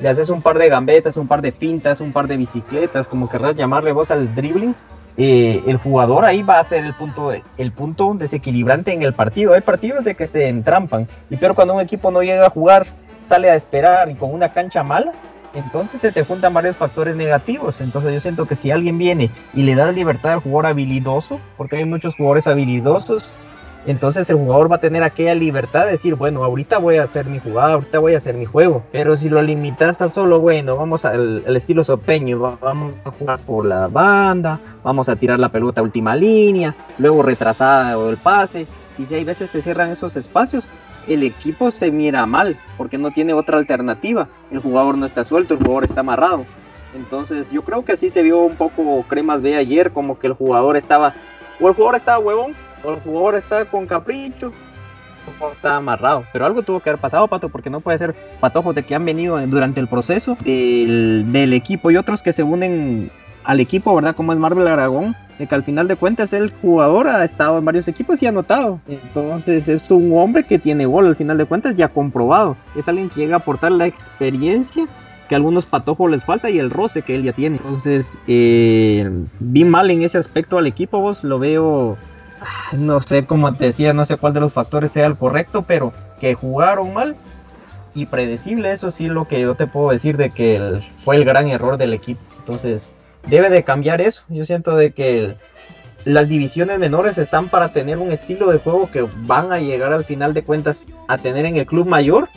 le 0.00 0.08
haces 0.08 0.30
un 0.30 0.42
par 0.42 0.58
de 0.58 0.68
gambetas, 0.68 1.16
un 1.16 1.28
par 1.28 1.42
de 1.42 1.52
pintas, 1.52 2.00
un 2.00 2.12
par 2.12 2.26
de 2.26 2.36
bicicletas, 2.36 3.06
como 3.06 3.28
querrás 3.28 3.54
llamarle 3.54 3.92
vos 3.92 4.10
al 4.10 4.34
dribbling, 4.34 4.74
eh, 5.16 5.62
el 5.66 5.76
jugador 5.76 6.24
ahí 6.24 6.42
va 6.42 6.58
a 6.58 6.64
ser 6.64 6.84
el 6.84 6.94
punto, 6.94 7.32
el 7.32 7.72
punto 7.72 8.14
desequilibrante 8.14 8.92
en 8.92 9.02
el 9.02 9.12
partido. 9.12 9.54
Hay 9.54 9.60
partidos 9.60 10.04
de 10.04 10.14
que 10.14 10.26
se 10.26 10.48
entrampan, 10.48 11.08
y 11.30 11.36
pero 11.36 11.54
cuando 11.54 11.74
un 11.74 11.80
equipo 11.80 12.10
no 12.10 12.22
llega 12.22 12.46
a 12.46 12.50
jugar, 12.50 12.86
sale 13.24 13.50
a 13.50 13.54
esperar 13.54 14.10
y 14.10 14.14
con 14.14 14.32
una 14.32 14.52
cancha 14.52 14.82
mala, 14.82 15.12
entonces 15.54 16.00
se 16.00 16.12
te 16.12 16.24
juntan 16.24 16.54
varios 16.54 16.76
factores 16.76 17.16
negativos. 17.16 17.80
Entonces 17.80 18.12
yo 18.12 18.20
siento 18.20 18.46
que 18.46 18.56
si 18.56 18.70
alguien 18.70 18.98
viene 18.98 19.30
y 19.54 19.62
le 19.62 19.74
da 19.74 19.92
libertad 19.92 20.32
al 20.32 20.40
jugador 20.40 20.66
habilidoso, 20.66 21.40
porque 21.56 21.76
hay 21.76 21.84
muchos 21.84 22.14
jugadores 22.14 22.46
habilidosos, 22.46 23.36
entonces 23.84 24.30
el 24.30 24.36
jugador 24.36 24.70
va 24.70 24.76
a 24.76 24.80
tener 24.80 25.02
aquella 25.02 25.34
libertad 25.34 25.86
de 25.86 25.92
decir, 25.92 26.14
bueno, 26.14 26.44
ahorita 26.44 26.78
voy 26.78 26.96
a 26.96 27.02
hacer 27.02 27.26
mi 27.26 27.40
jugada, 27.40 27.74
ahorita 27.74 27.98
voy 27.98 28.14
a 28.14 28.18
hacer 28.18 28.36
mi 28.36 28.44
juego. 28.44 28.84
Pero 28.92 29.16
si 29.16 29.28
lo 29.28 29.42
limitas 29.42 30.00
a 30.00 30.08
solo, 30.08 30.38
bueno, 30.40 30.76
vamos 30.76 31.04
al, 31.04 31.44
estilo 31.56 31.82
sopeño, 31.82 32.58
vamos 32.60 32.94
a 33.04 33.10
jugar 33.10 33.40
por 33.40 33.64
la 33.64 33.88
banda, 33.88 34.60
vamos 34.84 35.08
a 35.08 35.16
tirar 35.16 35.38
la 35.38 35.48
pelota 35.48 35.80
a 35.80 35.84
última 35.84 36.14
línea, 36.14 36.74
luego 36.98 37.22
retrasada 37.22 37.98
o 37.98 38.10
el 38.10 38.18
pase. 38.18 38.66
Y 38.98 39.04
si 39.06 39.16
hay 39.16 39.24
veces 39.24 39.50
te 39.50 39.60
cierran 39.60 39.90
esos 39.90 40.16
espacios, 40.16 40.68
el 41.08 41.24
equipo 41.24 41.72
se 41.72 41.90
mira 41.90 42.24
mal 42.26 42.56
porque 42.76 42.98
no 42.98 43.10
tiene 43.10 43.32
otra 43.32 43.58
alternativa. 43.58 44.28
El 44.52 44.60
jugador 44.60 44.96
no 44.96 45.06
está 45.06 45.24
suelto, 45.24 45.54
el 45.54 45.60
jugador 45.60 45.84
está 45.84 46.00
amarrado. 46.00 46.44
Entonces 46.94 47.50
yo 47.50 47.62
creo 47.62 47.84
que 47.84 47.92
así 47.92 48.10
se 48.10 48.22
vio 48.22 48.40
un 48.40 48.54
poco 48.54 49.04
cremas 49.08 49.42
de 49.42 49.56
ayer, 49.56 49.92
como 49.92 50.18
que 50.18 50.28
el 50.28 50.34
jugador 50.34 50.76
estaba, 50.76 51.14
o 51.60 51.68
el 51.68 51.74
jugador 51.74 51.96
estaba 51.96 52.18
huevón, 52.18 52.52
el 52.84 52.96
jugador 53.00 53.36
está 53.36 53.64
con 53.64 53.86
capricho, 53.86 54.52
está 55.52 55.76
amarrado. 55.76 56.24
Pero 56.32 56.46
algo 56.46 56.62
tuvo 56.62 56.80
que 56.80 56.90
haber 56.90 57.00
pasado, 57.00 57.28
Pato, 57.28 57.48
porque 57.48 57.70
no 57.70 57.80
puede 57.80 57.98
ser 57.98 58.14
patojos 58.40 58.74
de 58.74 58.82
que 58.82 58.94
han 58.94 59.04
venido 59.04 59.38
durante 59.46 59.80
el 59.80 59.86
proceso 59.86 60.36
del, 60.44 61.52
equipo 61.52 61.90
y 61.90 61.96
otros 61.96 62.22
que 62.22 62.32
se 62.32 62.42
unen 62.42 63.10
al 63.44 63.60
equipo, 63.60 63.94
¿verdad? 63.94 64.14
Como 64.14 64.32
es 64.32 64.38
Marvel 64.38 64.68
Aragón, 64.68 65.16
de 65.38 65.46
que 65.46 65.54
al 65.54 65.64
final 65.64 65.88
de 65.88 65.96
cuentas 65.96 66.32
el 66.32 66.52
jugador 66.62 67.08
ha 67.08 67.24
estado 67.24 67.58
en 67.58 67.64
varios 67.64 67.88
equipos 67.88 68.22
y 68.22 68.26
ha 68.26 68.32
notado. 68.32 68.80
Entonces 68.88 69.68
es 69.68 69.90
un 69.90 70.16
hombre 70.16 70.44
que 70.44 70.58
tiene 70.58 70.86
gol, 70.86 71.06
al 71.06 71.16
final 71.16 71.38
de 71.38 71.44
cuentas 71.44 71.74
ya 71.74 71.88
comprobado. 71.88 72.56
Es 72.76 72.88
alguien 72.88 73.10
que 73.10 73.20
llega 73.20 73.36
a 73.36 73.38
aportar 73.38 73.72
la 73.72 73.86
experiencia 73.86 74.86
que 75.28 75.34
a 75.34 75.38
algunos 75.38 75.66
patojos 75.66 76.10
les 76.10 76.24
falta 76.24 76.50
y 76.50 76.58
el 76.58 76.70
roce 76.70 77.02
que 77.02 77.14
él 77.14 77.22
ya 77.22 77.32
tiene. 77.32 77.56
Entonces, 77.56 78.18
eh, 78.28 79.10
vi 79.40 79.64
mal 79.64 79.90
en 79.90 80.02
ese 80.02 80.18
aspecto 80.18 80.58
al 80.58 80.66
equipo, 80.66 81.00
vos 81.00 81.24
lo 81.24 81.38
veo 81.38 81.96
no 82.72 83.00
sé, 83.00 83.26
como 83.26 83.52
te 83.54 83.66
decía, 83.66 83.92
no 83.92 84.04
sé 84.04 84.16
cuál 84.16 84.34
de 84.34 84.40
los 84.40 84.52
factores 84.52 84.92
sea 84.92 85.06
el 85.06 85.16
correcto, 85.16 85.62
pero 85.62 85.92
que 86.20 86.34
jugaron 86.34 86.94
mal 86.94 87.16
y 87.94 88.06
predecible, 88.06 88.72
eso 88.72 88.90
sí 88.90 89.08
lo 89.08 89.26
que 89.26 89.40
yo 89.40 89.54
te 89.54 89.66
puedo 89.66 89.90
decir 89.90 90.16
de 90.16 90.30
que 90.30 90.80
fue 90.96 91.16
el 91.16 91.24
gran 91.24 91.48
error 91.48 91.76
del 91.76 91.92
equipo. 91.92 92.20
Entonces, 92.38 92.94
debe 93.26 93.50
de 93.50 93.64
cambiar 93.64 94.00
eso. 94.00 94.22
Yo 94.28 94.44
siento 94.44 94.76
de 94.76 94.92
que 94.92 95.36
las 96.04 96.28
divisiones 96.28 96.78
menores 96.78 97.18
están 97.18 97.48
para 97.48 97.72
tener 97.72 97.98
un 97.98 98.10
estilo 98.10 98.50
de 98.50 98.58
juego 98.58 98.90
que 98.90 99.06
van 99.24 99.52
a 99.52 99.60
llegar 99.60 99.92
al 99.92 100.04
final 100.04 100.34
de 100.34 100.42
cuentas 100.42 100.88
a 101.08 101.18
tener 101.18 101.46
en 101.46 101.56
el 101.56 101.66
club 101.66 101.86
mayor. 101.86 102.28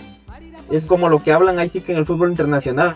Es 0.70 0.88
como 0.88 1.10
lo 1.10 1.24
que 1.24 1.32
hablan 1.32 1.60
ahí 1.60 1.68
sí 1.68 1.82
que 1.82 1.94
en 1.94 2.00
el 2.00 2.06
fútbol 2.06 2.32
internacional. 2.32 2.96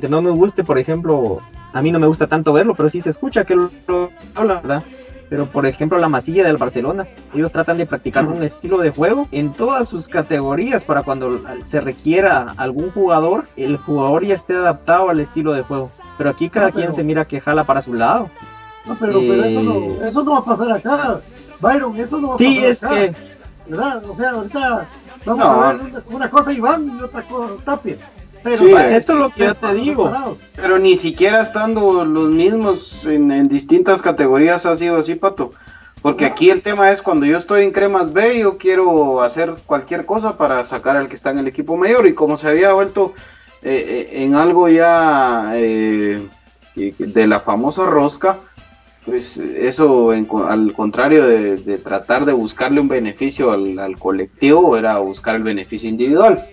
Que 0.00 0.08
no 0.08 0.20
nos 0.20 0.36
guste, 0.36 0.62
por 0.62 0.78
ejemplo, 0.78 1.38
a 1.72 1.82
mí 1.82 1.90
no 1.90 1.98
me 1.98 2.06
gusta 2.06 2.26
tanto 2.26 2.52
verlo, 2.52 2.74
pero 2.74 2.88
sí 2.88 3.00
se 3.00 3.10
escucha 3.10 3.44
que 3.44 3.56
lo, 3.56 3.70
lo 3.88 4.10
hablan, 4.34 4.62
¿verdad? 4.62 4.82
Pero 5.28 5.46
por 5.46 5.66
ejemplo 5.66 5.98
la 5.98 6.08
masilla 6.08 6.44
del 6.44 6.56
Barcelona, 6.56 7.06
ellos 7.34 7.52
tratan 7.52 7.76
de 7.76 7.86
practicar 7.86 8.26
un 8.26 8.42
estilo 8.42 8.78
de 8.78 8.90
juego 8.90 9.28
en 9.30 9.52
todas 9.52 9.88
sus 9.88 10.08
categorías 10.08 10.84
para 10.84 11.02
cuando 11.02 11.40
se 11.64 11.80
requiera 11.80 12.54
algún 12.56 12.90
jugador, 12.90 13.44
el 13.56 13.76
jugador 13.76 14.24
ya 14.24 14.34
esté 14.34 14.54
adaptado 14.54 15.10
al 15.10 15.20
estilo 15.20 15.52
de 15.52 15.62
juego. 15.62 15.90
Pero 16.16 16.30
aquí 16.30 16.48
cada 16.48 16.72
quien 16.72 16.94
se 16.94 17.04
mira 17.04 17.26
que 17.26 17.40
jala 17.40 17.64
para 17.64 17.82
su 17.82 17.94
lado. 17.94 18.30
No, 18.86 18.94
pero, 18.98 19.20
eso, 19.20 19.62
no, 19.62 19.74
eh, 19.74 19.98
eso 20.08 20.24
no 20.24 20.32
va 20.32 20.38
a 20.38 20.44
pasar 20.44 20.72
acá. 20.72 21.20
Byron, 21.60 21.96
eso 21.96 22.18
no 22.18 22.28
va 22.28 22.34
a 22.34 22.38
sí, 22.38 22.56
pasar 22.56 22.70
es 22.70 22.80
que... 22.80 23.14
¿Verdad? 23.68 24.02
O 24.08 24.16
sea, 24.16 24.30
ahorita 24.30 24.88
vamos 25.26 25.44
a 25.44 25.72
ver 25.72 25.80
una, 25.82 26.02
una 26.08 26.30
cosa 26.30 26.52
Iván 26.52 26.98
y 26.98 27.02
otra 27.02 27.22
cosa 27.22 27.52
Tapia. 27.64 27.96
Pero 28.42 28.58
sí, 28.58 28.72
esto 28.72 29.12
es 29.14 29.18
lo 29.18 29.30
que 29.30 29.44
yo 29.44 29.54
te 29.54 29.74
digo. 29.74 30.12
Pero 30.54 30.78
ni 30.78 30.96
siquiera 30.96 31.40
estando 31.40 32.04
los 32.04 32.30
mismos 32.30 33.04
en, 33.04 33.48
distintas 33.48 34.02
categorías 34.02 34.66
ha 34.66 34.76
sido 34.76 34.98
así, 34.98 35.14
Pato. 35.14 35.52
Porque 36.02 36.26
aquí 36.26 36.50
el 36.50 36.62
tema 36.62 36.92
es 36.92 37.02
cuando 37.02 37.26
yo 37.26 37.36
estoy 37.36 37.64
en 37.64 37.72
Cremas 37.72 38.12
B, 38.12 38.38
yo 38.38 38.56
quiero 38.56 39.20
hacer 39.20 39.54
cualquier 39.66 40.06
cosa 40.06 40.36
para 40.36 40.64
sacar 40.64 40.96
al 40.96 41.08
que 41.08 41.16
está 41.16 41.30
en 41.30 41.38
el 41.38 41.48
equipo 41.48 41.76
mayor. 41.76 42.06
Y 42.06 42.14
como 42.14 42.36
se 42.36 42.48
había 42.48 42.72
vuelto 42.72 43.14
eh, 43.62 44.08
eh, 44.12 44.22
en 44.22 44.36
algo 44.36 44.68
ya 44.68 45.52
eh, 45.56 46.24
de 46.76 47.26
la 47.26 47.40
famosa 47.40 47.84
rosca, 47.84 48.38
pues 49.04 49.38
eso 49.38 50.10
al 50.10 50.72
contrario 50.72 51.26
de, 51.26 51.78
tratar 51.78 52.26
de 52.26 52.32
buscarle 52.32 52.80
un 52.80 52.88
beneficio 52.88 53.50
al 53.50 53.98
colectivo, 53.98 54.76
era 54.76 54.98
buscar 54.98 55.34
el 55.34 55.42
beneficio 55.42 55.88
individual 55.88 56.46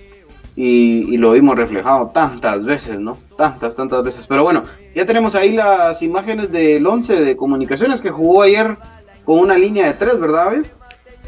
y, 0.55 1.17
lo 1.17 1.31
vimos 1.31 1.55
reflejado 1.57 2.11
tantas 2.13 2.63
veces, 2.63 2.99
¿no? 2.99 3.17
Tantas, 3.37 3.75
tantas 3.75 4.03
veces. 4.03 4.25
Pero 4.27 4.43
bueno, 4.43 4.63
ya 4.95 5.05
tenemos 5.05 5.35
ahí 5.35 5.51
las 5.51 6.01
imágenes 6.01 6.51
del 6.51 6.85
11 6.85 7.21
de 7.23 7.35
comunicaciones 7.35 8.01
que 8.01 8.09
jugó 8.09 8.43
ayer 8.43 8.77
con 9.25 9.39
una 9.39 9.57
línea 9.57 9.87
de 9.87 9.93
3, 9.93 10.19
¿verdad, 10.19 10.45
David? 10.45 10.65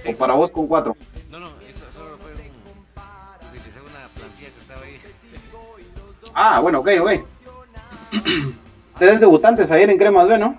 ¿O 0.07 0.15
para 0.15 0.33
vos 0.33 0.51
con 0.51 0.67
4? 0.67 0.95
No, 1.29 1.39
no, 1.39 1.47
eso 1.47 1.85
solo 1.93 2.17
fue 2.21 2.31
un... 2.31 2.37
Una 3.91 4.07
plantilla 4.15 4.49
que 4.49 4.61
estaba 4.61 4.81
ahí. 4.85 4.99
Ah, 6.33 6.59
bueno, 6.61 6.79
ok, 6.79 6.89
ok. 7.01 7.11
Tres 8.97 9.19
debutantes 9.19 9.69
ayer 9.71 9.89
en 9.89 9.97
Cremas 9.97 10.27
B, 10.27 10.37
¿no? 10.37 10.57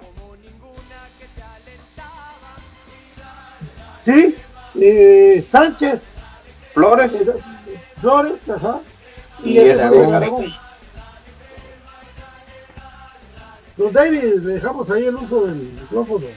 Sí, 4.04 4.34
eh, 4.80 5.44
Sánchez. 5.46 6.18
Flores. 6.74 7.20
Eh, 7.20 7.34
Flores, 8.00 8.48
ajá. 8.48 8.80
Y, 9.44 9.58
y 9.58 9.70
Aragón. 9.70 10.54
Don 13.76 13.92
David, 13.92 14.40
dejamos 14.40 14.90
ahí 14.90 15.04
el 15.06 15.14
uso 15.14 15.46
del 15.46 15.56
micrófono. 15.56 16.26
Los 16.26 16.32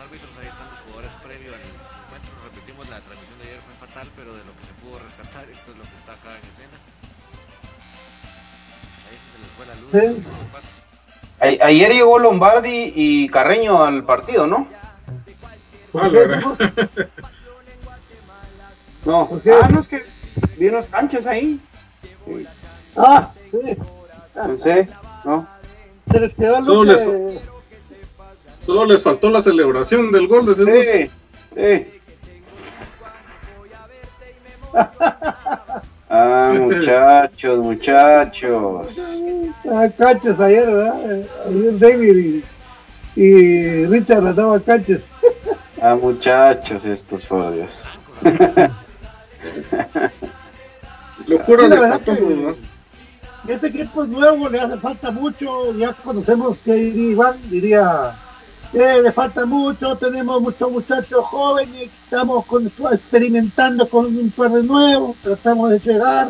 árbitros 0.00 0.30
ahí 0.40 0.46
están 0.48 0.68
los 0.70 0.80
jugadores 0.80 1.10
previo 1.22 1.52
al 1.52 1.60
encuentro. 1.60 2.32
Repetimos, 2.44 2.88
la 2.88 3.00
transmisión 3.00 3.38
de 3.38 3.44
ayer 3.48 3.60
fue 3.60 3.74
fatal, 3.86 4.08
pero 4.16 4.32
de 4.32 4.44
lo 4.44 4.52
que 4.56 4.64
se 4.64 4.72
pudo 4.80 4.98
rescatar, 4.98 5.44
esto 5.50 5.70
es 5.70 5.76
lo 5.76 5.82
que 5.82 5.96
está 6.00 6.12
acá 6.12 6.30
en 6.30 6.44
escena. 6.56 6.76
Ahí 9.04 9.16
se 9.28 9.38
les 9.44 9.50
fue 9.56 9.66
la 9.68 9.74
luz. 9.76 9.90
Sí. 9.92 10.24
Ayer 11.62 11.92
llegó 11.92 12.18
Lombardi 12.18 12.92
y 12.96 13.28
Carreño 13.28 13.84
al 13.84 14.04
partido, 14.04 14.46
¿no? 14.46 14.66
No, 19.04 19.28
ah, 19.32 19.68
no 19.70 19.80
es 19.80 19.88
que 19.88 20.02
vi 20.56 20.68
unos 20.68 20.86
canchas 20.86 21.26
ahí. 21.26 21.60
Ah, 22.96 23.32
sí. 23.50 23.76
No 24.34 24.58
sé, 24.58 24.88
no. 25.24 25.46
Se 26.10 26.20
les 26.20 26.34
quedó 26.34 26.64
solo, 26.64 26.84
les, 26.84 27.46
solo 28.64 28.86
les 28.86 29.02
faltó 29.02 29.30
la 29.30 29.42
celebración 29.42 30.10
del 30.10 30.28
gol 30.28 30.46
de 30.46 30.54
Sí, 30.54 31.10
sí. 31.54 31.86
ah, 36.10 36.54
muchachos, 36.58 37.58
muchachos. 37.58 38.98
Ah, 39.70 39.88
canchas 39.96 40.40
ayer, 40.40 40.66
¿verdad? 40.66 41.26
Ayer 41.46 41.78
David 41.78 42.42
y, 43.16 43.20
y 43.20 43.86
Richard 43.86 44.26
andaban 44.26 44.60
canchas. 44.60 45.10
ah, 45.80 45.94
muchachos, 45.94 46.84
estos 46.84 47.24
por 47.26 47.54
Locura 51.26 51.68
de 51.68 51.78
verdad 51.78 52.00
que, 52.00 52.54
este 53.48 53.66
equipo 53.68 54.04
es 54.04 54.08
nuevo, 54.08 54.48
le 54.48 54.60
hace 54.60 54.78
falta 54.78 55.10
mucho, 55.10 55.74
ya 55.76 55.92
conocemos 55.92 56.56
que 56.64 56.76
Iván 56.76 57.38
diría, 57.50 58.16
eh, 58.72 59.00
le 59.02 59.12
falta 59.12 59.44
mucho, 59.44 59.96
tenemos 59.96 60.40
muchos 60.40 60.70
muchachos 60.70 61.26
jóvenes, 61.26 61.90
estamos 62.04 62.46
con, 62.46 62.66
experimentando 62.92 63.88
con 63.88 64.06
un 64.06 64.30
par 64.30 64.50
de 64.50 64.62
nuevos, 64.62 65.16
tratamos 65.22 65.70
de 65.70 65.78
llegar, 65.78 66.28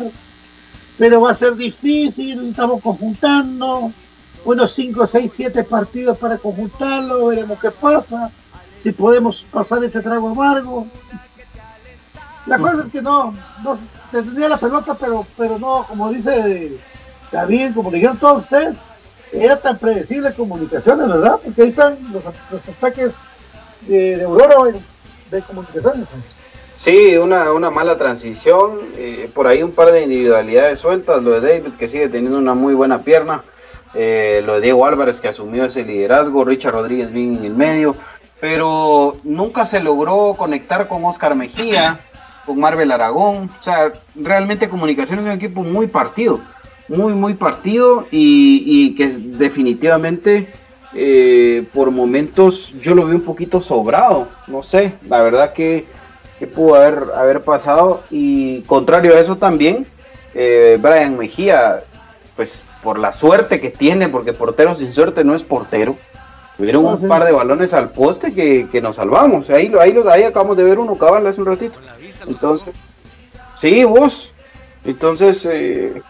pero 0.97 1.21
va 1.21 1.31
a 1.31 1.35
ser 1.35 1.55
difícil, 1.55 2.49
estamos 2.49 2.81
conjuntando, 2.81 3.91
unos 4.43 4.71
5, 4.71 5.07
6, 5.07 5.31
7 5.33 5.63
partidos 5.63 6.17
para 6.17 6.37
conjuntarlo, 6.37 7.27
veremos 7.27 7.59
qué 7.59 7.71
pasa, 7.71 8.29
si 8.79 8.91
podemos 8.91 9.43
pasar 9.49 9.83
este 9.83 10.01
trago 10.01 10.29
amargo. 10.29 10.87
La 12.45 12.59
cosa 12.59 12.83
es 12.85 12.91
que 12.91 13.01
no, 13.01 13.33
no 13.63 13.77
tendría 14.11 14.49
la 14.49 14.57
pelota, 14.57 14.95
pero, 14.99 15.25
pero 15.37 15.57
no, 15.57 15.85
como 15.87 16.11
dice 16.11 16.77
David, 17.31 17.71
como 17.73 17.89
le 17.89 17.97
dijeron 17.97 18.17
todos 18.17 18.43
ustedes, 18.43 18.77
era 19.31 19.59
tan 19.59 19.77
predecible 19.77 20.33
comunicaciones, 20.33 21.07
¿verdad? 21.07 21.39
Porque 21.43 21.63
ahí 21.63 21.69
están 21.69 21.97
los, 22.13 22.23
ataques 22.69 23.15
de, 23.81 24.17
de 24.17 24.23
Aurora 24.23 24.55
de, 25.31 25.41
comunicaciones. 25.41 26.07
Sí, 26.77 27.15
una, 27.17 27.51
una 27.51 27.71
mala 27.71 27.97
transición, 27.97 28.79
eh, 28.95 29.29
por 29.33 29.47
ahí 29.47 29.63
un 29.63 29.71
par 29.71 29.91
de 29.91 30.03
individualidades 30.03 30.79
sueltas, 30.79 31.23
lo 31.23 31.39
de 31.39 31.59
David 31.59 31.73
que 31.79 31.87
sigue 31.87 32.09
teniendo 32.09 32.37
una 32.37 32.53
muy 32.53 32.73
buena 32.73 33.03
pierna, 33.03 33.43
eh, 33.93 34.41
lo 34.45 34.55
de 34.55 34.61
Diego 34.61 34.85
Álvarez 34.85 35.21
que 35.21 35.29
asumió 35.29 35.65
ese 35.65 35.85
liderazgo, 35.85 36.43
Richard 36.43 36.73
Rodríguez 36.73 37.11
bien 37.11 37.37
en 37.37 37.45
el 37.45 37.55
medio, 37.55 37.95
pero 38.41 39.17
nunca 39.23 39.65
se 39.65 39.79
logró 39.79 40.35
conectar 40.37 40.89
con 40.89 41.05
Oscar 41.05 41.33
Mejía, 41.33 42.01
con 42.45 42.59
Marvel 42.59 42.91
Aragón. 42.91 43.49
O 43.59 43.63
sea, 43.63 43.91
realmente 44.15 44.69
Comunicaciones 44.69 45.25
es 45.25 45.31
un 45.31 45.37
equipo 45.37 45.63
muy 45.63 45.87
partido, 45.87 46.39
muy, 46.87 47.13
muy 47.13 47.33
partido 47.33 48.07
y, 48.11 48.95
que 48.95 49.07
definitivamente 49.07 50.47
eh, 50.93 51.65
por 51.73 51.91
momentos 51.91 52.73
yo 52.81 52.95
lo 52.95 53.05
vi 53.05 53.15
un 53.15 53.21
poquito 53.21 53.61
sobrado. 53.61 54.27
No 54.47 54.63
sé, 54.63 54.93
la 55.09 55.21
verdad 55.21 55.53
que, 55.53 55.85
pudo 56.53 56.75
haber, 56.75 57.05
haber 57.15 57.43
pasado. 57.43 58.03
Y 58.11 58.61
contrario 58.61 59.15
a 59.15 59.19
eso 59.19 59.37
también, 59.37 59.85
eh, 60.33 60.77
Brian 60.79 61.17
Mejía, 61.17 61.83
pues 62.35 62.63
por 62.83 62.99
la 62.99 63.11
suerte 63.13 63.59
que 63.59 63.71
tiene, 63.71 64.09
porque 64.09 64.33
portero 64.33 64.75
sin 64.75 64.93
suerte 64.93 65.23
no 65.23 65.35
es 65.35 65.43
portero. 65.43 65.95
Tuvieron 66.57 66.85
un 66.85 67.07
par 67.09 67.25
de 67.25 67.33
balones 67.33 67.73
al 67.73 67.89
poste 67.89 68.33
que, 68.33 68.81
nos 68.81 68.95
salvamos. 68.95 69.49
Ahí, 69.49 69.71
ahí, 69.79 69.97
ahí 70.09 70.23
acabamos 70.23 70.55
de 70.55 70.63
ver 70.63 70.79
uno 70.79 70.95
cabal 70.95 71.27
hace 71.27 71.41
un 71.41 71.47
ratito. 71.47 71.75
Entonces, 72.27 72.73
sí, 73.59 73.83
vos. 73.83 74.31
Entonces, 74.83 75.45
eh, 75.51 76.01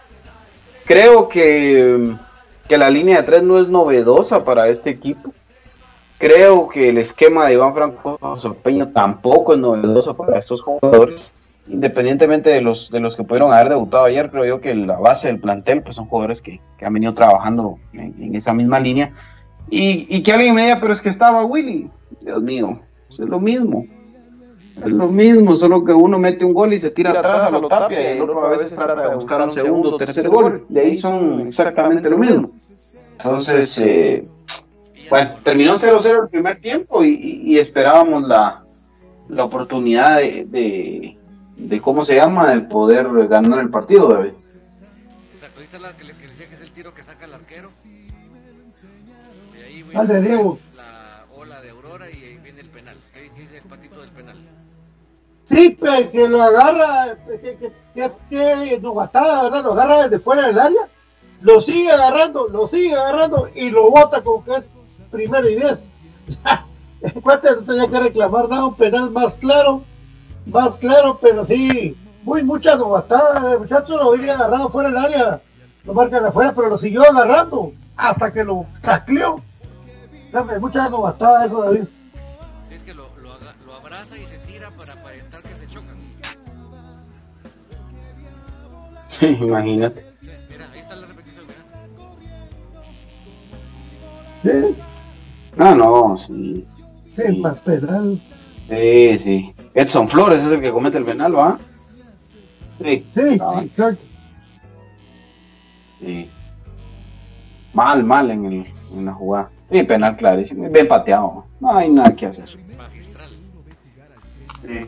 creo 0.84 1.28
que, 1.28 2.14
que 2.68 2.78
la 2.78 2.90
línea 2.90 3.18
de 3.18 3.22
tres 3.22 3.42
no 3.42 3.58
es 3.58 3.68
novedosa 3.68 4.44
para 4.44 4.68
este 4.68 4.90
equipo. 4.90 5.32
Creo 6.18 6.68
que 6.68 6.88
el 6.88 6.98
esquema 6.98 7.46
de 7.46 7.54
Iván 7.54 7.74
Franco 7.74 8.18
Sopeño 8.38 8.88
tampoco 8.88 9.52
es 9.52 9.58
novedoso 9.58 10.16
para 10.16 10.38
estos 10.38 10.62
jugadores. 10.62 11.20
Independientemente 11.68 12.48
de 12.48 12.60
los, 12.60 12.90
de 12.90 13.00
los 13.00 13.16
que 13.16 13.24
pudieron 13.24 13.52
haber 13.52 13.70
debutado 13.70 14.04
ayer, 14.04 14.30
creo 14.30 14.44
yo 14.44 14.60
que 14.60 14.74
la 14.74 14.98
base 14.98 15.26
del 15.26 15.40
plantel 15.40 15.82
pues 15.82 15.96
son 15.96 16.06
jugadores 16.06 16.40
que, 16.40 16.60
han 16.80 16.92
venido 16.92 17.12
trabajando 17.12 17.78
en, 17.92 18.34
esa 18.34 18.54
misma 18.54 18.78
línea. 18.80 19.12
Y, 19.68 20.06
y 20.08 20.22
que 20.22 20.32
alguien 20.32 20.54
me 20.54 20.62
diga, 20.62 20.78
pero 20.80 20.92
es 20.92 21.00
que 21.00 21.08
estaba 21.08 21.44
Willy. 21.44 21.90
Dios 22.20 22.40
mío, 22.40 22.80
es 23.10 23.18
lo 23.18 23.38
mismo. 23.38 23.84
Es 24.76 24.92
lo 24.92 25.08
mismo, 25.08 25.56
solo 25.56 25.84
que 25.84 25.92
uno 25.92 26.18
mete 26.18 26.44
un 26.44 26.52
gol 26.52 26.74
y 26.74 26.78
se 26.78 26.90
tira 26.90 27.10
atrás 27.10 27.44
a 27.44 27.50
lo 27.50 27.66
tapia 27.66 28.14
y 28.14 28.16
el 28.16 28.22
otro 28.22 28.46
a 28.46 28.50
veces 28.50 28.74
trata 28.74 29.08
de 29.08 29.14
buscar 29.14 29.40
un 29.40 29.52
segundo 29.52 29.94
o 29.94 29.96
tercer 29.96 30.28
gol. 30.28 30.66
De 30.68 30.80
ahí 30.80 30.96
son 30.96 31.46
exactamente 31.48 32.10
lo 32.10 32.18
mismo. 32.18 32.50
Entonces, 33.12 33.78
eh, 33.78 34.28
bueno, 35.08 35.30
terminó 35.42 35.74
0-0 35.74 36.24
el 36.24 36.28
primer 36.28 36.60
tiempo 36.60 37.02
y, 37.02 37.58
esperábamos 37.58 38.28
la, 38.28 38.64
la 39.28 39.44
oportunidad 39.44 40.18
de, 40.18 41.16
de, 41.56 41.80
¿cómo 41.80 42.04
se 42.04 42.16
llama?, 42.16 42.54
de 42.54 42.60
poder 42.60 43.08
ganar 43.28 43.60
el 43.60 43.70
partido, 43.70 44.08
David. 44.08 44.32
la 45.80 45.92
que 45.94 46.04
le, 46.04 46.12
que 46.12 46.26
decía 46.28 46.48
que 46.48 46.54
es 46.54 46.60
el 46.60 46.70
tiro 46.72 46.94
que 46.94 47.02
saca 47.02 47.24
el 47.24 47.34
arquero? 47.34 47.70
De 49.58 49.64
ahí, 49.64 49.84
Sale, 49.90 50.20
Diego. 50.20 50.58
Sí, 55.46 55.78
que 56.12 56.28
lo 56.28 56.42
agarra, 56.42 57.16
que, 57.24 57.40
que, 57.40 57.72
que, 57.94 58.10
que 58.28 58.80
¿verdad? 58.80 59.62
Lo 59.62 59.72
agarra 59.72 60.02
desde 60.02 60.18
fuera 60.18 60.48
del 60.48 60.58
área, 60.58 60.88
lo 61.40 61.60
sigue 61.60 61.90
agarrando, 61.90 62.48
lo 62.48 62.66
sigue 62.66 62.94
agarrando 62.94 63.48
y 63.54 63.70
lo 63.70 63.88
bota 63.90 64.22
como 64.22 64.44
que 64.44 64.56
es 64.56 64.64
primero 65.10 65.48
y 65.48 65.54
diez. 65.54 65.88
El 67.00 67.22
cuate 67.22 67.48
no 67.54 67.62
tenía 67.62 67.88
que 67.88 68.00
reclamar 68.00 68.48
nada, 68.48 68.66
un 68.66 68.74
penal 68.74 69.10
más 69.12 69.36
claro, 69.36 69.82
más 70.46 70.78
claro, 70.78 71.18
pero 71.22 71.44
sí, 71.44 71.96
muy 72.24 72.42
mucha 72.42 72.74
novatada. 72.74 73.52
El 73.52 73.60
muchacho 73.60 73.96
lo 73.96 74.14
había 74.14 74.34
agarrado 74.34 74.68
fuera 74.68 74.88
del 74.88 74.98
área, 74.98 75.40
lo 75.84 75.94
marcan 75.94 76.24
afuera, 76.24 76.52
pero 76.56 76.68
lo 76.68 76.76
siguió 76.76 77.02
agarrando 77.08 77.72
hasta 77.96 78.32
que 78.32 78.42
lo 78.42 78.66
tacleó. 78.82 79.40
Mucha 80.60 80.90
novatada 80.90 81.46
eso, 81.46 81.62
David. 81.62 81.84
Es 82.70 82.82
que 82.82 82.92
lo, 82.92 83.06
lo 83.64 83.74
abraza 83.74 84.18
y 84.18 84.26
se 84.26 84.35
Sí, 89.18 89.26
imagínate. 89.40 90.04
Mira, 90.20 90.70
ahí 90.72 90.80
está 90.80 90.96
la 90.96 91.06
repetición, 91.06 91.46
mira. 91.46 91.62
¿Sí? 94.42 94.76
Ah, 95.58 95.74
no, 95.74 96.16
sí. 96.18 96.66
Sí, 97.16 97.38
más 97.38 97.58
penal. 97.60 98.20
Sí, 98.68 99.18
sí. 99.18 99.54
Edson 99.72 100.08
Flores 100.08 100.42
es 100.42 100.52
el 100.52 100.60
que 100.60 100.70
comete 100.70 100.98
el 100.98 101.04
penal, 101.04 101.34
¿va? 101.34 101.58
Sí. 102.82 103.06
Sí, 103.10 103.38
exacto. 103.62 104.04
Sí. 106.00 106.30
Mal, 107.72 108.04
mal 108.04 108.30
en, 108.30 108.44
el, 108.44 108.66
en 108.92 109.04
la 109.06 109.14
jugada. 109.14 109.50
Sí, 109.70 109.82
penal 109.82 110.16
clarísimo. 110.16 110.68
Bien 110.68 110.88
pateado. 110.88 111.46
No 111.58 111.74
hay 111.74 111.88
nada 111.88 112.14
que 112.14 112.26
hacer. 112.26 112.48
Magistral. 112.76 113.30
Sí. 114.62 114.80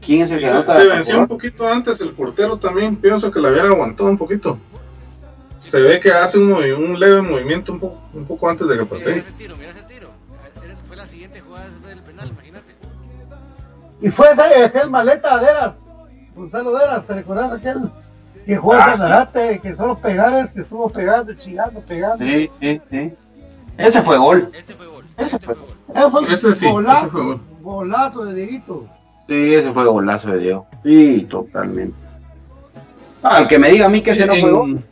¿Quién 0.00 0.22
es 0.22 0.32
el 0.32 0.40
que 0.40 0.46
Se, 0.46 0.88
venció 0.88 1.20
un 1.20 1.28
poquito 1.28 1.66
antes 1.68 2.00
el 2.00 2.12
portero 2.12 2.58
también. 2.58 2.96
Pienso 2.96 3.30
que 3.30 3.40
la 3.40 3.50
hubiera 3.50 3.68
aguantado 3.68 4.10
un 4.10 4.18
poquito. 4.18 4.58
Se 5.60 5.80
ve 5.80 6.00
que 6.00 6.10
hace 6.10 6.38
un, 6.38 6.52
un 6.52 6.98
leve 6.98 7.22
movimiento 7.22 7.72
un 7.72 7.78
poco, 7.78 8.02
un 8.12 8.24
poco 8.24 8.48
antes 8.48 8.66
de 8.66 8.78
que 8.78 8.84
patee. 8.84 9.18
ese 9.18 9.30
tiro, 9.32 9.56
mira 9.56 9.70
ese 9.70 9.82
tiro. 9.82 10.10
Fue 10.88 10.96
la 10.96 11.06
siguiente 11.06 11.40
jugada 11.40 11.68
del 11.86 12.02
penal, 12.02 12.28
imagínate. 12.30 12.74
Y 14.00 14.10
fue 14.10 14.32
ese, 14.32 14.42
aquel 14.42 14.90
maleta 14.90 15.38
de 15.38 15.46
Eras. 15.46 15.86
Gonzalo 16.34 16.72
Deras, 16.76 17.06
¿te 17.06 17.14
recordás 17.14 17.52
aquel 17.52 17.90
que 18.44 18.56
juega 18.56 18.86
ah, 18.86 18.96
Zanarate, 18.96 19.60
que 19.60 19.76
son 19.76 19.88
los 19.88 19.98
pegares, 19.98 20.52
que 20.52 20.62
estuvo 20.62 20.90
pegando, 20.90 21.32
chingando, 21.34 21.80
pegando? 21.80 22.24
Sí, 22.24 22.50
sí, 22.58 22.80
sí. 22.90 23.12
Ese 23.78 24.02
fue 24.02 24.18
gol. 24.18 24.50
Este 24.54 24.74
fue 24.74 24.86
gol. 24.86 25.01
Ese 25.16 25.38
fue 25.38 25.54
gol. 25.54 25.66
Ese 25.94 26.10
fue 26.10 26.32
ese 26.32 26.54
sí, 26.54 26.70
golazo. 26.70 27.00
Ese 27.00 27.10
fue 27.10 27.22
gol. 27.22 27.40
Golazo 27.62 28.24
de 28.24 28.34
Dieguito. 28.34 28.86
Sí, 29.28 29.54
ese 29.54 29.72
fue 29.72 29.84
golazo 29.84 30.30
de 30.32 30.38
Diego. 30.38 30.66
Sí, 30.82 31.26
totalmente. 31.30 31.96
Ah, 33.22 33.38
el 33.38 33.48
que 33.48 33.58
me 33.58 33.70
diga 33.70 33.86
a 33.86 33.88
mí 33.88 34.02
que 34.02 34.10
ese 34.10 34.26
no 34.26 34.34
fue 34.34 34.50
gol. 34.50 34.82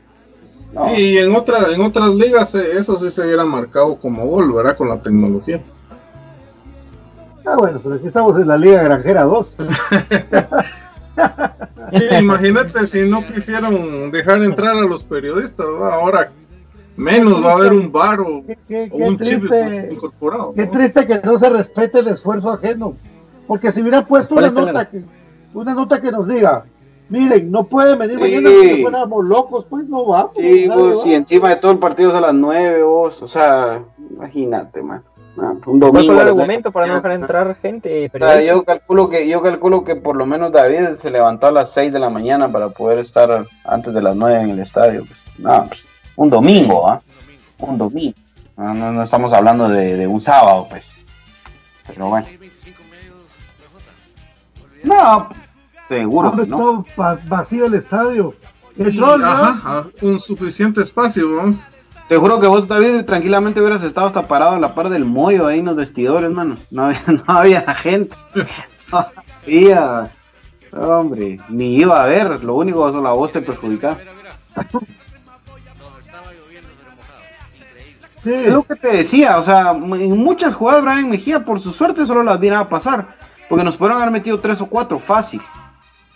Sí, 0.95 1.19
en, 1.19 1.35
otra, 1.35 1.73
en 1.73 1.81
otras 1.81 2.11
ligas 2.15 2.55
eh, 2.55 2.79
eso 2.79 2.97
sí 2.97 3.11
se 3.11 3.23
hubiera 3.23 3.45
marcado 3.45 3.97
como 3.97 4.25
gol, 4.27 4.53
¿verdad? 4.53 4.77
Con 4.77 4.89
la 4.89 5.03
tecnología. 5.03 5.61
Ah, 7.45 7.57
bueno, 7.59 7.81
pero 7.83 7.97
aquí 7.97 8.07
estamos 8.07 8.39
en 8.39 8.47
la 8.47 8.57
Liga 8.57 8.83
Granjera 8.83 9.25
2. 9.25 9.57
imagínate 12.21 12.87
si 12.87 13.09
no 13.09 13.27
quisieron 13.27 14.11
dejar 14.13 14.43
entrar 14.43 14.77
a 14.77 14.83
los 14.83 15.03
periodistas, 15.03 15.67
ahora 15.67 16.31
menos 17.01 17.45
va 17.45 17.53
a 17.53 17.55
haber 17.57 17.73
un 17.73 17.91
bar 17.91 18.21
o, 18.21 18.43
un 18.93 19.17
triste, 19.17 19.89
incorporado. 19.91 20.53
Qué 20.55 20.67
triste 20.67 21.07
que 21.07 21.21
no 21.25 21.39
se 21.39 21.49
respete 21.49 22.01
el 22.01 22.09
esfuerzo 22.09 22.51
ajeno. 22.51 22.95
Porque 23.47 23.73
si 23.73 23.81
hubiera 23.81 24.07
puesto 24.07 24.37
una 24.37 24.51
nota, 24.51 24.89
que, 24.89 25.03
una 25.55 25.75
nota 25.75 26.01
que 26.01 26.13
nos 26.13 26.29
diga, 26.29 26.65
miren, 27.09 27.51
no 27.51 27.65
puede 27.65 27.97
venir 27.97 28.19
mañana 28.19 28.49
porque 28.49 28.83
fuéramos 28.83 29.25
locos, 29.25 29.67
pues 29.69 29.89
no 29.89 30.05
vamos. 30.07 30.33
Sí, 30.37 30.69
pues, 30.73 31.03
si 31.03 31.15
encima 31.15 31.49
de 31.49 31.57
todo 31.57 31.73
el 31.73 31.79
partido 31.79 32.11
es 32.11 32.17
a 32.17 32.21
las 32.21 32.35
9, 32.35 32.83
vos, 32.85 33.21
o 33.23 33.27
sea, 33.27 33.83
imagínate, 33.99 34.83
man. 34.83 35.03
Ah, 35.39 35.55
un 35.67 35.81
domingo. 35.81 36.15
¿Cuál 36.15 36.21
el 36.21 36.29
argumento 36.29 36.71
para 36.71 36.87
no 36.87 36.95
dejar 36.97 37.13
entrar 37.13 37.57
gente? 37.57 38.11
yo 38.45 38.65
calculo 38.65 39.09
que 39.09 39.27
yo 39.29 39.41
calculo 39.41 39.85
que 39.85 39.97
por 39.97 40.17
lo 40.17 40.27
menos 40.27 40.53
David 40.53 40.97
se 40.99 41.11
levantó 41.11 41.47
a 41.47 41.53
las 41.53 41.73
6 41.73 41.93
de 41.93 41.99
la 41.99 42.11
mañana 42.11 42.51
para 42.51 42.69
poder 42.69 42.99
estar 42.99 43.45
antes 43.65 43.95
de 43.95 44.03
las 44.03 44.17
9 44.17 44.41
en 44.43 44.51
el 44.51 44.59
estadio. 44.59 45.05
Pues, 45.07 45.27
no, 45.39 45.67
pues, 45.69 45.85
un 46.17 46.31
domingo, 46.31 46.89
¿ah? 46.89 47.01
Un 47.59 47.79
domingo. 47.79 48.15
No, 48.57 48.75
no, 48.75 49.03
estamos 49.03 49.33
hablando 49.33 49.69
de, 49.69 50.07
un 50.07 50.21
sábado, 50.21 50.67
pues. 50.69 50.99
Pero 51.87 52.09
bueno. 52.09 52.27
No, 54.83 55.29
seguro 55.89 56.29
Hombre, 56.31 56.45
que 56.45 56.51
no. 56.51 56.57
todo 56.57 56.87
va- 56.99 57.19
vacío 57.27 57.67
el 57.67 57.75
estadio. 57.75 58.35
El 58.79 58.95
troll, 58.95 59.21
¿no? 59.21 59.27
ajá, 59.27 59.61
ah, 59.65 59.87
un 60.03 60.21
suficiente 60.21 60.81
espacio, 60.83 61.37
vamos. 61.37 61.57
Te 62.09 62.17
juro 62.17 62.41
que 62.41 62.47
vos, 62.47 62.67
David, 62.67 63.05
tranquilamente 63.05 63.61
hubieras 63.61 63.85
estado 63.85 64.07
hasta 64.07 64.27
parado 64.27 64.53
a 64.53 64.59
la 64.59 64.75
par 64.75 64.89
del 64.89 65.05
mollo 65.05 65.47
ahí 65.47 65.59
en 65.61 65.67
los 65.67 65.77
vestidores, 65.77 66.31
mano. 66.31 66.57
No 66.71 66.87
había, 66.87 67.01
no 67.07 67.23
había 67.27 67.75
gente. 67.75 68.15
No 68.93 69.07
había. 69.47 70.11
Hombre, 70.73 71.39
ni 71.49 71.77
iba 71.77 72.03
a 72.03 72.07
ver. 72.07 72.43
Lo 72.43 72.57
único 72.57 72.91
que 72.91 73.01
la 73.01 73.13
voz 73.13 73.31
te 73.31 73.41
perjudicaba. 73.41 73.99
Sí. 78.23 78.33
Es 78.35 78.53
lo 78.53 78.63
que 78.65 78.75
te 78.77 78.89
decía, 78.89 79.39
o 79.39 79.43
sea, 79.43 79.71
en 79.73 80.19
muchas 80.19 80.55
jugadas 80.55 80.83
Brian 80.83 81.09
Mejía, 81.11 81.45
por 81.45 81.59
su 81.61 81.73
suerte, 81.73 82.05
solo 82.05 82.23
las 82.23 82.39
viene 82.39 82.57
a 82.57 82.69
pasar. 82.69 83.07
Porque 83.49 83.65
nos 83.65 83.77
pudieron 83.77 83.99
haber 84.01 84.13
metido 84.13 84.39
tres 84.39 84.61
o 84.61 84.67
cuatro 84.67 84.99
fácil. 85.01 85.41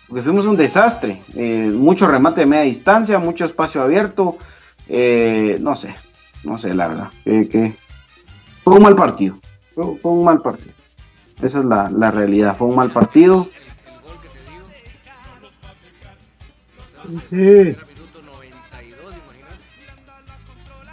Porque 0.07 0.23
fuimos 0.23 0.45
un 0.47 0.57
desastre. 0.57 1.23
Eh, 1.35 1.71
mucho 1.75 2.07
remate 2.07 2.41
de 2.41 2.47
media 2.47 2.65
distancia, 2.65 3.19
mucho 3.19 3.45
espacio 3.47 3.83
abierto. 3.83 4.37
eh, 4.87 5.57
no 5.61 5.75
sé, 5.75 5.95
no 6.45 6.59
sé, 6.59 6.75
la 6.75 6.89
verdad. 6.89 7.09
que- 7.25 7.49
que 7.49 7.75
fue 8.63 8.75
un 8.75 8.83
mal 8.83 8.95
partido. 8.95 9.35
Fue, 9.75 9.85
fue 9.97 10.13
un 10.13 10.25
mal 10.25 10.41
partido. 10.43 10.73
Esa 11.43 11.59
es 11.61 11.65
la, 11.65 11.91
la 11.91 12.11
realidad. 12.11 12.55
Fue 12.57 12.69
un 12.69 12.77
mal 12.77 12.93
partido. 12.93 13.49
Sí. 17.31 17.75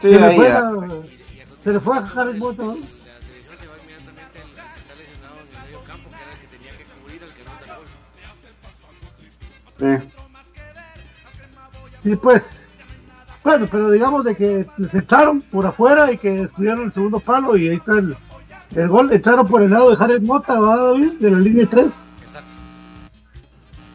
Se 0.02 0.08
le 0.10 0.36
fue, 0.36 0.50
la- 0.50 0.88
se 1.64 1.72
le 1.74 1.80
fue 1.80 1.98
a 1.98 2.02
Jared 2.02 2.40
gol. 2.40 2.80
Sí. 9.80 9.86
Y 12.04 12.16
pues, 12.16 12.68
bueno, 13.44 13.68
pero 13.70 13.92
digamos 13.92 14.24
de 14.26 14.36
que 14.36 14.68
se 14.90 15.00
echaron 15.00 15.42
por 15.42 15.66
afuera 15.66 16.12
y 16.12 16.18
que 16.18 16.32
descuidaron 16.32 16.86
el 16.86 16.94
segundo 16.94 17.20
palo 17.20 17.58
y 17.58 17.70
ahí 17.70 17.76
está 17.78 17.94
el, 18.00 18.16
el 18.76 18.88
gol. 18.88 19.12
Entraron 19.12 19.48
por 19.48 19.62
el 19.62 19.72
lado 19.72 19.90
de 19.92 19.96
Jared 19.96 20.22
Mota, 20.22 20.60
¿va, 20.60 20.78
David? 20.78 21.14
De 21.20 21.32
la 21.32 21.40
línea 21.40 21.68
3. 21.70 21.86
Exacto. 21.86 22.48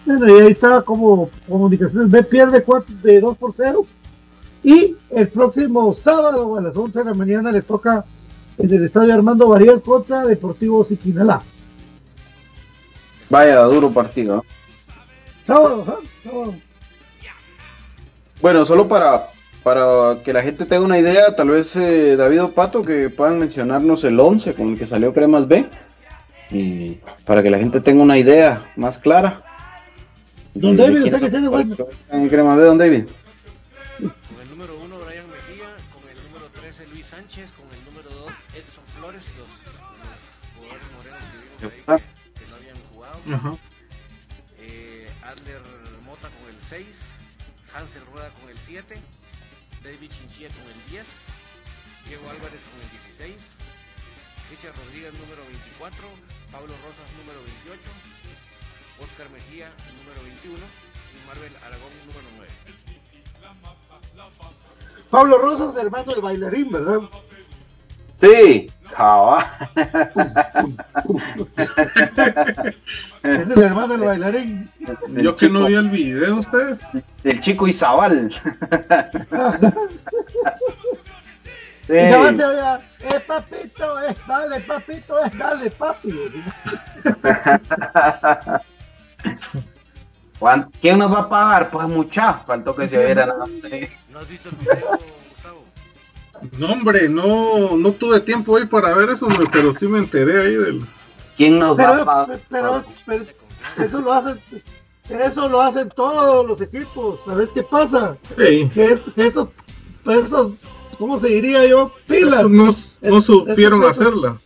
Bueno, 0.05 0.29
y 0.29 0.41
ahí 0.43 0.49
está 0.53 0.83
como 0.83 1.31
Comunicaciones 1.49 2.11
B 2.11 2.23
pierde 2.25 2.63
4 2.63 2.95
de 3.03 3.21
2 3.21 3.37
por 3.39 3.53
0. 3.55 3.85
Y 4.67 4.97
el 5.11 5.29
próximo 5.29 5.95
sábado 5.95 6.57
a 6.57 6.61
las 6.61 6.77
11 6.77 6.99
de 6.99 7.05
la 7.05 7.15
mañana 7.15 7.53
le 7.53 7.63
toca 7.63 8.05
en 8.59 8.75
el 8.75 8.85
estadio 8.85 9.15
Armando 9.15 9.49
Varías 9.49 9.81
contra 9.81 10.27
Deportivo 10.27 10.85
Siquinalá. 10.85 11.41
Vaya 13.31 13.63
duro 13.63 13.93
partido. 13.93 14.45
Sábado, 15.47 15.85
ajá, 15.87 15.99
sábado. 16.25 16.55
Bueno, 18.43 18.67
solo 18.67 18.89
para, 18.89 19.29
para 19.63 20.19
que 20.25 20.33
la 20.33 20.43
gente 20.43 20.65
tenga 20.65 20.85
una 20.85 20.99
idea, 20.99 21.37
tal 21.37 21.51
vez 21.51 21.77
eh, 21.77 22.17
David 22.17 22.43
o 22.43 22.51
Pato, 22.51 22.83
que 22.83 23.09
puedan 23.09 23.39
mencionarnos 23.39 24.03
el 24.03 24.19
11 24.19 24.55
con 24.55 24.71
el 24.71 24.79
que 24.81 24.87
salió 24.87 25.15
Cremas 25.15 25.47
B. 25.47 25.65
Y 26.51 26.99
para 27.25 27.41
que 27.41 27.51
la 27.51 27.59
gente 27.59 27.81
tenga 27.81 28.03
una 28.03 28.19
idea 28.19 28.65
más 28.75 28.99
clara. 28.99 29.45
Don 30.55 30.77
David, 30.77 31.05
usted 31.05 31.21
que 31.21 31.31
tiene 31.31 31.49
en 32.11 32.29
Cremas 32.29 32.57
B, 32.57 32.65
Don 32.65 32.79
David. 32.79 33.05
Que 41.87 42.47
no 42.51 42.57
habían 42.57 42.77
jugado. 42.91 43.21
Ajá. 43.33 43.55
Eh, 44.59 45.07
Adler 45.23 45.63
Mota 46.05 46.29
con 46.29 46.51
el 46.51 46.59
6. 46.69 46.87
Hansel 47.75 48.03
Rueda 48.11 48.31
con 48.41 48.51
el 48.51 48.59
7. 48.59 48.95
David 49.85 50.11
Chinchilla 50.11 50.49
con 50.51 50.67
el 50.67 50.91
10. 50.91 51.07
Diego 52.09 52.31
Álvarez 52.31 52.61
con 52.67 52.79
el 52.83 52.91
16. 52.91 53.37
Richard 54.51 54.75
Rodríguez 54.75 55.15
número 55.15 55.43
24. 55.47 56.11
Pablo 56.51 56.75
Rosas 56.83 57.09
número 57.23 57.39
28. 57.71 57.81
Oscar 58.99 59.31
Mejía 59.31 59.71
número 60.03 60.23
21. 60.27 60.59
Y 60.59 61.19
Marvel 61.27 61.55
Aragón 61.63 61.93
número 62.07 62.29
9. 62.35 62.51
Pablo 65.11 65.39
Rosas, 65.39 65.77
hermano 65.77 66.13
del 66.13 66.21
bailarín, 66.21 66.71
¿verdad? 66.73 67.01
Sí, 68.21 68.67
cabal. 68.95 69.45
Es 73.23 73.49
el 73.49 73.63
hermano 73.63 73.95
del 73.95 74.01
bailarín. 74.01 74.71
Yo 75.09 75.37
que 75.37 75.49
no 75.49 75.67
vi 75.67 75.75
el 75.75 75.91
video, 75.91 76.37
ustedes. 76.37 76.81
Del 77.23 77.41
chico 77.41 77.67
Izabal. 77.67 78.33
Sí. 78.33 78.41
Y 81.89 82.19
más 82.19 82.37
se 82.37 82.45
oía, 82.45 82.81
eh 83.01 83.21
papito, 83.21 83.99
es 84.01 84.17
dale 84.27 84.61
papito, 84.61 85.25
es 85.25 85.39
dale 85.39 85.71
papi. 85.71 86.13
¿Quién 90.81 90.99
nos 90.99 91.13
va 91.13 91.21
a 91.21 91.29
pagar? 91.29 91.71
Pues 91.71 91.87
mucha. 91.89 92.35
Faltó 92.35 92.75
que 92.75 92.89
se 92.89 92.99
oyera 92.99 93.27
nada. 93.27 93.39
más. 93.39 93.51
¿No 94.11 94.19
has 94.19 94.29
visto 94.29 94.49
el 94.49 94.57
video? 94.57 94.99
No, 96.59 96.73
hombre, 96.73 97.09
no, 97.09 97.77
no 97.77 97.93
tuve 97.93 98.21
tiempo 98.21 98.53
hoy 98.53 98.67
para 98.67 98.95
ver 98.95 99.11
eso, 99.11 99.29
pero 99.53 99.73
sí 99.73 99.87
me 99.87 99.99
enteré 99.99 100.43
ahí 100.43 100.55
del. 100.55 100.83
¿Quién 101.37 101.59
nos 101.59 101.79
va 101.79 101.89
a 101.89 101.93
Pero, 101.93 102.05
pagar? 102.05 102.39
pero, 102.49 102.85
pero 103.05 103.25
eso 103.85 104.01
lo 104.01 104.13
hacen, 104.13 104.41
eso 105.09 105.49
lo 105.49 105.61
hacen 105.61 105.91
todos 105.95 106.47
los 106.47 106.61
equipos. 106.61 107.21
¿Sabes 107.27 107.51
qué 107.53 107.63
pasa? 107.63 108.17
Que 108.37 108.69
esto, 108.75 109.13
que 109.15 109.27
eso, 109.27 109.53
eso, 110.07 110.55
¿cómo 110.99 111.21
se 111.21 111.29
diría 111.29 111.67
yo? 111.67 111.93
Pilas. 112.07 112.49
no, 112.49 112.65
no 113.03 113.21
supieron 113.21 113.81
Estos- 113.83 113.99
hacerla. 114.01 114.37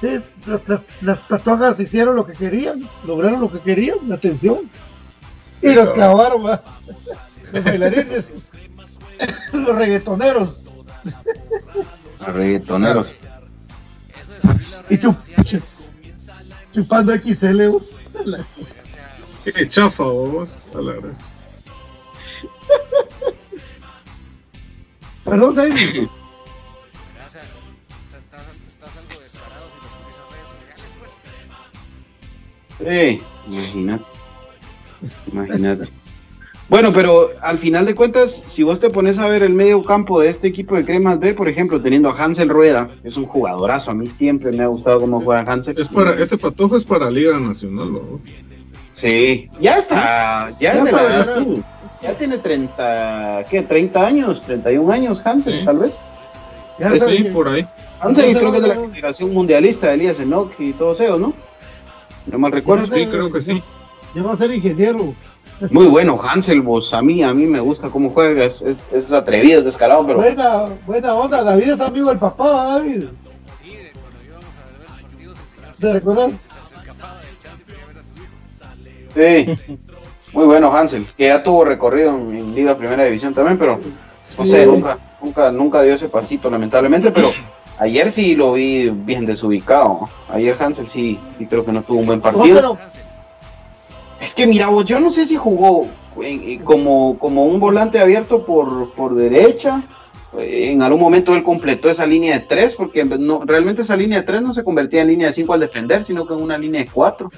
Sí, 0.00 0.20
las, 0.46 0.60
las, 0.68 0.80
las 1.00 1.18
patojas 1.20 1.80
hicieron 1.80 2.16
lo 2.16 2.26
que 2.26 2.34
querían, 2.34 2.86
lograron 3.06 3.40
lo 3.40 3.50
que 3.50 3.60
querían, 3.60 3.96
la 4.08 4.16
atención. 4.16 4.68
Y 5.62 5.72
los 5.72 5.90
clavaron, 5.92 6.44
va. 6.44 6.60
Los 7.52 7.62
bailarines, 7.64 8.26
los 9.52 9.76
reggaetoneros. 9.76 10.64
Los 12.20 12.28
reggaetoneros. 12.34 13.14
Y 14.88 14.98
chup, 14.98 15.16
chup- 15.44 15.62
chupando 16.72 17.12
XL. 17.14 17.68
vos. 17.68 17.90
Qué 19.44 19.68
chafa, 19.68 20.04
vos. 20.04 20.60
A 20.74 20.78
la 20.80 20.92
verdad. 20.92 21.12
Perdón, 25.24 25.54
David. 25.56 25.72
o 25.74 25.78
sea, 25.82 26.06
estás, 27.42 28.42
estás 28.68 28.90
algo 28.96 29.20
descarado 29.20 29.66
si 29.72 29.78
lo 29.82 29.88
subís 29.92 30.16
a 30.22 30.24
redes 30.30 30.48
sociales, 30.54 30.90
pues. 32.78 33.18
Sí, 33.18 33.22
imagínate. 33.48 34.04
Imagínate. 35.32 35.84
Bueno, 36.68 36.92
pero 36.92 37.30
al 37.42 37.58
final 37.58 37.86
de 37.86 37.94
cuentas, 37.94 38.42
si 38.46 38.64
vos 38.64 38.80
te 38.80 38.90
pones 38.90 39.18
a 39.18 39.28
ver 39.28 39.44
el 39.44 39.52
medio 39.54 39.84
campo 39.84 40.20
de 40.20 40.28
este 40.28 40.48
equipo 40.48 40.74
de 40.74 40.84
Cremas 40.84 41.20
B, 41.20 41.32
por 41.32 41.48
ejemplo, 41.48 41.80
teniendo 41.80 42.10
a 42.10 42.16
Hansel 42.24 42.48
Rueda, 42.48 42.90
que 43.02 43.08
es 43.08 43.16
un 43.16 43.26
jugadorazo, 43.26 43.92
a 43.92 43.94
mí 43.94 44.08
siempre 44.08 44.50
me 44.50 44.64
ha 44.64 44.66
gustado 44.66 44.98
cómo 44.98 45.20
juega 45.20 45.42
Hansel. 45.42 45.78
Es 45.78 45.88
para, 45.88 46.14
este 46.14 46.36
patojo 46.36 46.76
es 46.76 46.84
para 46.84 47.08
Liga 47.08 47.38
Nacional, 47.38 47.92
¿no? 47.92 48.20
Sí, 48.94 49.48
ya 49.60 49.76
está, 49.78 50.50
ya, 50.58 50.72
es 50.72 50.84
de 50.84 50.92
la 50.92 50.98
ya 51.02 51.06
edad, 51.06 51.20
estuvo. 51.20 51.64
ya 52.02 52.14
tiene 52.14 52.38
30, 52.38 53.44
¿qué? 53.48 53.62
30 53.62 54.06
años, 54.06 54.42
31 54.42 54.90
años 54.90 55.22
Hansel, 55.24 55.60
Sí. 55.60 55.64
tal 55.64 55.78
vez. 55.78 56.00
Ya 56.80 56.88
Pues 56.88 57.04
Sí, 57.04 57.24
por 57.32 57.48
ahí. 57.48 57.64
Hansel 58.00 58.36
creo 58.36 58.50
que 58.50 58.56
es 58.56 58.62
de 58.62 58.68
la 58.68 58.74
generación 58.74 59.32
mundialista 59.32 59.86
de 59.88 59.94
Elías 59.94 60.18
Enoch 60.18 60.50
y 60.58 60.72
todos 60.72 60.98
ellos, 61.00 61.20
¿no? 61.20 61.32
No 62.26 62.38
mal 62.38 62.50
recuerdo. 62.50 62.86
Sí, 62.86 63.06
creo 63.06 63.30
que 63.30 63.40
sí. 63.40 63.62
Ya 64.14 64.22
va 64.22 64.32
a 64.32 64.36
ser 64.36 64.50
ingeniero. 64.50 65.14
Muy 65.70 65.86
bueno, 65.86 66.20
Hansel, 66.22 66.60
vos, 66.60 66.92
a 66.92 67.00
mí, 67.02 67.22
a 67.22 67.32
mí 67.32 67.46
me 67.46 67.60
gusta 67.60 67.88
cómo 67.90 68.10
juega, 68.10 68.44
es, 68.44 68.60
es, 68.62 68.86
es 68.92 69.10
atrevido, 69.12 69.60
es 69.60 69.64
descarado, 69.64 70.06
pero 70.06 70.18
Buena, 70.18 70.64
buena 70.86 71.14
onda. 71.14 71.42
David 71.42 71.70
es 71.70 71.80
amigo 71.80 72.08
del 72.10 72.18
papá, 72.18 72.44
¿va, 72.46 72.64
David. 72.74 73.04
Sí, 73.62 73.70
de 73.70 73.90
cuando 73.92 74.18
íbamos 74.24 74.46
a 74.46 74.66
ver 74.66 74.80
los 74.80 75.00
partidos, 75.02 75.38
el 75.38 75.54
señor 75.56 75.76
¿Te 75.80 75.92
recuerdas? 75.94 76.30
sí, 79.14 79.78
muy 80.32 80.44
bueno 80.44 80.70
Hansel, 80.76 81.06
que 81.16 81.26
ya 81.28 81.42
tuvo 81.42 81.64
recorrido 81.64 82.10
en, 82.16 82.36
en 82.36 82.54
Liga 82.54 82.76
Primera 82.76 83.04
División 83.04 83.32
también, 83.32 83.56
pero 83.58 83.80
no 84.38 84.44
sé, 84.44 84.64
Sí. 84.64 84.70
nunca, 84.70 84.98
nunca, 85.22 85.50
nunca 85.50 85.82
dio 85.82 85.94
ese 85.94 86.08
pasito, 86.10 86.50
lamentablemente, 86.50 87.10
pero 87.10 87.32
ayer 87.78 88.10
sí 88.12 88.34
lo 88.34 88.52
vi 88.52 88.90
bien 88.90 89.24
desubicado. 89.24 90.00
Ayer 90.28 90.54
Hansel 90.60 90.88
sí, 90.88 91.18
sí 91.38 91.46
creo 91.46 91.64
que 91.64 91.72
no 91.72 91.82
tuvo 91.82 92.00
un 92.00 92.06
buen 92.06 92.18
No, 92.18 92.22
partido. 92.22 92.54
pero 92.56 92.78
Es 94.20 94.34
que 94.34 94.46
mira, 94.46 94.68
vos, 94.68 94.84
yo 94.84 94.98
no 95.00 95.10
sé 95.10 95.26
si 95.26 95.36
jugó 95.36 95.86
en- 96.20 96.42
en- 96.42 96.64
como, 96.64 97.18
como 97.18 97.44
un 97.44 97.60
volante 97.60 97.98
abierto 98.00 98.44
por, 98.44 98.92
por 98.92 99.14
derecha. 99.14 99.82
Eh, 100.38 100.70
En 100.72 100.82
algún 100.82 101.00
momento 101.00 101.34
él 101.34 101.42
completó 101.42 101.88
esa 101.90 102.06
línea 102.06 102.34
de 102.34 102.40
tres, 102.46 102.74
porque 102.74 103.04
no, 103.04 103.42
realmente 103.44 103.82
esa 103.82 103.96
línea 103.96 104.18
de 104.20 104.26
tres 104.26 104.42
no 104.42 104.52
se 104.52 104.64
convertía 104.64 105.02
en 105.02 105.08
línea 105.08 105.28
de 105.28 105.32
cinco 105.32 105.52
al 105.54 105.60
defender, 105.60 106.02
sino 106.02 106.26
que 106.26 106.34
en 106.34 106.42
una 106.42 106.58
línea 106.58 106.82
de 106.82 106.90
cuatro. 106.90 107.30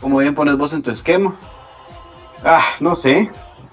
como 0.00 0.18
bien 0.18 0.34
pones 0.34 0.56
vos 0.56 0.72
en 0.72 0.82
tu 0.82 0.90
esquema. 0.90 1.32
Ah, 2.44 2.64
no 2.80 2.96
sé, 2.96 3.30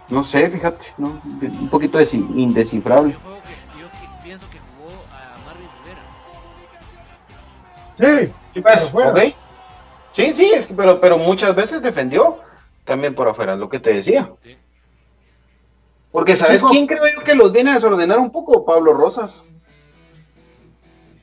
no 0.10 0.24
sé, 0.24 0.48
fíjate, 0.52 0.86
¿no? 1.00 1.20
un 1.60 1.70
poquito 1.70 2.00
desin- 2.00 2.30
indescifrable. 2.38 3.14
Yo, 3.14 3.20
juego 3.20 3.40
que, 3.42 3.80
yo 3.82 3.88
que- 3.90 4.24
pienso 4.24 4.46
que 4.52 4.60
jugó 4.60 4.92
a 5.12 5.40
Marvin 5.48 5.70
Rivera. 7.98 8.28
Sí, 8.28 8.32
Sí, 8.54 8.62
pues, 8.62 8.82
Por 8.88 9.02
afuera. 9.08 9.28
ok. 9.30 9.34
Sí, 10.14 10.34
sí, 10.36 10.52
es 10.56 10.68
que, 10.68 10.74
pero, 10.76 11.02
pero 11.02 11.18
muchas 11.18 11.56
veces 11.56 11.82
defendió 11.82 12.38
también 12.90 13.16
por 13.16 13.28
afuera, 13.30 13.56
lo 13.56 13.70
que 13.70 13.80
te 13.80 13.94
decía. 13.94 14.30
Sí. 14.44 14.58
Porque 16.12 16.36
¿sabes 16.36 16.64
quién 16.64 16.88
creo 16.88 17.04
yo 17.16 17.24
que 17.24 17.36
los 17.36 17.52
viene 17.52 17.72
a 17.72 17.76
desordenar 17.76 18.18
un 18.20 18.32
poco? 18.32 18.66
Pablo 18.66 18.94
Rosas. 18.94 19.44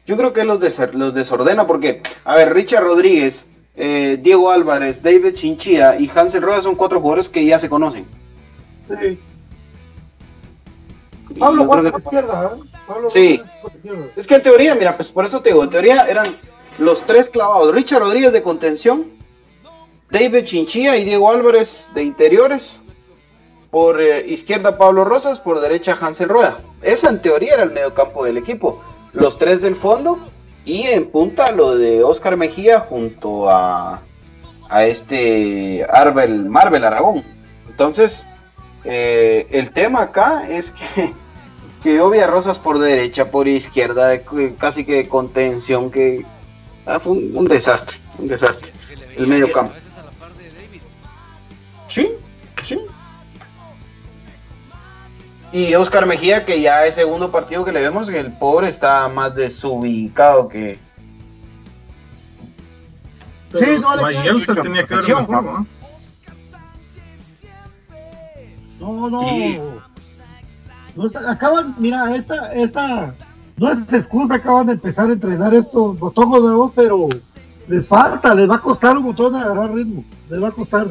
Yo 0.06 0.16
creo 0.16 0.32
que 0.32 0.44
los, 0.44 0.60
des- 0.60 0.94
los 0.94 1.12
desordena 1.12 1.66
porque, 1.66 2.00
a 2.24 2.36
ver, 2.36 2.54
Richard 2.54 2.84
Rodríguez, 2.84 3.50
eh, 3.74 4.18
Diego 4.22 4.50
Álvarez, 4.52 5.02
David 5.02 5.34
Chinchilla 5.34 5.98
y 5.98 6.08
Hansel 6.14 6.42
Rueda 6.42 6.62
son 6.62 6.76
cuatro 6.76 7.00
jugadores 7.00 7.28
que 7.28 7.44
ya 7.44 7.58
se 7.58 7.68
conocen. 7.68 8.06
sí. 9.00 9.18
Y 11.28 11.34
Pablo 11.40 11.68
creo 11.68 11.82
por 11.82 11.92
que- 11.92 11.98
izquierda, 11.98 12.52
¿eh? 12.56 12.60
Pablo 12.86 13.10
Sí. 13.10 13.42
Es 14.14 14.28
que 14.28 14.36
en 14.36 14.42
teoría, 14.44 14.76
mira, 14.76 14.96
pues 14.96 15.08
por 15.08 15.24
eso 15.24 15.40
te 15.40 15.50
digo, 15.50 15.64
en 15.64 15.70
teoría 15.70 16.06
eran 16.08 16.26
los 16.78 17.02
tres 17.02 17.28
clavados. 17.28 17.74
Richard 17.74 17.98
Rodríguez 18.00 18.32
de 18.32 18.42
contención, 18.44 19.06
David 20.10 20.44
Chinchilla 20.44 20.96
y 20.96 21.04
Diego 21.04 21.30
Álvarez 21.30 21.88
de 21.94 22.04
interiores. 22.04 22.80
Por 23.70 24.00
eh, 24.00 24.24
izquierda 24.26 24.78
Pablo 24.78 25.04
Rosas, 25.04 25.40
por 25.40 25.60
derecha 25.60 25.96
Hansel 26.00 26.28
Rueda. 26.28 26.56
Esa 26.82 27.10
en 27.10 27.20
teoría 27.20 27.54
era 27.54 27.62
el 27.64 27.72
mediocampo 27.72 28.24
del 28.24 28.36
equipo. 28.36 28.82
Los 29.12 29.38
tres 29.38 29.60
del 29.60 29.76
fondo 29.76 30.18
y 30.64 30.82
en 30.82 31.06
punta 31.10 31.52
lo 31.52 31.76
de 31.76 32.02
Oscar 32.02 32.36
Mejía 32.36 32.80
junto 32.80 33.50
a, 33.50 34.02
a 34.68 34.84
este 34.84 35.86
Arbel, 35.88 36.44
Marvel 36.44 36.84
Aragón. 36.84 37.24
Entonces, 37.68 38.26
eh, 38.84 39.46
el 39.50 39.70
tema 39.72 40.02
acá 40.02 40.48
es 40.48 40.70
que 40.70 41.12
que 41.82 42.00
obvia 42.00 42.26
Rosas 42.26 42.58
por 42.58 42.78
derecha, 42.78 43.30
por 43.30 43.46
izquierda, 43.46 44.20
casi 44.58 44.84
que 44.84 44.94
de 44.94 45.08
contención, 45.08 45.90
que 45.90 46.24
ah, 46.84 46.98
fue 46.98 47.12
un, 47.12 47.36
un 47.36 47.46
desastre, 47.46 47.98
un 48.18 48.26
desastre. 48.26 48.72
El 49.16 49.28
medio 49.28 49.52
campo. 49.52 49.74
Sí, 51.96 52.12
sí. 52.62 52.78
Y 55.50 55.74
Oscar 55.74 56.04
Mejía, 56.04 56.44
que 56.44 56.60
ya 56.60 56.84
es 56.84 56.94
segundo 56.96 57.32
partido 57.32 57.64
que 57.64 57.72
le 57.72 57.80
vemos, 57.80 58.10
que 58.10 58.20
el 58.20 58.32
pobre 58.32 58.68
está 58.68 59.08
más 59.08 59.34
desubicado 59.34 60.46
que... 60.46 60.78
Sí, 63.54 63.64
no 63.80 63.96
le 63.96 64.02
tenía 64.62 64.86
que 64.86 64.96
ver 64.96 65.04
mejor, 65.06 65.42
¿no? 65.42 65.66
¿no? 68.78 69.08
No, 69.08 69.10
no. 69.10 69.20
Sí. 69.20 69.58
No 70.96 71.06
está- 71.06 71.30
acaban, 71.30 71.74
mira, 71.78 72.14
esta, 72.14 72.52
esta, 72.52 73.14
no 73.56 73.72
es 73.72 73.90
excusa, 73.90 74.34
acaban 74.34 74.66
de 74.66 74.74
empezar 74.74 75.08
a 75.08 75.14
entrenar 75.14 75.54
estos 75.54 75.98
botones 75.98 76.42
nuevos, 76.42 76.72
pero 76.76 77.08
les 77.68 77.88
falta, 77.88 78.34
les 78.34 78.50
va 78.50 78.56
a 78.56 78.60
costar 78.60 78.98
un 78.98 79.04
montón 79.04 79.32
de 79.32 79.38
agarrar 79.38 79.72
ritmo, 79.72 80.04
les 80.28 80.42
va 80.42 80.48
a 80.48 80.52
costar. 80.52 80.88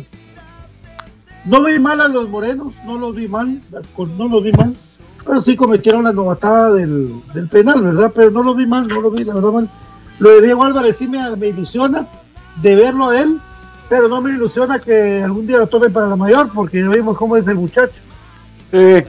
No 1.45 1.63
vi 1.63 1.79
mal 1.79 2.01
a 2.01 2.07
los 2.07 2.27
morenos, 2.27 2.73
no 2.85 2.97
los 2.97 3.15
vi 3.15 3.27
mal, 3.27 3.59
no 4.17 4.27
los 4.27 4.43
vi 4.43 4.51
mal, 4.51 4.73
pero 5.25 5.41
sí 5.41 5.55
cometieron 5.55 6.03
la 6.03 6.11
novatada 6.11 6.73
del, 6.73 7.11
penal, 7.51 7.81
¿verdad? 7.81 8.11
Pero 8.15 8.31
no 8.31 8.43
los 8.43 8.55
vi 8.55 8.65
mal, 8.65 8.87
no 8.87 9.01
los 9.01 9.13
vi, 9.13 9.23
la 9.23 9.35
verdad 9.35 9.51
mal. 9.51 9.69
Lo 10.19 10.29
de 10.29 10.41
Diego 10.41 10.63
Álvarez 10.63 10.97
sí 10.97 11.07
me, 11.07 11.35
me 11.35 11.47
ilusiona 11.49 12.07
de 12.61 12.75
verlo 12.75 13.09
a 13.09 13.21
él, 13.21 13.39
pero 13.89 14.07
no 14.07 14.21
me 14.21 14.31
ilusiona 14.31 14.79
que 14.79 15.21
algún 15.23 15.45
día 15.45 15.59
lo 15.59 15.67
tomen 15.67 15.93
para 15.93 16.07
la 16.07 16.15
mayor, 16.15 16.49
porque 16.53 16.81
ya 16.81 16.89
vimos 16.89 17.17
cómo 17.17 17.37
es 17.37 17.47
el 17.47 17.55
muchacho. 17.55 18.01
¿Sabes, 18.71 19.07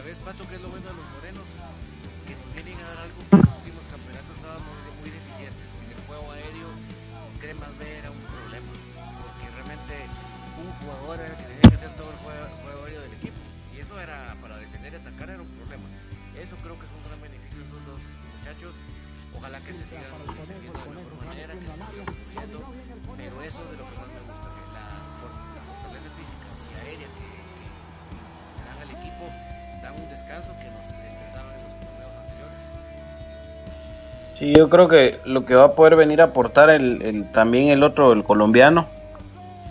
Sí, 34.47 34.53
yo 34.57 34.70
creo 34.70 34.86
que 34.86 35.18
lo 35.24 35.44
que 35.44 35.57
va 35.57 35.64
a 35.64 35.72
poder 35.72 35.97
venir 35.97 36.20
a 36.20 36.24
aportar 36.26 36.70
el, 36.70 37.03
el- 37.03 37.32
también 37.32 37.68
el 37.68 37.82
otro, 37.82 38.12
el 38.12 38.22
colombiano, 38.22 38.86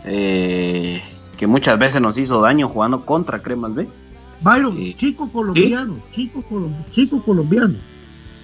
eh, 0.04 1.02
que 1.38 1.48
muchas 1.48 1.80
veces 1.80 2.02
nos 2.02 2.18
hizo 2.18 2.42
daño 2.42 2.68
jugando 2.68 3.06
contra 3.06 3.40
Cremas 3.40 3.74
B. 3.74 3.88
Byron, 4.42 4.76
Sí. 4.76 4.94
chico 4.96 5.30
colombiano, 5.32 5.96
chico, 6.12 6.44
colom- 6.50 6.74
chico 6.90 7.22
colombiano. 7.22 7.76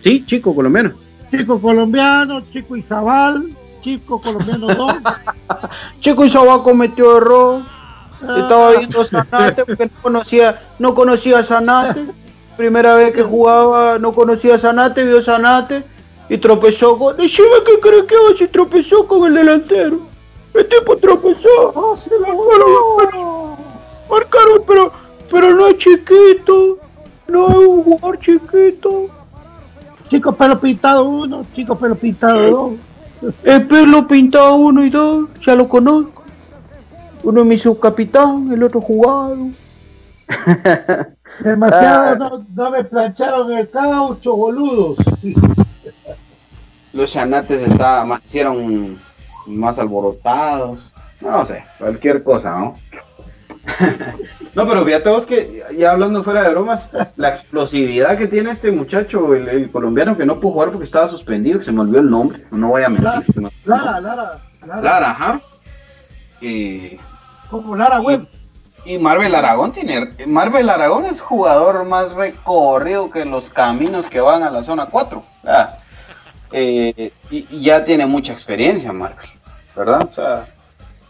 Sí, 0.01 0.23
chico 0.25 0.55
colombiano. 0.55 0.93
Chico 1.29 1.61
colombiano, 1.61 2.41
chico 2.49 2.77
Izabal, 2.77 3.49
chico 3.82 4.21
colombiano 4.21 4.67
2. 4.67 4.95
Chico 5.99 6.23
Isabá 6.23 6.63
cometió 6.63 7.17
error. 7.17 7.61
Ah. 8.25 8.36
Estaba 8.38 8.71
viendo 8.77 9.03
Sanate 9.03 9.65
porque 9.65 9.86
no 9.88 10.01
conocía, 10.01 10.61
no 10.79 10.95
conocía 10.95 11.39
a 11.39 11.43
Sanate. 11.43 12.05
Primera 12.55 12.95
vez 12.95 13.13
que 13.13 13.23
jugaba, 13.23 13.97
no 13.99 14.13
conocía 14.13 14.55
a 14.55 14.59
Sanate, 14.59 15.05
vio 15.05 15.21
Sanate 15.21 15.84
y 16.30 16.38
tropezó 16.38 16.97
con. 16.97 17.17
Decime 17.17 17.47
que 17.65 17.80
cree 17.80 18.05
que 18.05 18.15
hago 18.15 18.36
si 18.38 18.47
tropezó 18.47 19.07
con 19.07 19.26
el 19.28 19.34
delantero. 19.36 19.99
El 20.53 20.67
tipo 20.67 20.97
tropezó. 20.97 21.74
Pero- 22.09 22.95
pero- 22.97 23.57
marcaron, 24.09 24.63
pero, 24.67 24.91
pero 25.30 25.55
no 25.55 25.67
es 25.67 25.78
chiquito. 25.78 26.78
No 27.28 27.47
es 27.49 27.55
un 27.67 27.84
jugador 27.84 28.19
chiquito. 28.19 29.07
Chico 30.09 30.34
pelo 30.34 30.59
pintado 30.59 31.05
1, 31.05 31.45
chico 31.53 31.78
pelo 31.78 31.95
pintado 31.95 32.78
2. 33.22 33.34
El 33.43 33.65
pelo 33.67 34.05
pintado 34.07 34.55
uno 34.55 34.84
y 34.84 34.89
dos, 34.89 35.30
ya 35.45 35.55
lo 35.55 35.69
conozco. 35.69 36.24
Uno 37.24 37.41
es 37.41 37.47
mi 37.47 37.57
subcapitán, 37.57 38.51
el 38.51 38.63
otro 38.63 38.82
jugador. 38.82 39.38
Demasiado, 41.43 42.03
Ah. 42.03 42.15
no, 42.15 42.45
no 42.55 42.72
me 42.72 42.84
plancharon 42.84 43.51
el 43.53 43.69
caucho, 43.69 44.36
boludos. 44.36 44.97
Los 46.93 47.11
chanates 47.11 47.61
está, 47.61 48.01
amanecieron 48.01 48.99
más 49.45 49.79
alborotados. 49.79 50.93
No 51.19 51.45
sé, 51.45 51.63
cualquier 51.77 52.23
cosa, 52.23 52.59
¿no? 52.59 52.73
no, 54.55 54.67
pero 54.67 54.83
fíjate 54.83 55.09
vos 55.09 55.25
que, 55.25 55.63
ya 55.77 55.91
hablando 55.91 56.23
fuera 56.23 56.43
de 56.43 56.49
bromas, 56.49 56.89
la 57.15 57.29
explosividad 57.29 58.17
que 58.17 58.27
tiene 58.27 58.51
este 58.51 58.71
muchacho, 58.71 59.33
el, 59.35 59.47
el 59.47 59.71
colombiano 59.71 60.17
que 60.17 60.25
no 60.25 60.39
pudo 60.39 60.53
jugar 60.53 60.69
porque 60.69 60.85
estaba 60.85 61.07
suspendido, 61.07 61.59
que 61.59 61.65
se 61.65 61.71
me 61.71 61.81
olvidó 61.81 61.99
el 61.99 62.09
nombre, 62.09 62.43
no 62.51 62.69
voy 62.69 62.83
a 62.83 62.89
mentir. 62.89 63.23
me 63.35 63.47
olvidó. 63.47 63.51
Lara, 63.65 64.01
Lara, 64.01 64.41
Lara, 64.65 64.81
Lara, 64.81 65.11
ajá. 65.11 65.41
Y, 66.41 66.97
como 67.51 67.75
Lara 67.75 68.01
Web. 68.01 68.25
y 68.85 68.97
Marvel 68.97 69.35
Aragón 69.35 69.71
tiene, 69.71 70.09
Marvel 70.25 70.69
Aragón 70.69 71.05
es 71.05 71.21
jugador 71.21 71.85
más 71.85 72.13
recorrido 72.13 73.11
que 73.11 73.25
los 73.25 73.49
caminos 73.49 74.09
que 74.09 74.21
van 74.21 74.41
a 74.41 74.49
la 74.49 74.63
zona 74.63 74.87
4. 74.87 75.23
Ah, 75.45 75.75
eh, 76.51 77.11
y, 77.29 77.61
ya 77.61 77.83
tiene 77.83 78.05
mucha 78.05 78.33
experiencia 78.33 78.91
Marvel, 78.91 79.29
¿verdad? 79.75 80.07
O 80.09 80.13
sea, 80.13 80.47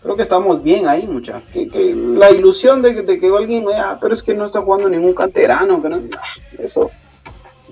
creo 0.02 0.16
que 0.16 0.22
estamos 0.22 0.62
bien 0.62 0.88
ahí, 0.88 1.08
mucha. 1.08 1.42
Que, 1.52 1.94
la 1.96 2.32
ilusión 2.32 2.82
de, 2.82 2.96
que- 2.96 3.02
de 3.02 3.20
que 3.20 3.28
alguien, 3.28 3.66
ah, 3.76 3.98
pero 4.00 4.14
es 4.14 4.22
que 4.22 4.34
no 4.34 4.46
está 4.46 4.62
jugando 4.62 4.90
ningún 4.90 5.14
canterano, 5.14 5.82
ah, 6.20 6.24
eso, 6.60 6.92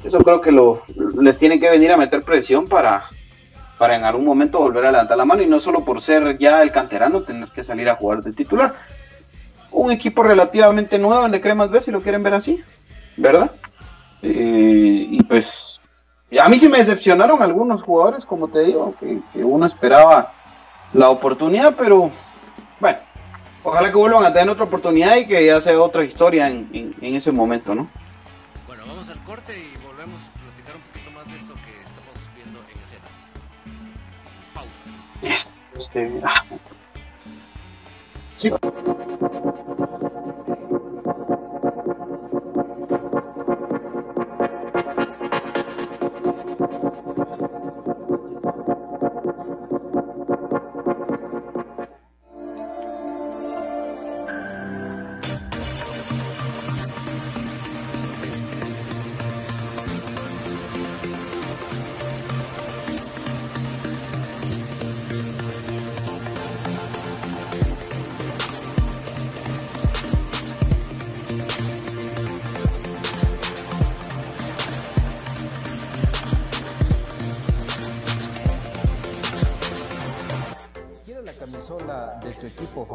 eso 0.04 0.20
creo 0.20 0.42
que 0.42 0.52
lo, 0.52 0.84
les 1.22 1.38
tiene 1.38 1.60
que 1.60 1.70
venir 1.70 1.92
a 1.92 1.98
meter 1.98 2.24
presión 2.24 2.68
para, 2.68 3.06
para 3.78 3.96
en 3.96 4.04
algún 4.04 4.26
momento 4.26 4.60
volver 4.60 4.86
a 4.86 4.92
levantar 4.92 5.18
la 5.18 5.26
mano 5.26 5.42
y 5.42 5.48
no 5.48 5.60
solo 5.60 5.86
por 5.86 6.02
ser 6.02 6.38
ya 6.38 6.62
el 6.62 6.72
canterano 6.72 7.24
tener 7.24 7.50
que 7.50 7.64
salir 7.64 7.90
a 7.90 7.96
jugar 7.96 8.24
de 8.24 8.34
titular. 8.34 8.76
Un 9.72 9.92
equipo 9.92 10.24
relativamente 10.24 10.98
nuevo, 10.98 11.26
el 11.26 11.32
de 11.32 11.42
Cremas 11.42 11.70
B, 11.70 11.80
si 11.80 11.92
lo 11.92 12.02
quieren 12.02 12.24
ver 12.24 12.34
así, 12.34 12.64
¿verdad? 13.18 13.52
Eh, 14.24 15.08
y 15.12 15.24
pues 15.24 15.79
a 16.38 16.48
mí 16.50 16.60
sí 16.60 16.70
me 16.70 16.78
decepcionaron 16.78 17.42
algunos 17.42 17.82
jugadores, 17.82 18.26
como 18.26 18.48
te 18.48 18.64
digo, 18.64 18.94
que, 19.00 19.20
que 19.34 19.44
uno 19.44 19.66
esperaba 19.66 20.34
la 20.94 21.10
oportunidad, 21.10 21.76
pero 21.76 22.12
bueno, 22.80 23.00
ojalá 23.64 23.90
que 23.90 23.98
vuelvan 23.98 24.26
a 24.26 24.34
tener 24.34 24.50
otra 24.50 24.66
oportunidad 24.66 25.16
y 25.18 25.26
que 25.28 25.46
ya 25.46 25.60
sea 25.60 25.80
otra 25.82 26.04
historia 26.04 26.48
en, 26.48 26.70
en- 26.74 26.96
en 27.02 27.16
ese 27.16 27.32
momento, 27.32 27.74
¿no? 27.74 27.88
Bueno, 28.68 28.84
vamos 28.88 29.10
al 29.10 29.24
corte 29.24 29.58
y 29.58 29.76
volvemos 29.84 30.20
a 30.22 30.40
platicar 30.40 30.76
un 30.76 30.82
poquito 30.84 31.12
más 31.12 31.26
de 31.28 31.38
esto 31.38 31.54
que 31.56 31.82
estamos 31.82 32.14
viendo 32.36 32.60
en 32.60 32.80
escena. 32.84 33.08
Pausa. 34.54 35.52
Este, 35.78 36.22
ah. 36.24 36.44
¿Quieres 38.40 38.60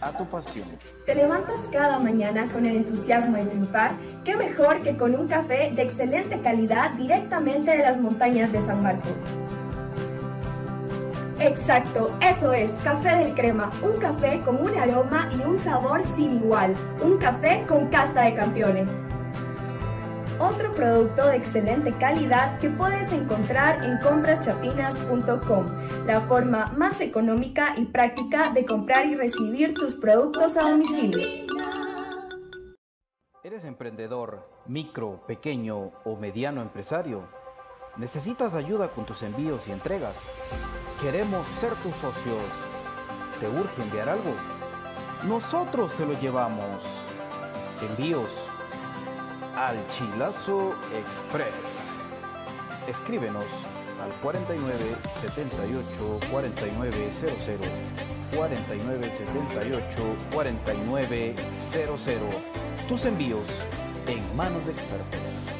a 0.00 0.12
tu 0.12 0.24
pasión. 0.26 0.68
¿Te 1.06 1.14
levantas 1.14 1.60
cada 1.72 1.98
mañana 1.98 2.46
con 2.52 2.66
el 2.66 2.76
entusiasmo 2.76 3.36
de 3.36 3.44
triunfar? 3.44 3.92
¿Qué 4.24 4.36
mejor 4.36 4.82
que 4.82 4.96
con 4.96 5.14
un 5.14 5.28
café 5.28 5.72
de 5.74 5.82
excelente 5.82 6.40
calidad 6.40 6.92
directamente 6.92 7.72
de 7.72 7.78
las 7.78 7.98
montañas 7.98 8.52
de 8.52 8.60
San 8.60 8.82
Marcos? 8.82 9.14
Exacto, 11.40 12.14
eso 12.20 12.52
es, 12.52 12.70
Café 12.84 13.16
del 13.16 13.34
Crema, 13.34 13.70
un 13.82 13.98
café 13.98 14.40
con 14.40 14.56
un 14.56 14.78
aroma 14.78 15.30
y 15.32 15.40
un 15.40 15.56
sabor 15.56 16.02
sin 16.14 16.36
igual, 16.36 16.74
un 17.02 17.16
café 17.16 17.64
con 17.66 17.86
casta 17.86 18.24
de 18.24 18.34
campeones. 18.34 18.88
Otro 20.40 20.72
producto 20.72 21.26
de 21.26 21.36
excelente 21.36 21.92
calidad 21.98 22.58
que 22.60 22.70
puedes 22.70 23.12
encontrar 23.12 23.84
en 23.84 23.98
compraschapinas.com, 23.98 25.66
la 26.06 26.22
forma 26.22 26.72
más 26.78 27.02
económica 27.02 27.74
y 27.76 27.84
práctica 27.84 28.48
de 28.50 28.64
comprar 28.64 29.04
y 29.04 29.16
recibir 29.16 29.74
tus 29.74 29.94
productos 29.94 30.56
a 30.56 30.62
domicilio. 30.62 31.46
¿Eres 33.44 33.66
emprendedor, 33.66 34.48
micro, 34.66 35.26
pequeño 35.26 35.92
o 36.06 36.16
mediano 36.16 36.62
empresario? 36.62 37.28
¿Necesitas 37.98 38.54
ayuda 38.54 38.92
con 38.92 39.04
tus 39.04 39.22
envíos 39.22 39.68
y 39.68 39.72
entregas? 39.72 40.30
Queremos 41.02 41.46
ser 41.46 41.74
tus 41.82 41.94
socios. 41.96 42.40
¿Te 43.40 43.46
urge 43.46 43.82
enviar 43.82 44.08
algo? 44.08 44.32
Nosotros 45.28 45.92
te 45.98 46.06
lo 46.06 46.18
llevamos. 46.18 47.04
Envíos 47.90 48.49
al 49.56 49.76
Chilazo 49.88 50.74
Express. 50.94 52.02
Escríbenos 52.86 53.44
al 54.02 54.10
49 54.22 54.96
78 55.06 56.20
49 56.30 57.12
00 57.12 57.58
49 58.36 59.12
78 59.12 60.02
49 60.32 61.34
00. 61.50 62.28
Tus 62.88 63.04
envíos 63.04 63.48
en 64.06 64.36
manos 64.36 64.64
de 64.66 64.72
expertos. 64.72 65.59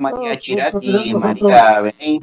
María 0.00 0.36
Chirati 0.38 1.12
María 1.12 1.80
Beney, 1.80 2.20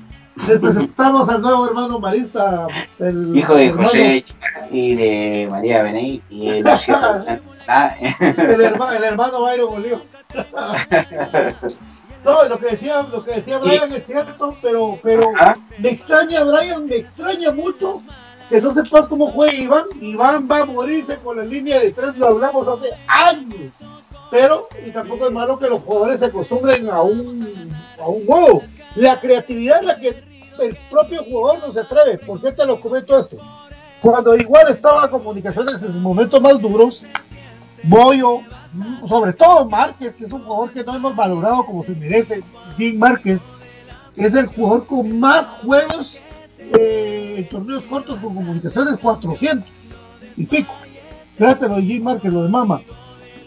Les 0.47 0.59
presentamos 0.59 1.27
al 1.27 1.41
nuevo 1.41 1.67
hermano 1.67 1.99
marista, 1.99 2.67
el 2.99 3.35
hijo 3.35 3.53
de 3.55 3.65
hermano- 3.67 3.89
José 3.89 4.23
Chirati 4.25 4.77
y 4.79 4.95
de 4.95 5.47
María 5.51 5.83
Beney 5.83 6.21
y 6.29 6.47
el 6.51 6.57
el, 6.59 6.65
herma- 8.61 8.95
el 8.95 9.03
hermano 9.03 9.41
Byron 9.41 9.71
Bolívar. 9.71 9.99
No, 12.23 12.43
lo 12.45 12.57
que 12.59 12.67
decía, 12.67 13.01
lo 13.11 13.25
que 13.25 13.31
decía 13.33 13.57
Brian 13.57 13.91
es 13.91 14.05
cierto, 14.05 14.55
pero, 14.61 14.97
pero 15.03 15.23
me 15.77 15.89
extraña 15.89 16.45
Brian, 16.45 16.85
me 16.85 16.95
extraña 16.95 17.51
mucho 17.51 18.01
que 18.49 18.61
no 18.61 18.73
sepas 18.73 19.09
cómo 19.09 19.27
juega 19.27 19.53
Iván. 19.53 19.83
Iván 19.99 20.47
va 20.49 20.59
a 20.61 20.65
morirse 20.65 21.17
con 21.17 21.35
la 21.37 21.43
línea 21.43 21.79
de 21.81 21.91
tres, 21.91 22.15
lo 22.15 22.27
hablamos 22.27 22.65
hace 22.69 22.89
años. 23.07 23.73
Pero, 24.35 24.63
y 24.85 24.91
tampoco 24.91 25.27
es 25.27 25.31
malo 25.31 25.57
que 25.57 25.69
los 25.69 25.81
jugadores 25.83 26.19
se 26.19 26.25
acostumbren 26.25 26.89
a 26.89 27.01
un, 27.01 27.73
a 27.97 28.05
un 28.05 28.25
juego. 28.25 28.63
La 28.97 29.17
creatividad 29.17 29.79
es 29.79 29.85
la 29.85 29.97
que 29.97 30.09
el 30.59 30.77
propio 30.91 31.23
jugador 31.23 31.65
no 31.65 31.71
se 31.71 31.79
atreve. 31.79 32.17
¿Por 32.17 32.41
qué 32.41 32.51
te 32.51 32.65
lo 32.65 32.81
comento 32.81 33.17
esto? 33.17 33.37
Cuando 34.01 34.35
igual 34.35 34.69
estaba 34.69 35.09
comunicaciones 35.09 35.81
en 35.81 35.93
sus 35.93 36.01
momentos 36.01 36.41
más 36.41 36.59
duros, 36.59 37.05
Boyo, 37.83 38.41
sobre 39.07 39.31
todo 39.31 39.69
Márquez, 39.69 40.17
que 40.17 40.25
es 40.25 40.33
un 40.33 40.43
jugador 40.43 40.73
que 40.73 40.83
no 40.83 40.97
hemos 40.97 41.15
valorado 41.15 41.65
como 41.65 41.85
se 41.85 41.95
merece, 41.95 42.43
Jim 42.75 42.99
Márquez, 42.99 43.39
es 44.17 44.33
el 44.33 44.47
jugador 44.47 44.85
con 44.85 45.17
más 45.17 45.47
juegos 45.63 46.19
eh, 46.77 47.35
en 47.37 47.47
torneos 47.47 47.85
cortos 47.85 48.19
con 48.19 48.35
comunicaciones, 48.35 48.97
400 48.99 49.65
y 50.35 50.43
pico. 50.43 50.73
Fíjate 51.37 51.69
lo 51.69 51.77
de 51.77 51.83
Jim 51.83 52.03
Márquez, 52.03 52.33
lo 52.33 52.43
de 52.43 52.49
Mama. 52.49 52.81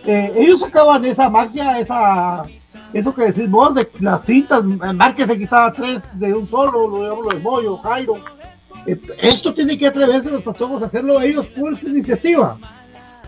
Eh, 0.05 0.33
ellos 0.37 0.61
sacaban 0.61 1.05
esa 1.05 1.29
magia, 1.29 1.79
esa, 1.79 2.43
eso 2.93 3.15
que 3.15 3.25
decís 3.25 3.51
vos, 3.51 3.75
de 3.75 3.89
las 4.01 4.25
cintas, 4.25 4.65
Márquez 4.65 5.27
se 5.27 5.39
quitaba 5.39 5.73
tres 5.73 6.19
de 6.19 6.33
un 6.35 6.47
solo, 6.47 6.89
lo 6.89 7.03
de, 7.03 7.09
lo 7.09 7.29
de 7.29 7.39
Boyo, 7.39 7.77
Jairo. 7.79 8.17
Eh, 8.87 9.01
esto 9.21 9.53
tiene 9.53 9.77
que 9.77 9.87
atreverse 9.87 10.31
los 10.31 10.43
pachocos 10.43 10.83
a 10.83 10.87
hacerlo 10.87 11.21
ellos 11.21 11.47
por 11.47 11.77
su 11.77 11.89
iniciativa. 11.89 12.57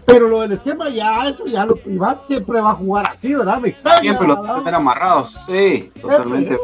Pero 0.06 0.28
lo 0.28 0.40
del 0.40 0.52
esquema 0.52 0.88
ya, 0.88 1.28
eso 1.28 1.46
ya 1.46 1.64
lo 1.66 1.78
Iván 1.86 2.18
siempre 2.24 2.60
va 2.60 2.70
a 2.70 2.74
jugar 2.74 3.06
así, 3.12 3.34
¿verdad? 3.34 3.58
Me 3.58 3.68
extraña. 3.68 4.00
Siempre 4.00 4.26
los 4.26 4.40
¿verdad? 4.40 4.58
tener 4.58 4.74
amarrados, 4.74 5.38
sí, 5.46 5.90
totalmente. 6.00 6.58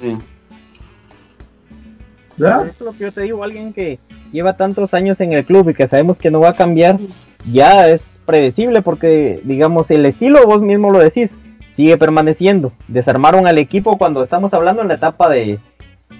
Sí. 0.00 0.18
Eso 2.36 2.64
es 2.64 2.80
lo 2.80 2.92
que 2.92 2.98
yo 2.98 3.12
te 3.12 3.20
digo, 3.22 3.44
alguien 3.44 3.72
que 3.72 3.98
lleva 4.32 4.56
tantos 4.56 4.92
años 4.94 5.20
en 5.20 5.32
el 5.32 5.44
club 5.44 5.70
y 5.70 5.74
que 5.74 5.86
sabemos 5.86 6.18
que 6.18 6.30
no 6.30 6.40
va 6.40 6.48
a 6.50 6.54
cambiar, 6.54 6.98
ya 7.50 7.88
es 7.88 8.20
predecible 8.26 8.82
porque, 8.82 9.40
digamos, 9.44 9.90
el 9.90 10.06
estilo, 10.06 10.46
vos 10.46 10.62
mismo 10.62 10.90
lo 10.90 10.98
decís, 10.98 11.34
sigue 11.68 11.98
permaneciendo. 11.98 12.72
Desarmaron 12.88 13.46
al 13.46 13.58
equipo 13.58 13.98
cuando 13.98 14.22
estamos 14.22 14.54
hablando 14.54 14.82
en 14.82 14.88
la 14.88 14.94
etapa 14.94 15.28
de, 15.28 15.58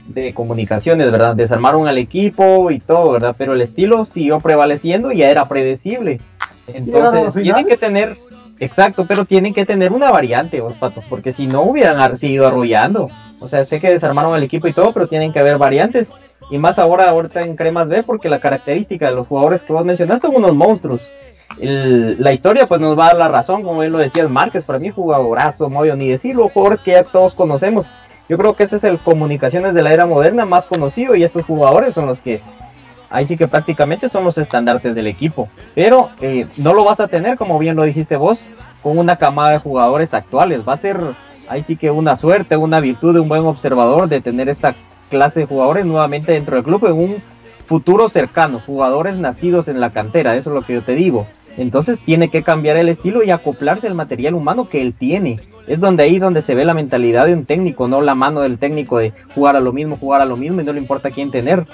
de 0.08 0.34
comunicaciones, 0.34 1.10
¿verdad? 1.10 1.34
Desarmaron 1.34 1.88
al 1.88 1.98
equipo 1.98 2.70
y 2.70 2.80
todo, 2.80 3.12
¿verdad? 3.12 3.34
Pero 3.38 3.54
el 3.54 3.62
estilo 3.62 4.04
siguió 4.04 4.38
prevaleciendo 4.40 5.12
y 5.12 5.18
ya 5.18 5.30
era 5.30 5.46
predecible. 5.46 6.20
Entonces, 6.66 7.42
tienen 7.42 7.66
que 7.66 7.76
tener, 7.76 8.16
exacto, 8.58 9.06
pero 9.06 9.24
tienen 9.24 9.54
que 9.54 9.66
tener 9.66 9.92
una 9.92 10.10
variante, 10.10 10.60
vos, 10.60 10.74
Pato, 10.74 11.02
porque 11.08 11.32
si 11.32 11.46
no 11.46 11.62
hubieran 11.62 12.16
seguido 12.16 12.46
arrullando. 12.46 13.08
O 13.40 13.48
sea, 13.48 13.64
sé 13.64 13.80
que 13.80 13.90
desarmaron 13.90 14.34
al 14.34 14.42
equipo 14.42 14.68
y 14.68 14.72
todo, 14.72 14.92
pero 14.92 15.06
tienen 15.06 15.32
que 15.32 15.38
haber 15.38 15.58
variantes. 15.58 16.12
Y 16.51 16.59
más 16.59 16.78
ahora, 16.78 17.09
ahorita 17.09 17.40
en 17.40 17.57
Cremas 17.57 17.88
B, 17.88 18.03
porque 18.03 18.28
la 18.28 18.38
característica 18.38 19.09
de 19.09 19.14
los 19.16 19.26
jugadores 19.26 19.62
que 19.62 19.72
vos 19.72 19.84
mencionaste 19.84 20.26
son 20.26 20.36
unos 20.36 20.55
monstruos. 20.55 21.01
El- 21.59 22.16
la 22.22 22.32
historia 22.32 22.66
pues 22.66 22.80
nos 22.80 22.99
va 22.99 23.05
a 23.05 23.09
dar 23.09 23.16
la 23.16 23.28
razón, 23.28 23.62
como 23.62 23.80
bien 23.80 23.92
lo 23.92 23.99
decías 23.99 24.28
Márquez, 24.28 24.64
para 24.64 24.78
mí 24.78 24.90
jugadorazo, 24.90 25.70
Moyo, 25.70 25.95
ni 25.97 26.09
decirlo, 26.09 26.49
jugadores 26.49 26.80
que 26.80 26.92
ya 26.92 27.05
todos 27.05 27.34
conocemos. 27.34 27.86
Yo 28.28 28.38
creo 28.38 28.55
que 28.55 28.64
este 28.64 28.76
es 28.76 28.84
el 28.84 28.99
comunicaciones 28.99 29.74
de 29.74 29.82
la 29.82 29.92
era 29.92 30.07
moderna 30.07 30.45
más 30.47 30.66
conocido 30.66 31.14
y 31.14 31.24
estos 31.24 31.45
jugadores 31.45 31.95
son 31.95 32.07
los 32.07 32.20
que 32.20 32.40
ahí 33.11 33.26
sí 33.26 33.36
que 33.36 33.47
prácticamente 33.47 34.09
son 34.09 34.24
los 34.24 34.38
estandartes 34.38 34.95
del 34.95 35.07
equipo. 35.07 35.49
Pero 35.74 36.09
eh, 36.20 36.47
no 36.57 36.72
lo 36.72 36.84
vas 36.84 37.01
a 37.01 37.09
tener, 37.09 37.36
como 37.36 37.59
bien 37.59 37.76
lo 37.76 37.82
dijiste 37.84 38.16
vos, 38.16 38.40
con 38.82 38.99
una 38.99 39.16
camada 39.16 39.51
de 39.51 39.59
jugadores 39.59 40.14
actuales. 40.14 40.62
Va 40.66 40.72
a 40.72 40.78
ser 40.78 40.99
ahí 41.49 41.62
sí 41.62 41.76
que 41.76 41.90
una 41.90 42.16
suerte, 42.16 42.57
una 42.57 42.80
virtud 42.80 43.14
de 43.14 43.20
un 43.20 43.28
buen 43.28 43.45
observador 43.45 44.09
de 44.09 44.20
tener 44.20 44.49
esta 44.49 44.74
clase 45.14 45.40
de 45.40 45.46
jugadores 45.46 45.86
nuevamente 45.86 46.32
dentro 46.32 46.56
del 46.56 46.64
club 46.64 46.86
en 46.86 46.92
un 46.92 47.16
futuro 47.66 48.08
cercano, 48.08 48.58
jugadores 48.58 49.16
nacidos 49.16 49.68
en 49.68 49.78
la 49.78 49.90
cantera, 49.90 50.36
eso 50.36 50.50
es 50.50 50.54
lo 50.56 50.62
que 50.62 50.74
yo 50.74 50.82
te 50.82 50.96
digo. 50.96 51.24
Entonces 51.56 52.00
tiene 52.00 52.30
que 52.30 52.42
cambiar 52.42 52.76
el 52.76 52.88
estilo 52.88 53.22
y 53.22 53.30
acoplarse 53.30 53.86
al 53.86 53.94
material 53.94 54.34
humano 54.34 54.68
que 54.68 54.82
él 54.82 54.92
tiene. 54.92 55.38
Es 55.66 55.80
donde 55.80 56.02
ahí 56.02 56.18
donde 56.18 56.42
se 56.42 56.54
ve 56.54 56.64
la 56.64 56.74
mentalidad 56.74 57.26
de 57.26 57.32
un 57.34 57.46
técnico, 57.46 57.88
no 57.88 58.00
la 58.02 58.14
mano 58.14 58.40
del 58.42 58.58
técnico 58.58 58.98
de 58.98 59.12
jugar 59.34 59.56
a 59.56 59.60
lo 59.60 59.72
mismo, 59.72 59.96
jugar 59.96 60.20
a 60.20 60.24
lo 60.26 60.36
mismo 60.36 60.60
y 60.60 60.64
no 60.64 60.72
le 60.72 60.80
importa 60.80 61.10
quién 61.10 61.30
tener. 61.30 61.64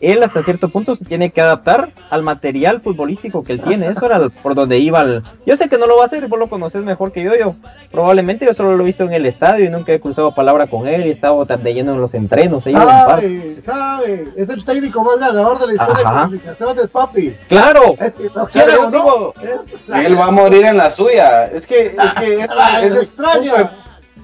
Él 0.00 0.22
hasta 0.22 0.42
cierto 0.42 0.70
punto 0.70 0.96
se 0.96 1.04
tiene 1.04 1.30
que 1.30 1.42
adaptar 1.42 1.90
al 2.08 2.22
material 2.22 2.80
futbolístico 2.80 3.44
que 3.44 3.52
él 3.52 3.60
tiene. 3.60 3.86
Eso 3.88 4.06
era 4.06 4.28
por 4.42 4.54
donde 4.54 4.78
iba. 4.78 5.02
el- 5.02 5.22
Yo 5.44 5.56
sé 5.58 5.68
que 5.68 5.76
no 5.76 5.86
lo 5.86 5.96
va 5.98 6.04
a 6.04 6.06
hacer, 6.06 6.26
vos 6.26 6.38
lo 6.38 6.46
conoces 6.48 6.82
mejor 6.84 7.12
que 7.12 7.22
yo. 7.22 7.32
Yo 7.38 7.54
probablemente 7.90 8.46
yo 8.46 8.54
solo 8.54 8.76
lo 8.76 8.82
he 8.82 8.86
visto 8.86 9.04
en 9.04 9.12
el 9.12 9.26
estadio 9.26 9.66
y 9.66 9.68
nunca 9.68 9.92
he 9.92 10.00
cruzado 10.00 10.34
palabra 10.34 10.66
con 10.68 10.88
él 10.88 11.04
y 11.04 11.08
he 11.10 11.12
estado 11.12 11.44
tan 11.44 11.62
de 11.62 11.74
lleno 11.74 11.92
en 11.92 12.00
los 12.00 12.14
entrenos. 12.14 12.64
par. 12.64 13.20
Sabe, 13.20 13.56
sabe, 13.64 14.24
es 14.36 14.48
el 14.48 14.64
técnico 14.64 15.02
más 15.04 15.18
ganador 15.20 15.58
de 15.58 15.66
la 15.66 15.72
historia 15.74 16.02
Ajá. 16.06 16.14
de 16.14 16.20
comunicaciones, 16.22 16.86
papi. 16.90 17.34
Claro. 17.48 17.94
Es 18.00 18.16
que 18.16 18.30
no 18.32 18.82
no. 18.84 18.90
digo- 18.90 19.34
es- 19.42 20.06
Él 20.06 20.18
va 20.18 20.26
a 20.26 20.30
morir 20.30 20.64
en 20.64 20.78
la 20.78 20.90
suya. 20.90 21.44
Es 21.46 21.66
que, 21.66 21.94
es 22.02 22.14
que 22.14 22.36
me 22.80 22.86
es 22.86 22.96
el 22.96 23.00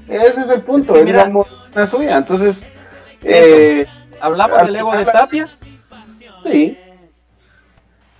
ese 0.09 0.41
es 0.41 0.51
el 0.51 0.62
punto. 0.62 0.97
Él 0.97 1.05
Mira. 1.05 1.23
va 1.23 1.29
a 1.29 1.31
morir 1.31 1.53
en 1.73 1.81
la 1.81 1.87
suya. 1.87 2.17
Entonces, 2.17 2.64
eh, 3.23 3.87
Hablamos 4.21 4.59
al 4.59 4.67
del 4.67 4.77
ego 4.77 4.97
de 4.97 5.05
Tapia. 5.05 5.49
Sí. 6.43 6.79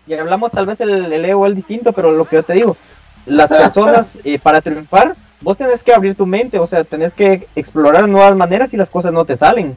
Y 0.07 0.14
hablamos 0.14 0.53
tal 0.53 0.66
vez 0.66 0.80
el, 0.80 1.12
el 1.12 1.24
ego 1.24 1.47
es 1.47 1.57
distinto, 1.57 1.92
pero 1.92 2.12
lo 2.12 2.24
que 2.26 2.36
yo 2.36 2.42
te 2.42 2.53
digo, 2.53 2.76
las 3.26 3.49
personas 3.49 4.18
eh, 4.24 4.38
para 4.38 4.61
triunfar, 4.61 5.16
vos 5.40 5.57
tenés 5.57 5.82
que 5.82 5.92
abrir 5.92 6.16
tu 6.16 6.26
mente, 6.26 6.59
o 6.59 6.66
sea, 6.66 6.84
tenés 6.84 7.14
que 7.14 7.47
explorar 7.57 8.09
nuevas 8.09 8.36
maneras 8.36 8.72
y 8.72 8.76
las 8.76 8.90
cosas 8.90 9.12
no 9.12 9.24
te 9.24 9.36
salen. 9.36 9.76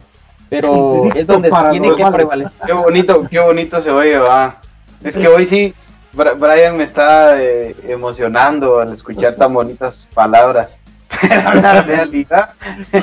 Pero 0.50 1.06
es 1.16 1.28
donde 1.28 1.52
tiene 1.72 1.94
que 1.94 2.06
prevalecer. 2.06 2.54
Qué 2.66 2.74
bonito, 2.74 3.28
qué 3.30 3.40
bonito 3.40 3.82
se 3.82 3.92
oye, 3.92 4.18
va. 4.18 4.56
Es 5.04 5.16
que 5.16 5.28
hoy 5.28 5.46
sí, 5.46 5.74
Brian 6.14 6.76
me 6.76 6.84
está 6.84 7.42
eh, 7.42 7.76
emocionando 7.88 8.80
al 8.80 8.92
escuchar 8.92 9.36
tan 9.36 9.54
bonitas 9.54 10.10
palabras. 10.14 10.80
Pero 11.22 11.54
la 11.62 11.82
realidad, 11.84 12.50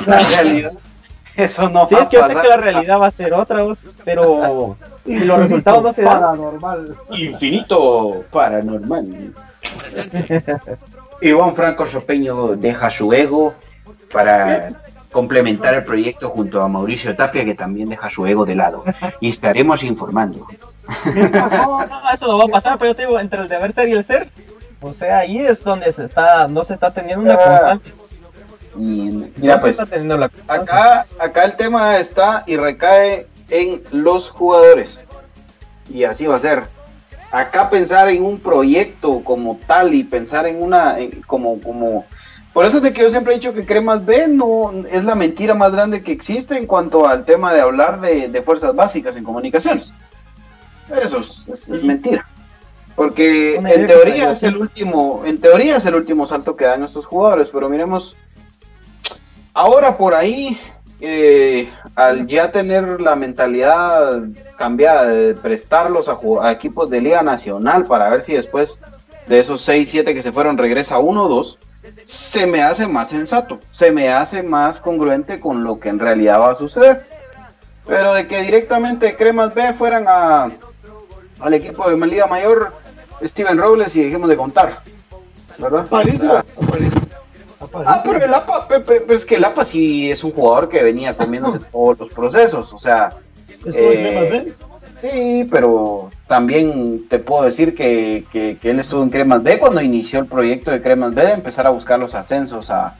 la 0.05 0.19
realidad, 0.19 0.71
eso 1.35 1.69
no 1.69 1.85
Sí, 1.87 1.95
va 1.95 2.01
es 2.01 2.09
que 2.09 2.17
a 2.17 2.21
yo 2.21 2.27
sé 2.27 2.33
pasar. 2.33 2.41
que 2.43 2.49
la 2.49 2.57
realidad 2.57 2.99
va 2.99 3.07
a 3.07 3.11
ser 3.11 3.33
otra, 3.33 3.63
pero 4.03 4.75
si 5.05 5.19
los 5.19 5.39
resultados 5.39 5.83
no 5.83 5.93
se 5.93 6.01
dan, 6.01 6.19
Paranormal. 6.21 6.95
Infinito 7.11 8.23
paranormal. 8.31 9.33
Iván 11.21 11.55
Franco 11.55 11.85
Chopeño 11.87 12.55
deja 12.55 12.89
su 12.89 13.11
ego 13.13 13.53
para 14.11 14.69
complementar 15.11 15.73
el 15.73 15.83
proyecto 15.83 16.29
junto 16.29 16.61
a 16.61 16.67
Mauricio 16.67 17.15
Tapia, 17.15 17.43
que 17.45 17.55
también 17.55 17.89
deja 17.89 18.09
su 18.09 18.25
ego 18.27 18.45
de 18.45 18.55
lado. 18.55 18.83
Y 19.19 19.29
estaremos 19.29 19.83
informando. 19.83 20.45
no, 21.15 21.81
eso 22.13 22.27
no 22.27 22.37
va 22.37 22.43
a 22.45 22.47
pasar, 22.47 22.77
pero 22.77 22.91
yo 22.91 22.95
te 22.95 23.01
digo, 23.05 23.19
entre 23.19 23.41
el 23.41 23.47
deber 23.47 23.73
ser 23.73 23.87
y 23.89 23.93
el 23.93 24.03
ser, 24.03 24.29
o 24.81 24.93
sea, 24.93 25.19
ahí 25.19 25.39
es 25.39 25.63
donde 25.63 25.91
se 25.91 26.05
está, 26.05 26.47
no 26.47 26.63
se 26.63 26.75
está 26.75 26.91
teniendo 26.91 27.23
una 27.23 27.33
Ah, 27.33 27.37
constancia. 27.77 27.93
No 28.77 29.27
mira, 29.37 29.55
pues 29.61 29.77
acá, 30.47 31.05
acá 31.19 31.43
el 31.45 31.55
tema 31.55 31.97
está 31.97 32.43
y 32.47 32.55
recae 32.57 33.27
en 33.49 33.81
los 33.91 34.29
jugadores. 34.29 35.03
Y 35.89 36.03
así 36.03 36.25
va 36.27 36.35
a 36.35 36.39
ser. 36.39 36.63
Acá 37.31 37.69
pensar 37.69 38.07
en 38.09 38.23
un 38.23 38.39
proyecto 38.39 39.21
como 39.23 39.59
tal 39.67 39.93
y 39.93 40.03
pensar 40.03 40.45
en 40.47 40.61
una, 40.61 40.99
en- 40.99 41.21
como, 41.27 41.59
como, 41.59 42.05
por 42.53 42.65
eso 42.65 42.77
es 42.77 42.83
de 42.83 42.93
que 42.93 43.01
yo 43.01 43.09
siempre 43.09 43.33
he 43.33 43.37
dicho 43.37 43.53
que 43.53 43.65
Cremas 43.65 44.05
B 44.05 44.27
no 44.29 44.71
es 44.89 45.03
la 45.03 45.13
mentira 45.15 45.53
más 45.53 45.71
grande 45.73 46.01
que 46.03 46.11
existe 46.13 46.57
en 46.57 46.65
cuanto 46.65 47.05
al 47.07 47.25
tema 47.25 47.53
de 47.53 47.59
hablar 47.61 47.99
de, 47.99 48.29
de 48.29 48.41
fuerzas 48.41 48.73
básicas 48.75 49.15
en 49.17 49.23
comunicaciones. 49.25 49.93
Eso 51.03 51.19
es, 51.19 51.47
es- 51.49 51.69
es 51.69 51.83
mentira. 51.83 52.25
Porque 52.95 53.55
en 53.57 53.85
teoría 53.87 54.31
es 54.31 54.41
el 54.43 54.57
último, 54.57 55.21
en 55.25 55.39
teoría 55.39 55.77
es 55.77 55.85
el 55.85 55.95
último 55.95 56.25
salto 56.25 56.55
que 56.55 56.65
dan 56.65 56.83
estos 56.83 57.05
jugadores, 57.05 57.49
pero 57.49 57.69
miremos, 57.69 58.15
ahora 59.57 59.97
por 59.97 60.13
ahí, 60.13 60.57
eh, 61.01 61.67
al 61.95 62.27
ya 62.27 62.51
tener 62.51 63.01
la 63.01 63.15
mentalidad 63.15 64.21
cambiada 64.55 65.07
de 65.07 65.33
prestarlos 65.33 66.09
a, 66.09 66.51
equipos 66.51 66.89
de 66.91 67.01
Liga 67.01 67.23
Nacional 67.23 67.85
para 67.85 68.09
ver 68.09 68.21
si 68.21 68.33
después 68.33 68.81
de 69.27 69.39
esos 69.39 69.61
6, 69.61 69.89
7 69.89 70.13
que 70.13 70.21
se 70.21 70.31
fueron 70.31 70.59
regresa 70.59 70.99
uno 70.99 71.23
o 71.23 71.27
dos, 71.27 71.57
se 72.05 72.45
me 72.45 72.61
hace 72.61 72.85
más 72.85 73.09
sensato, 73.09 73.59
se 73.71 73.91
me 73.91 74.09
hace 74.09 74.43
más 74.43 74.79
congruente 74.79 75.39
con 75.39 75.63
lo 75.63 75.79
que 75.79 75.89
en 75.89 75.99
realidad 75.99 76.39
va 76.39 76.51
a 76.51 76.55
suceder. 76.55 77.07
Pero 77.87 78.13
de 78.13 78.27
que 78.27 78.41
directamente 78.43 79.15
Cremas 79.15 79.55
B 79.55 79.73
fueran 79.73 80.05
a, 80.07 80.51
al 81.39 81.53
equipo 81.53 81.89
de 81.89 82.05
Liga 82.05 82.27
Mayor, 82.27 82.73
Steven 83.23 83.57
Robles 83.57 83.95
y 83.95 84.03
dejemos 84.03 84.29
de 84.29 84.35
contar. 84.35 84.81
¿Verdad? 85.57 85.81
Aparece. 85.81 86.27
Ah, 87.85 88.01
pero 88.03 88.23
el 88.23 88.33
APA, 88.33 88.67
pe- 88.67 88.79
pe- 88.81 89.01
pero 89.01 89.13
es 89.15 89.25
que 89.25 89.35
el 89.35 89.45
APA 89.45 89.63
sí 89.65 90.11
es 90.11 90.23
un 90.23 90.31
jugador 90.31 90.69
que 90.69 90.83
venía 90.83 91.15
comiéndose 91.17 91.59
todos 91.71 91.99
los 91.99 92.09
procesos, 92.09 92.71
o 92.73 92.77
sea, 92.77 93.11
¿Estuvo 93.49 93.73
en 93.73 94.05
eh, 94.05 94.11
Cremas 94.29 94.29
B? 94.29 94.53
sí, 95.01 95.47
pero 95.51 96.09
también 96.27 97.07
te 97.09 97.19
puedo 97.19 97.43
decir 97.43 97.73
que, 97.75 98.25
que- 98.31 98.57
que 98.61 98.69
él 98.69 98.79
estuvo 98.79 99.01
en 99.03 99.09
Cremas 99.09 99.41
B 99.43 99.57
cuando 99.59 99.81
inició 99.81 100.19
el 100.19 100.25
proyecto 100.27 100.71
de 100.71 100.81
Cremas 100.81 101.13
B 101.15 101.23
de 101.25 101.31
empezar 101.33 101.65
a 101.67 101.71
buscar 101.71 101.99
los 101.99 102.13
ascensos 102.15 102.69
a, 102.69 102.95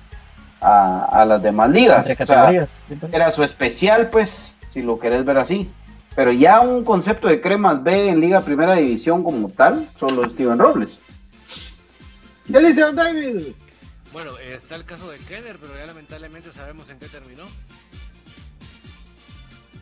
a, 0.62 1.06
a 1.06 1.26
las 1.26 1.42
demás 1.44 1.70
ligas. 1.70 2.08
O 2.20 2.26
sea, 2.26 2.68
pues. 2.88 3.14
era 3.14 3.30
su 3.32 3.44
especial, 3.44 4.10
pues, 4.10 4.56
si 4.72 4.82
lo 4.82 4.98
querés 4.98 5.24
ver 5.26 5.38
así. 5.38 5.70
Pero 6.16 6.32
ya 6.32 6.62
un 6.62 6.84
concepto 6.84 7.28
de 7.28 7.42
Cremas 7.42 7.84
B 7.84 8.10
en 8.10 8.20
Liga 8.20 8.42
Primera 8.42 8.74
División 8.76 9.24
como 9.24 9.50
tal, 9.50 9.88
solo 10.00 10.24
Steven 10.28 10.58
Robles. 10.58 11.00
¿Qué 12.52 12.60
dice 12.60 12.82
Don 12.82 12.96
David? 12.96 13.38
Bueno, 14.14 14.32
eh, 14.40 14.56
está 14.56 14.76
el 14.76 14.86
caso 14.86 15.10
de 15.10 15.18
Kenner, 15.20 15.58
pero 15.58 15.78
ya 15.78 15.86
lamentablemente 15.86 16.50
sabemos 16.56 16.90
en 16.90 17.00
qué 17.00 17.08
terminó. 17.08 17.44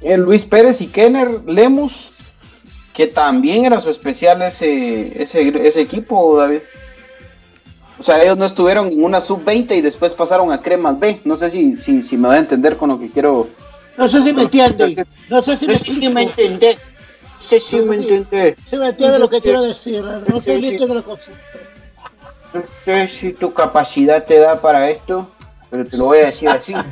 el 0.01 0.21
Luis 0.21 0.45
Pérez 0.45 0.81
y 0.81 0.87
Kenner 0.87 1.41
Lemus, 1.45 2.09
que 2.93 3.07
también 3.07 3.65
era 3.65 3.79
su 3.79 3.89
especial 3.89 4.41
ese, 4.41 5.21
ese, 5.21 5.67
ese 5.67 5.81
equipo, 5.81 6.37
David. 6.37 6.59
O 7.97 8.03
sea, 8.03 8.21
ellos 8.21 8.37
no 8.37 8.45
estuvieron 8.45 8.91
en 8.91 9.03
una 9.03 9.21
sub-20 9.21 9.77
y 9.77 9.81
después 9.81 10.13
pasaron 10.13 10.51
a 10.51 10.61
Cremas 10.61 10.99
B. 10.99 11.21
No 11.23 11.37
sé 11.37 11.49
si, 11.49 11.77
si, 11.77 12.01
si 12.01 12.17
me 12.17 12.27
voy 12.27 12.37
a 12.37 12.39
entender 12.39 12.75
con 12.75 12.89
lo 12.89 12.99
que 12.99 13.09
quiero. 13.09 13.47
No 13.97 14.07
sé 14.09 14.21
si 14.21 14.33
me 14.33 14.43
entiende. 14.43 15.05
No 15.29 15.41
sé 15.41 15.55
si 15.55 15.67
me 15.67 15.77
si 15.77 16.09
me 16.09 16.23
entendés. 16.23 16.77
No 16.77 17.47
sé 17.47 17.59
si 17.59 17.77
me 17.77 17.95
entendés. 17.95 18.55
Si 18.65 18.77
me 18.77 18.89
entiende 18.89 19.19
lo 19.19 19.29
que 19.29 19.39
quiero 19.39 19.61
decir. 19.61 20.03
No 20.03 20.41
listo 20.45 20.87
de 20.87 20.95
la 20.95 21.01
cosa. 21.03 21.31
No 22.55 22.63
sé 22.83 23.07
si 23.09 23.33
tu 23.33 23.53
capacidad 23.53 24.23
te 24.23 24.39
da 24.39 24.59
para 24.59 24.89
esto, 24.89 25.29
pero 25.69 25.85
te 25.85 25.97
lo 25.97 26.05
voy 26.05 26.19
a 26.19 26.25
decir 26.27 26.49
así. 26.49 26.73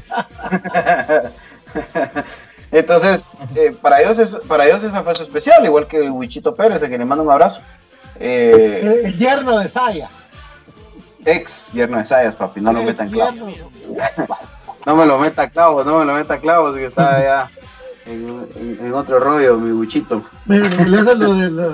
Entonces, 2.72 3.28
eh, 3.56 3.76
para, 3.82 4.02
ellos 4.02 4.18
es, 4.20 4.36
para 4.48 4.66
ellos 4.66 4.84
esa 4.84 5.04
fue 5.04 5.14
su 5.16 5.24
especial, 5.24 5.64
igual 5.66 5.86
que 5.86 5.98
el 5.98 6.10
Wichito 6.12 6.56
Pérez, 6.56 6.82
a 6.82 6.88
quien 6.88 7.00
le 7.00 7.06
mando 7.06 7.24
un 7.24 7.30
abrazo. 7.32 7.62
Eh, 8.20 8.80
El, 8.84 9.06
el 9.06 9.18
yerno 9.18 9.60
de 9.60 9.70
Saya. 9.70 10.10
ex 11.26 11.72
yerno 11.72 11.98
de 11.98 12.06
Sayas, 12.06 12.36
papi, 12.36 12.62
no 12.62 12.74
lo 12.74 12.82
metan 12.84 13.10
clavos. 13.10 13.36
yerno. 13.36 13.52
No 14.86 14.98
me 14.98 15.06
lo 15.06 15.18
meta 15.18 15.50
clavos, 15.50 15.86
no 15.86 16.00
me 16.00 16.04
lo 16.04 16.14
meta 16.14 16.42
clavos, 16.42 16.76
que 16.76 16.84
está 16.88 17.16
allá 17.16 17.50
en, 18.06 18.46
en- 18.58 18.80
en 18.86 18.94
otro 18.94 19.18
rollo, 19.18 19.56
mi 19.58 19.72
Wichito. 19.72 20.22
Lo 20.46 21.34
de 21.36 21.50
la... 21.52 21.70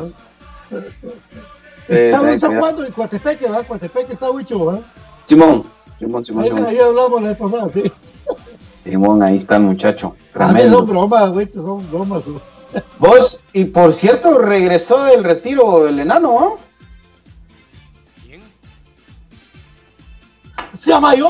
Eh, 1.90 2.10
Está, 2.10 2.20
cuidado. 2.20 2.48
jugando 2.56 2.86
en 2.86 2.92
Coatepeque, 2.92 3.46
¿verdad? 3.46 3.68
Coatepeque 3.68 4.14
está 4.14 4.30
Huicho, 4.32 4.66
¿verdad? 4.66 4.82
Simón, 5.28 5.64
Simón, 5.98 6.26
Simón, 6.26 6.44
Ahí, 6.44 6.50
Simón. 6.50 6.66
ahí 6.66 6.78
hablamos 6.80 7.22
la 7.22 7.30
vez 7.30 7.38
pasada, 7.38 7.70
sí. 7.70 7.84
Simón, 8.84 9.24
ahí 9.24 9.38
está 9.38 9.56
el 9.58 9.64
muchacho. 9.64 10.16
Ah, 10.36 10.48
Tremendo. 10.50 10.78
son 10.80 10.88
bromas, 10.88 11.30
güey, 11.32 11.48
son 11.48 11.92
bromas. 11.92 12.24
güey. 12.26 12.40
Vos, 13.00 13.44
y 13.54 13.66
por 13.66 13.94
cierto, 13.94 14.38
regresó 14.38 15.04
del 15.06 15.24
retiro 15.24 15.88
el 15.88 16.00
enano, 16.00 16.40
¿ah? 16.40 16.54
¡Se 20.78 20.94
amayó! 20.94 21.30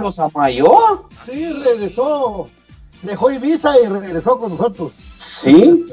¿Los 0.00 0.18
amayó? 0.18 1.08
Sí, 1.26 1.52
regresó. 1.52 2.48
Dejó 3.02 3.30
Ibiza 3.30 3.72
y 3.80 3.86
regresó 3.86 4.38
con 4.38 4.50
nosotros. 4.52 4.92
Sí. 5.18 5.84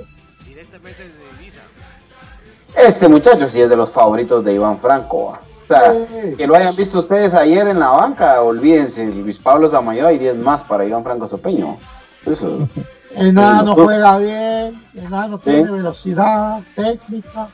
Este 2.81 3.07
muchacho 3.07 3.47
sí 3.47 3.61
es 3.61 3.69
de 3.69 3.75
los 3.75 3.91
favoritos 3.91 4.43
de 4.43 4.53
Iván 4.53 4.79
Franco. 4.79 5.17
O 5.17 5.37
sea, 5.67 5.93
Sí. 5.93 6.35
que 6.35 6.47
lo 6.47 6.55
hayan 6.55 6.75
visto 6.75 6.99
ustedes 6.99 7.33
ayer 7.33 7.67
en 7.67 7.79
la 7.79 7.89
banca, 7.89 8.41
olvídense, 8.41 9.05
Luis 9.05 9.39
Pablo 9.39 9.69
Zamayo 9.69 10.09
y 10.09 10.17
10 10.17 10.37
más 10.37 10.63
para 10.63 10.85
Iván 10.85 11.03
Franco 11.03 11.27
Sopeño. 11.27 11.77
Eso. 12.25 12.67
Enano 13.15 13.75
juega 13.75 14.17
bien, 14.17 14.81
Enano 14.95 15.37
tiene 15.39 15.69
velocidad, 15.71 16.59
técnica. 16.75 17.47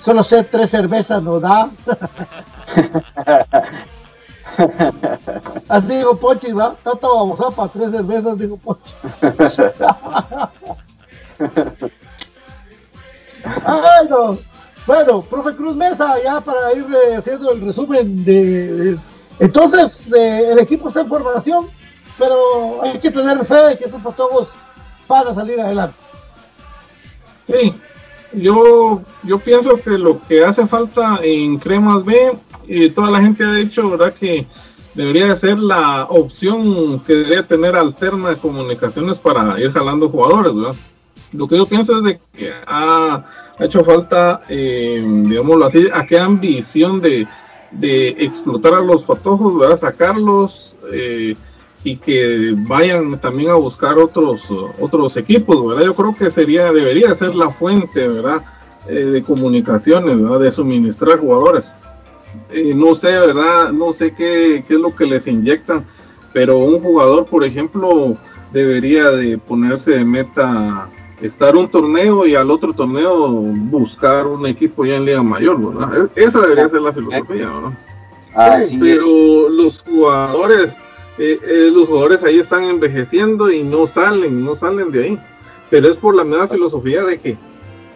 Solo 0.00 0.22
ser 0.22 0.46
tres 0.50 0.70
cervezas 0.70 1.22
no 1.22 1.40
da. 1.40 1.70
Así 5.68 5.86
digo 5.88 6.16
Pochi, 6.16 6.52
va. 6.52 6.76
Tanta 6.82 7.08
babosa 7.08 7.50
para 7.50 7.68
tres 7.68 7.90
cervezas, 7.90 8.38
digo 8.38 8.56
Pochi. 8.58 8.92
No. 14.08 14.38
Bueno, 14.86 15.22
profe 15.22 15.56
Cruz 15.56 15.76
Mesa, 15.76 16.14
ya 16.22 16.40
para 16.40 16.72
ir 16.74 16.84
eh, 16.84 17.16
haciendo 17.16 17.52
el 17.52 17.60
resumen 17.62 18.24
de. 18.24 18.98
entonces, 19.38 20.12
eh, 20.12 20.52
el 20.52 20.58
equipo 20.58 20.88
está 20.88 21.00
en 21.00 21.08
formación, 21.08 21.66
pero 22.18 22.82
hay 22.82 22.98
que 22.98 23.10
tener 23.10 23.42
fe 23.44 23.54
de 23.54 23.78
que 23.78 23.84
esos 23.84 24.02
patojos 24.02 24.50
van 25.08 25.28
a 25.28 25.34
salir 25.34 25.58
adelante. 25.58 25.96
Sí, 27.48 27.74
yo, 28.34 29.02
yo 29.22 29.38
pienso 29.38 29.76
que 29.76 29.90
lo 29.90 30.20
que 30.20 30.44
hace 30.44 30.66
falta 30.66 31.18
en 31.22 31.58
Cremas 31.58 32.04
B, 32.04 32.36
y 32.66 32.90
toda 32.90 33.10
la 33.10 33.22
gente 33.22 33.44
ha 33.44 33.52
dicho, 33.52 33.88
¿verdad? 33.88 34.12
Que 34.12 34.46
debería 34.94 35.34
de 35.34 35.40
ser 35.40 35.58
la 35.58 36.04
opción 36.04 37.00
que 37.00 37.14
debería 37.14 37.46
tener 37.46 37.74
alterna 37.74 38.30
de 38.30 38.36
comunicaciones 38.36 39.16
para 39.16 39.58
ir 39.58 39.72
jalando 39.72 40.10
jugadores, 40.10 40.54
¿verdad? 40.54 40.76
Lo 41.34 41.48
que 41.48 41.56
yo 41.56 41.66
pienso 41.66 41.98
es 41.98 42.04
de 42.04 42.20
que 42.32 42.52
ha, 42.66 43.24
hecho 43.60 43.84
falta, 43.84 44.40
eh, 44.48 45.02
digámoslo 45.04 45.66
así, 45.66 45.86
aquella 45.92 46.24
ambición 46.24 47.00
de, 47.00 47.26
de 47.72 48.08
explotar 48.08 48.74
a 48.74 48.80
los 48.80 49.02
patojos, 49.02 49.58
¿verdad? 49.58 49.80
Sacarlos 49.80 50.74
eh, 50.92 51.36
y 51.82 51.96
que 51.96 52.54
vayan 52.56 53.18
también 53.20 53.50
a 53.50 53.54
buscar 53.54 53.98
otros 53.98 54.40
otros 54.80 55.16
equipos, 55.16 55.66
¿verdad? 55.68 55.84
Yo 55.84 55.94
creo 55.94 56.14
que 56.14 56.30
sería 56.30 56.72
debería 56.72 57.16
ser 57.16 57.34
la 57.34 57.50
fuente, 57.50 58.08
¿verdad? 58.08 58.42
Eh, 58.88 58.94
de 58.94 59.22
comunicaciones, 59.22 60.20
¿verdad? 60.20 60.40
De 60.40 60.52
suministrar 60.52 61.18
jugadores. 61.18 61.64
Eh, 62.50 62.74
no 62.74 62.94
sé, 62.96 63.06
¿verdad? 63.06 63.70
No 63.72 63.92
sé 63.92 64.14
qué, 64.14 64.64
qué 64.66 64.74
es 64.74 64.80
lo 64.80 64.94
que 64.94 65.06
les 65.06 65.26
inyectan, 65.26 65.84
pero 66.32 66.58
un 66.58 66.80
jugador, 66.80 67.26
por 67.26 67.44
ejemplo, 67.44 68.16
debería 68.52 69.10
de 69.10 69.38
ponerse 69.38 69.92
de 69.92 70.04
meta 70.04 70.88
estar 71.26 71.56
un 71.56 71.68
torneo 71.68 72.26
y 72.26 72.34
al 72.34 72.50
otro 72.50 72.72
torneo 72.72 73.28
buscar 73.28 74.26
un 74.26 74.46
equipo 74.46 74.84
ya 74.84 74.96
en 74.96 75.04
Liga 75.06 75.22
Mayor, 75.22 75.58
¿verdad? 75.74 76.08
E- 76.16 76.20
Esa 76.24 76.40
debería 76.40 76.68
ser 76.68 76.80
la 76.82 76.92
filosofía, 76.92 77.46
¿verdad? 77.50 77.78
Pero 78.80 79.48
los 79.48 79.80
jugadores, 79.80 80.70
eh, 81.18 81.38
eh, 81.46 81.70
los 81.72 81.88
jugadores 81.88 82.22
ahí 82.24 82.40
están 82.40 82.64
envejeciendo 82.64 83.50
y 83.50 83.62
no 83.62 83.86
salen, 83.86 84.44
no 84.44 84.56
salen 84.56 84.90
de 84.90 85.04
ahí. 85.04 85.18
Pero 85.70 85.88
es 85.92 85.96
por 85.96 86.14
la 86.14 86.24
misma 86.24 86.48
filosofía 86.48 87.02
de 87.04 87.18
que 87.18 87.36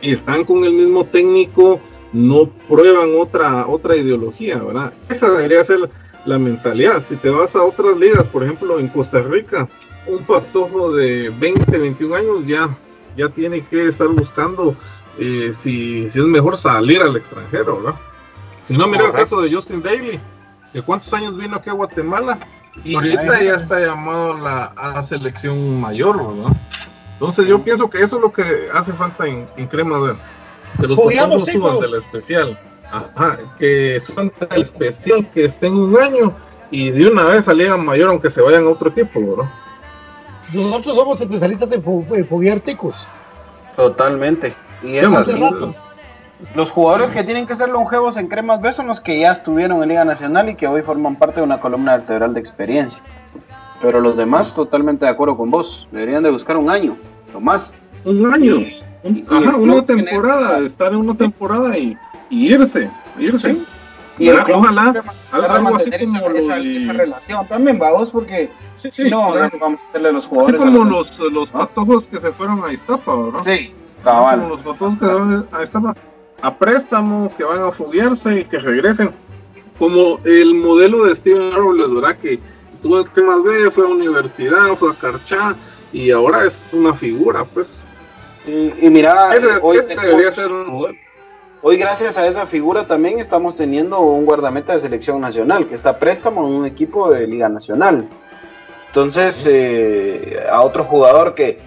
están 0.01 0.45
con 0.45 0.65
el 0.65 0.73
mismo 0.73 1.05
técnico, 1.05 1.81
no 2.13 2.49
prueban 2.69 3.11
otra 3.19 3.67
otra 3.67 3.97
ideología, 3.97 4.57
¿verdad? 4.59 4.93
Esa 5.11 5.29
debería 5.31 5.65
ser 5.65 5.91
la 6.25 6.39
mentalidad. 6.39 7.03
Si 7.09 7.17
te 7.17 7.29
vas 7.31 7.55
a 7.55 7.63
otras 7.63 7.99
ligas, 7.99 8.25
por 8.29 8.43
ejemplo 8.43 8.79
en 8.79 8.89
Costa 8.89 9.21
Rica, 9.21 9.69
un 10.07 10.25
pastojo 10.25 10.93
de 10.93 11.31
20, 11.39 11.77
21 11.79 12.15
años 12.15 12.47
ya 12.47 12.75
ya 13.19 13.29
tiene 13.29 13.61
que 13.63 13.89
estar 13.89 14.09
buscando 14.09 14.75
eh, 15.19 15.53
si, 15.63 16.09
si 16.11 16.19
es 16.19 16.25
mejor 16.25 16.63
salir 16.63 17.03
al 17.03 17.17
extranjero, 17.17 17.83
¿verdad? 17.83 17.99
Si 18.69 18.77
no, 18.77 18.87
mira 18.87 19.07
el 19.07 19.13
caso 19.13 19.41
de 19.41 19.53
Justin 19.53 19.83
Daly, 19.83 20.21
de 20.73 20.83
cuántos 20.83 21.13
años 21.13 21.37
vino 21.37 21.57
aquí 21.57 21.69
a 21.69 21.73
Guatemala 21.73 22.39
y 22.85 22.95
ahorita 22.95 23.43
ya 23.43 23.55
está 23.55 23.81
llamado 23.81 24.35
la, 24.35 24.67
a 24.67 24.89
la 24.93 25.09
selección 25.09 25.81
mayor, 25.81 26.17
¿verdad? 26.17 26.57
Entonces 27.15 27.49
yo 27.49 27.59
pienso 27.61 27.91
que 27.91 27.99
eso 27.99 28.17
es 28.17 28.23
lo 28.23 28.33
que 28.33 28.69
hace 28.73 28.93
falta 28.93 29.27
en, 29.27 29.49
en 29.57 29.67
Crema 29.67 29.99
de, 29.99 30.15
que 30.81 30.87
los 30.87 30.97
Juguemos, 30.97 31.43
patojos 31.45 31.51
suban 31.51 31.73
chicos. 31.73 31.81
de 31.81 31.89
la 31.89 32.05
especial. 32.05 32.59
Ajá, 32.91 33.39
que 33.59 34.01
suban 34.07 34.33
de 34.39 34.47
la 34.47 34.57
especial, 34.57 35.31
que 35.35 35.45
estén 35.47 35.75
un 35.75 36.01
año 36.01 36.33
y 36.71 36.91
de 36.91 37.09
una 37.09 37.25
vez 37.25 37.45
salgan 37.45 37.85
mayor 37.85 38.11
aunque 38.11 38.31
se 38.31 38.41
vayan 38.41 38.65
a 38.65 38.69
otro 38.69 38.91
equipo, 38.91 39.21
¿verdad? 39.21 39.51
Nosotros 40.53 40.95
somos 40.97 41.21
especialistas 41.21 41.71
en, 41.73 41.83
fu- 41.83 42.07
en 42.15 42.25
foguear 42.27 42.61
ticos. 42.61 42.95
Totalmente. 43.77 44.55
Y 44.83 44.97
es 44.97 45.05
Hace 45.07 45.33
así. 45.33 45.41
rato. 45.41 45.75
Los 46.55 46.71
jugadores 46.71 47.11
que 47.11 47.25
tienen 47.25 47.47
que 47.47 47.57
ser 47.57 47.69
longevos 47.69 48.17
en 48.17 48.29
Cremas 48.29 48.61
B 48.61 48.73
son 48.73 48.87
los 48.87 49.01
que 49.01 49.19
ya 49.19 49.33
estuvieron 49.33 49.83
en 49.83 49.89
Liga 49.89 50.05
Nacional 50.05 50.49
y 50.49 50.55
que 50.55 50.69
hoy 50.69 50.83
forman 50.83 51.17
parte 51.17 51.41
de 51.41 51.43
una 51.47 51.59
columna 51.61 51.97
vertebral 51.97 52.33
de 52.33 52.39
experiencia. 52.41 53.03
Pero 53.83 54.01
los 54.01 54.17
demás, 54.17 54.55
totalmente 54.55 55.05
de 55.05 55.11
acuerdo 55.11 55.37
con 55.37 55.51
vos. 55.51 55.89
Deberían 55.91 56.23
de 56.23 56.31
buscar 56.31 56.57
un 56.57 56.71
año, 56.71 56.97
o 57.35 57.41
más. 57.41 57.73
Un 58.05 58.33
año. 58.33 58.57
Un- 59.03 59.17
y 59.17 59.25
ajá, 59.29 59.57
una 59.57 59.85
temporada, 59.85 60.59
estar 60.61 60.93
en 60.93 60.99
una 60.99 61.17
temporada 61.17 61.77
y, 61.77 61.97
y 62.31 62.53
irse, 62.55 62.91
irse. 63.19 63.57
Y 64.19 64.31
Ojalá, 64.31 64.93
siempre 64.93 65.03
algo, 65.31 65.77
así 65.77 65.91
como 65.91 66.31
esa, 66.31 66.39
esa- 66.39 66.57
de- 66.57 66.77
esa 66.77 66.93
relación 66.93 67.47
también, 67.47 67.79
vamos, 67.79 68.11
porque 68.11 68.51
sí, 68.83 68.91
si 68.97 69.11
no, 69.11 69.33
claro. 69.33 69.59
vamos 69.61 69.83
a 69.83 69.87
hacerle 69.87 70.09
a 70.09 70.13
los 70.13 70.25
Así 70.25 70.31
jugadores. 70.31 70.61
como 70.61 70.83
a 70.83 70.85
la- 70.85 70.91
los, 70.91 71.19
los 71.19 71.49
patojos 71.49 72.05
que 72.11 72.21
se 72.21 72.33
fueron 72.33 72.65
a 72.65 72.73
Iztapa, 72.73 73.15
¿verdad? 73.17 73.41
Sí, 73.45 73.73
Como 74.03 74.05
cabal. 74.17 74.49
los 74.49 74.61
patojos 74.61 74.99
que 74.99 75.07
se 75.07 75.13
van 75.13 75.47
a 75.53 75.63
Iztapa 75.65 75.95
a 76.41 76.55
préstamo, 76.55 77.33
que 77.37 77.45
van 77.45 77.63
a 77.63 77.73
foguearse 77.73 78.41
y 78.41 78.45
que 78.45 78.59
regresen. 78.59 79.11
Como 79.79 80.19
el 80.25 80.55
modelo 80.55 81.05
de 81.05 81.17
Steven 81.17 81.53
Árboles, 81.53 81.87
¿verdad? 81.95 82.17
Que 82.21 82.39
tuvo 82.83 82.99
el 82.99 83.25
más 83.25 83.43
B, 83.45 83.71
fue 83.73 83.85
a 83.85 83.89
universidad, 83.89 84.59
fue 84.79 84.91
a 84.91 84.95
Carchá 84.95 85.55
y 85.93 86.11
ahora 86.11 86.47
es 86.47 86.53
una 86.73 86.95
figura, 86.95 87.45
pues. 87.45 87.67
Y, 88.47 88.73
y 88.87 88.91
mira, 88.91 89.31
hoy, 89.63 89.79
tenemos- 89.87 90.05
debería 90.07 90.31
ser 90.33 90.47
un 90.51 90.69
modelo. 90.69 90.99
hoy 91.63 91.77
gracias 91.77 92.17
a 92.19 92.27
esa 92.27 92.47
figura 92.47 92.87
también 92.87 93.19
estamos 93.19 93.55
teniendo 93.57 94.01
un 94.01 94.25
guardameta 94.25 94.73
de 94.73 94.79
selección 94.79 95.21
nacional 95.21 95.67
que 95.67 95.75
está 95.75 95.91
a 95.91 95.99
préstamo 95.99 96.47
en 96.47 96.55
un 96.55 96.65
equipo 96.67 97.11
de 97.11 97.27
Liga 97.27 97.49
Nacional. 97.49 98.09
Entonces, 98.89 99.45
eh, 99.49 100.45
a 100.51 100.61
otro 100.63 100.85
jugador 100.85 101.35
que 101.35 101.61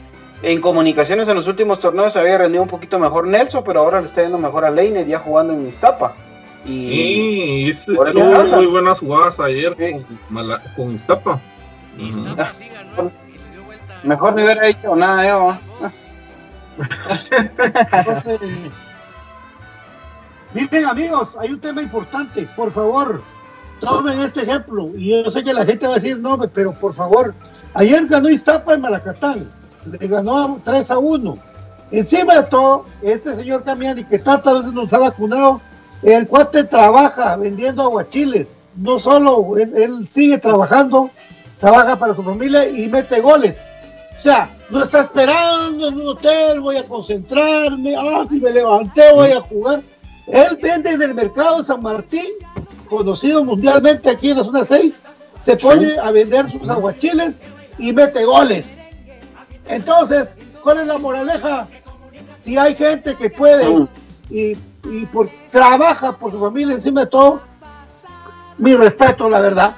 en 0.44 0.60
comunicaciones 0.60 1.28
en 1.28 1.36
los 1.36 1.48
últimos 1.48 1.80
torneos 1.80 2.18
había 2.18 2.38
rendido 2.38 2.64
un 2.64 2.70
poquito 2.70 2.98
mejor 3.00 3.28
Nelson, 3.28 3.64
pero 3.64 3.82
ahora 3.82 4.00
le 4.02 4.08
está 4.08 4.24
yendo 4.24 4.38
mejor 4.40 4.66
a 4.66 4.72
Leiner 4.72 5.06
ya 5.06 5.20
jugando 5.20 5.54
en 5.54 5.68
Iztapa. 5.68 6.16
Y 6.66 6.72
Y 6.72 7.70
hizo 7.72 7.94
Por 7.96 8.14
muy 8.14 8.66
buenas 8.68 9.00
jugadas 9.00 9.40
ayer 9.40 9.76
con, 9.76 10.06
Mala- 10.30 10.62
con 10.76 10.96
Iztapa. 10.96 11.40
Ujú. 11.98 13.12
mejor 14.04 14.34
ni 14.36 14.44
hubiera 14.44 14.66
dicho 14.66 14.96
nada 14.96 15.28
yo. 15.28 15.46
¿va? 15.48 15.92
Entonces, 17.92 18.40
miren 20.54 20.86
amigos, 20.86 21.38
hay 21.40 21.52
un 21.52 21.60
tema 21.60 21.82
importante, 21.82 22.48
por 22.56 22.72
favor, 22.72 23.22
tomen 23.82 24.20
este 24.20 24.44
ejemplo. 24.44 24.90
Y 24.96 25.10
yo 25.10 25.30
sé 25.30 25.44
que 25.44 25.54
la 25.54 25.66
gente 25.66 25.86
va 25.86 25.94
a 25.94 25.96
decir, 25.96 26.18
no, 26.18 26.40
pero 26.54 26.72
por 26.72 26.94
favor, 26.94 27.34
ayer 27.74 28.08
ganó 28.08 28.30
Iztapa 28.30 28.76
en 28.76 28.82
Malacatán, 28.82 29.52
le 29.86 30.08
ganó 30.08 30.62
3 30.64 30.92
a 30.92 30.98
1. 30.98 31.38
Encima 31.92 32.36
de 32.36 32.44
todo, 32.44 32.86
este 33.02 33.36
señor 33.36 33.66
Camiani, 33.66 34.06
que 34.06 34.20
tantas 34.20 34.60
veces 34.60 34.72
nos 34.72 34.94
ha 34.94 35.00
vacunado, 35.00 35.60
el 36.04 36.26
cuate 36.28 36.64
trabaja 36.64 37.36
vendiendo 37.36 37.84
aguachiles. 37.84 38.62
No 38.78 38.98
solo, 38.98 39.58
él, 39.58 40.08
sigue 40.14 40.38
trabajando, 40.38 41.12
trabaja 41.60 41.98
para 41.98 42.16
su 42.16 42.24
familia 42.24 42.70
y 42.70 42.88
mete 42.88 43.20
goles. 43.20 43.60
O 44.18 44.22
sea, 44.22 44.56
no 44.70 44.84
está 44.84 45.02
esperando 45.02 45.90
en 45.90 45.96
un 45.96 46.08
hotel, 46.08 46.62
voy 46.62 46.78
a 46.78 46.88
concentrarme, 46.88 47.96
ah, 47.98 48.26
si 48.30 48.40
me 48.40 48.52
levanté, 48.52 49.12
voy 49.14 49.32
a 49.32 49.42
jugar. 49.42 49.84
Él 50.28 50.58
vende 50.62 50.92
en 50.92 51.02
el 51.02 51.14
mercado 51.14 51.62
San 51.64 51.82
Martín, 51.82 52.30
conocido 52.92 53.46
mundialmente 53.46 54.10
aquí 54.10 54.32
en 54.32 54.38
la 54.38 54.44
zona 54.44 54.66
6, 54.66 55.02
se 55.40 55.56
pone 55.56 55.98
a 55.98 56.12
vender 56.12 56.52
sus 56.52 56.68
aguachiles 56.70 57.42
y 57.80 57.94
mete 57.94 58.26
goles. 58.26 58.78
Entonces, 59.68 60.38
¿cuál 60.62 60.82
es 60.82 60.88
la 60.88 60.98
moraleja? 60.98 61.68
Si 62.42 62.58
hay 62.58 62.76
gente 62.76 63.16
que 63.16 63.30
puede 63.30 63.88
y, 64.30 64.58
y 64.84 65.06
por, 65.06 65.30
trabaja 65.52 66.18
por 66.18 66.34
su 66.34 66.40
familia 66.40 66.76
encima 66.76 67.02
de 67.02 67.08
todo, 67.08 67.42
mi 68.58 68.76
respeto, 68.76 69.30
la 69.30 69.40
verdad. 69.40 69.74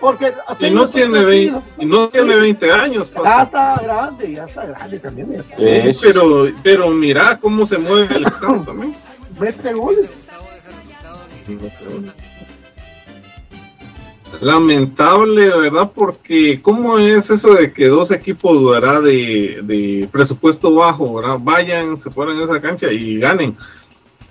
Porque 0.00 0.34
así 0.48 0.66
Y 0.66 0.70
no, 0.72 0.88
tiene 0.88 1.10
otros 1.10 1.26
20, 1.26 1.58
sí, 1.58 1.64
y 1.78 1.86
no 1.86 2.08
tiene 2.08 2.34
20 2.34 2.72
años. 2.72 3.10
Ya 3.22 3.42
está 3.42 3.76
grande, 3.80 4.32
ya 4.32 4.44
está 4.44 4.66
grande 4.66 4.98
también. 4.98 5.44
Sí, 5.56 5.98
pero, 6.02 6.48
pero 6.64 6.88
mira 6.90 7.38
cómo 7.38 7.64
se 7.64 7.78
mueve 7.78 8.16
el 8.16 8.24
campo 8.24 8.64
también. 8.64 8.96
Mete 9.38 9.72
goles. 9.72 10.10
Lamentable, 14.40 15.48
¿verdad? 15.50 15.90
Porque 15.94 16.60
¿cómo 16.62 16.98
es 16.98 17.28
eso 17.30 17.54
de 17.54 17.72
que 17.72 17.88
dos 17.88 18.10
equipos 18.10 18.70
¿verdad? 18.70 19.02
De, 19.02 20.08
presupuesto 20.10 20.74
bajo, 20.74 21.14
¿verdad? 21.14 21.38
Vayan, 21.40 22.00
se 22.00 22.10
ponen 22.10 22.36
en 22.36 22.44
esa 22.44 22.60
cancha 22.60 22.90
y 22.90 23.18
ganen. 23.18 23.56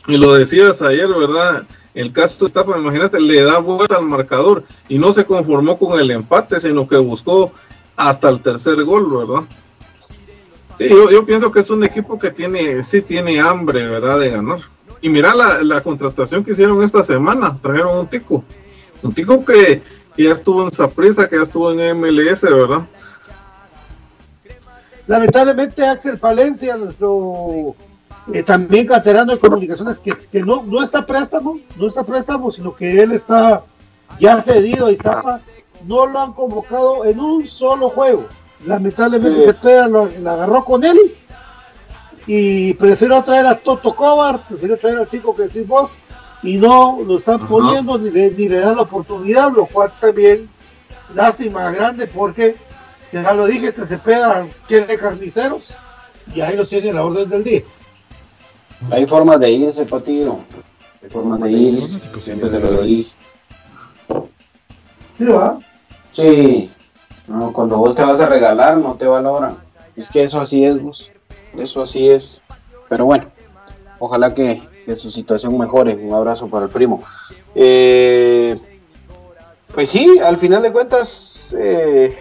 Y 0.08 0.18
lo 0.18 0.34
decías 0.34 0.82
ayer, 0.82 1.08
¿verdad? 1.08 1.64
El 1.94 2.12
caso 2.12 2.46
está, 2.46 2.64
pues, 2.64 2.80
imagínate, 2.80 3.20
le 3.20 3.44
da 3.44 3.60
vuelta 3.60 3.98
al 3.98 4.06
marcador 4.06 4.64
y 4.88 4.98
no 4.98 5.12
se 5.12 5.26
conformó 5.26 5.78
con 5.78 6.00
el 6.00 6.12
empate, 6.12 6.60
sino 6.62 6.88
que 6.88 6.98
buscó 6.98 7.52
hasta 7.96 8.30
el 8.30 8.42
tercer 8.42 8.84
gol, 8.84 9.06
¿verdad? 9.12 9.44
Sí, 10.78 10.88
yo, 10.88 11.12
yo 11.12 11.26
pienso 11.26 11.52
que 11.52 11.60
es 11.60 11.70
un 11.70 11.84
equipo 11.84 12.18
que 12.18 12.32
tiene, 12.32 12.84
sí 12.84 13.02
tiene 13.02 13.40
hambre, 13.40 13.86
¿verdad? 13.86 14.20
De 14.20 14.30
ganar. 14.30 14.60
Y 15.02 15.10
mira 15.10 15.36
la, 15.36 15.62
la 15.62 15.82
contratación 15.82 16.44
que 16.44 16.52
hicieron 16.52 16.82
esta 16.82 17.04
semana, 17.04 17.58
trajeron 17.62 18.00
un 18.00 18.08
tico. 18.08 18.44
Un 19.02 19.14
tico 19.14 19.44
que, 19.44 19.82
ya 20.18 20.34
estuvo 20.34 20.64
en 20.64 20.72
Saprissa, 20.72 21.30
que 21.30 21.38
ya 21.38 21.44
estuvo 21.44 21.72
en 21.72 21.98
MLS, 21.98 22.42
¿verdad? 22.42 22.86
Lamentablemente 25.08 25.86
Axel 25.86 26.18
Palencia, 26.18 26.78
nuestro 26.78 27.76
eh, 28.34 28.44
también 28.44 28.86
canterano 28.86 29.34
de 29.34 29.40
comunicaciones, 29.40 29.98
que, 30.00 30.12
que 30.12 30.42
no, 30.42 30.64
no 30.64 30.84
está 30.84 31.06
préstamo, 31.06 31.60
no 31.78 31.88
está 31.88 32.04
préstamo, 32.04 32.52
sino 32.52 32.76
que 32.76 33.02
él 33.02 33.14
está 33.14 33.64
ya 34.20 34.42
cedido 34.42 34.88
a 34.88 34.92
Iztapa, 34.92 35.42
no 35.86 36.06
lo 36.06 36.20
han 36.20 36.34
convocado 36.34 37.06
en 37.06 37.20
un 37.20 37.48
solo 37.48 37.90
juego. 37.90 38.26
Lamentablemente 38.66 39.40
Sí. 39.40 39.46
Cepeda 39.46 39.88
lo, 39.88 40.06
lo 40.08 40.30
agarró 40.30 40.66
con 40.66 40.84
él 40.84 40.98
y 42.28 42.74
prefiero 42.76 43.24
traer 43.24 43.48
a 43.48 43.56
Toto 43.56 43.96
Cobar, 43.96 44.46
prefiero 44.48 44.78
traer 44.78 44.98
al 44.98 45.10
chico 45.10 45.34
que 45.34 45.44
decís 45.44 45.66
vos, 45.66 45.90
y 46.44 46.58
no 46.58 47.00
lo 47.06 47.18
están 47.18 47.48
poniendo 47.48 47.98
ni 47.98 48.12
le, 48.12 48.32
ni 48.32 48.48
le 48.48 48.60
dan 48.60 48.78
la 48.78 48.84
oportunidad, 48.84 49.52
lo 49.52 49.66
cual 49.66 49.92
también 50.00 50.50
lástima 51.14 51.72
grande 51.72 52.08
porque 52.08 52.56
ya 53.12 53.34
lo 53.34 53.46
dije, 53.48 53.72
se 53.72 53.86
Cepeda 53.86 54.48
quiere 54.68 54.98
carniceros 54.98 55.64
y 56.34 56.42
ahí 56.42 56.56
los 56.56 56.70
tiene 56.70 56.92
a 56.92 56.94
la 56.94 57.04
orden 57.04 57.30
del 57.30 57.44
día. 57.44 57.62
Hay 58.92 59.06
formas 59.06 59.40
de 59.40 59.52
irse, 59.52 59.86
Patido. 59.86 60.40
Hay 61.04 61.10
formas 61.10 61.40
de 61.42 61.52
irse. 61.52 62.00
Siempre 62.20 62.50
te 62.50 62.60
lo 62.60 62.82
dije. 62.82 63.16
¿Sí, 65.18 65.26
va? 65.26 65.60
Sí. 66.14 66.70
No, 67.28 67.52
cuando 67.52 67.78
vos 67.78 67.96
te 67.96 68.04
vas 68.04 68.22
a 68.22 68.28
regalar, 68.28 68.78
no 68.78 68.96
te 68.96 69.06
valoran. 69.06 69.58
Es 69.96 70.10
que 70.10 70.24
eso 70.24 70.40
así 70.40 70.64
es, 70.64 70.82
vos. 70.82 71.12
Eso 71.58 71.82
así 71.82 72.10
es. 72.10 72.42
Pero 72.88 73.06
bueno, 73.06 73.26
ojalá 74.00 74.34
que, 74.34 74.62
que 74.90 74.96
su 74.96 75.12
situación 75.12 75.56
mejore. 75.56 75.94
Un 75.96 76.12
abrazo 76.14 76.48
para 76.48 76.66
el 76.66 76.72
primo. 76.72 77.04
Eh, 77.54 78.60
pues 79.72 79.88
sí, 79.88 80.20
al 80.20 80.38
final 80.38 80.64
de 80.64 80.72
cuentas, 80.72 81.40
eh, 81.52 82.18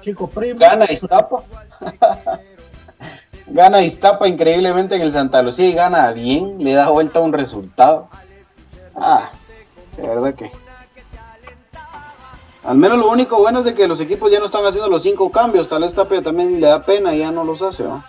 Chico 0.00 0.26
primo. 0.26 0.58
gana 0.60 0.84
Iztapa. 0.92 1.42
gana 3.46 3.80
Iztapa 3.80 4.28
increíblemente 4.28 4.96
en 4.96 5.00
el 5.00 5.10
Santa 5.10 5.40
Lucía 5.40 5.68
y 5.68 5.72
gana 5.72 6.12
bien. 6.12 6.62
Le 6.62 6.74
da 6.74 6.90
vuelta 6.90 7.20
a 7.20 7.22
un 7.22 7.32
resultado. 7.32 8.08
Ah, 8.94 9.30
de 9.96 10.06
verdad 10.06 10.34
que. 10.34 10.52
Al 12.64 12.76
menos 12.76 12.98
lo 12.98 13.10
único 13.10 13.38
bueno 13.38 13.60
es 13.60 13.64
de 13.64 13.74
que 13.74 13.88
los 13.88 14.00
equipos 14.00 14.30
ya 14.30 14.38
no 14.38 14.44
están 14.44 14.66
haciendo 14.66 14.90
los 14.90 15.02
cinco 15.02 15.32
cambios. 15.32 15.66
Tal 15.70 15.80
vez 15.80 15.94
Tapia 15.94 16.20
también 16.20 16.60
le 16.60 16.66
da 16.66 16.82
pena 16.82 17.14
y 17.14 17.20
ya 17.20 17.30
no 17.30 17.42
los 17.42 17.62
hace. 17.62 17.84
¿no? 17.84 18.04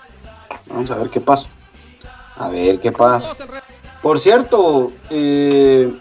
Vamos 0.68 0.92
a 0.92 0.98
ver 0.98 1.10
qué 1.10 1.22
pasa. 1.22 1.48
A 2.38 2.50
ver 2.50 2.80
qué 2.80 2.92
pasa. 2.92 3.34
Por 4.02 4.20
cierto, 4.20 4.92
eh, 5.10 5.94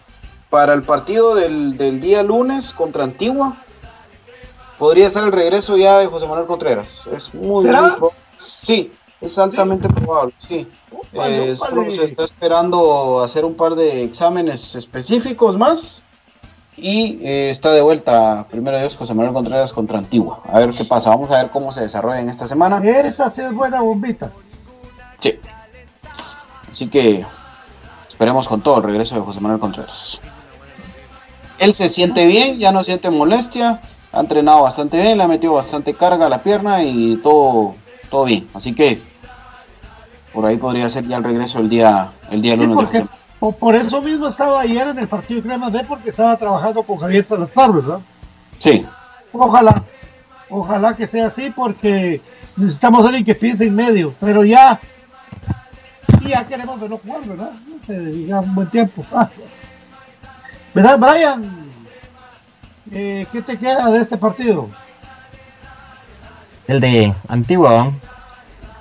para 0.51 0.75
el 0.75 0.83
partido 0.83 1.35
del, 1.35 1.77
del 1.77 2.01
día 2.01 2.23
lunes 2.23 2.73
contra 2.73 3.05
Antigua, 3.05 3.57
podría 4.79 5.07
estar 5.07 5.25
el 5.25 5.33
regreso 5.33 5.77
ya 5.77 5.99
de 5.99 6.07
José 6.07 6.27
Manuel 6.27 6.47
Contreras. 6.47 7.09
Es 7.15 7.35
muy, 7.35 7.65
¿Será? 7.65 7.97
muy 7.99 8.11
Sí, 8.39 8.93
es 9.21 9.39
altamente 9.39 9.89
probable, 9.89 10.35
sí. 10.39 10.67
Eh, 11.13 11.55
solo 11.57 11.83
ópale. 11.83 11.97
se 11.97 12.05
está 12.07 12.25
esperando 12.25 13.23
hacer 13.23 13.45
un 13.45 13.55
par 13.55 13.75
de 13.77 14.03
exámenes 14.03 14.75
específicos 14.75 15.57
más. 15.57 16.03
Y 16.77 17.21
eh, 17.23 17.51
está 17.51 17.71
de 17.73 17.83
vuelta, 17.83 18.47
primero 18.51 18.79
Dios, 18.79 18.97
José 18.97 19.13
Manuel 19.15 19.35
Contreras 19.35 19.73
contra 19.73 19.99
Antigua. 19.99 20.41
A 20.51 20.59
ver 20.59 20.71
qué 20.71 20.85
pasa. 20.85 21.11
Vamos 21.11 21.31
a 21.31 21.37
ver 21.37 21.51
cómo 21.51 21.71
se 21.71 21.83
desarrolla 21.83 22.21
en 22.21 22.31
esta 22.31 22.49
semana. 22.49 22.79
Esa 22.83 23.29
sí 23.31 23.43
es 23.43 23.53
buena 23.53 23.83
bombita. 23.83 24.33
Sí. 25.21 25.39
Así 26.73 26.89
que 26.89 27.25
esperemos 28.09 28.49
con 28.49 28.61
todo 28.63 28.79
el 28.79 28.83
regreso 28.85 29.15
de 29.15 29.21
José 29.21 29.41
Manuel 29.41 29.61
Contreras. 29.61 30.21
Él 31.59 31.75
se 31.75 31.89
siente 31.89 32.27
bien, 32.27 32.59
ya 32.59 32.73
no 32.73 32.83
siente 32.83 33.11
molestia, 33.11 33.81
ha 34.13 34.21
entrenado 34.21 34.63
bastante 34.63 35.01
bien, 35.01 35.19
le 35.19 35.25
ha 35.25 35.29
metido 35.29 35.53
bastante 35.53 35.95
carga 35.95 36.27
a 36.27 36.29
la 36.29 36.39
pierna 36.43 36.83
y 36.83 37.17
todo, 37.23 37.75
todo 38.11 38.25
bien. 38.25 38.49
Así 38.55 38.75
que 38.75 39.01
por 40.33 40.47
ahí 40.47 40.57
podría 40.57 40.89
ser 40.89 41.07
ya 41.07 41.19
el 41.19 41.25
regreso 41.25 41.59
el 41.61 41.69
día, 41.69 42.11
el 42.31 42.41
día 42.43 42.55
Sí, 42.55 42.61
lunes 42.61 42.71
de 42.71 42.75
porque 42.83 42.99
José 43.01 43.11
po- 43.39 43.53
por 43.53 43.75
eso 43.77 44.01
mismo 44.01 44.27
estaba 44.29 44.61
ayer 44.63 44.89
en 44.89 44.99
el 44.99 45.09
partido 45.09 45.41
de 45.43 45.49
Crema 45.49 45.69
B 45.69 45.85
porque 45.87 46.09
estaba 46.11 46.37
trabajando 46.37 46.83
con 46.83 46.97
Javier 46.97 47.25
Salazar, 47.25 47.71
¿verdad? 47.73 47.99
Sí, 48.59 48.85
Ojalá, 49.35 49.83
ojalá 50.51 50.97
que 50.97 51.07
sea 51.07 51.27
así 51.27 51.51
porque 51.51 52.21
necesitamos 52.57 53.05
a 53.05 53.09
alguien 53.09 53.25
que 53.25 53.35
piense 53.35 53.67
en 53.67 53.75
medio, 53.75 54.15
pero 54.21 54.45
ya, 54.45 54.79
y 56.21 56.29
ya 56.29 56.47
queremos 56.47 56.81
verlo 56.81 56.99
jugar, 56.99 57.23
¿verdad? 57.25 57.53
Ya 58.27 58.41
un 58.41 58.55
buen 58.55 58.69
tiempo. 58.69 59.05
¿Verdad, 60.75 60.99
Brian? 60.99 61.45
Eh, 62.91 63.27
¿Qué 63.33 63.43
te 63.43 63.59
queda 63.59 63.91
de 63.91 64.01
este 64.01 64.17
partido? 64.17 64.69
El 66.67 66.81
de 66.81 67.15
Antigua, 67.29 67.71
¿va? 67.73 67.93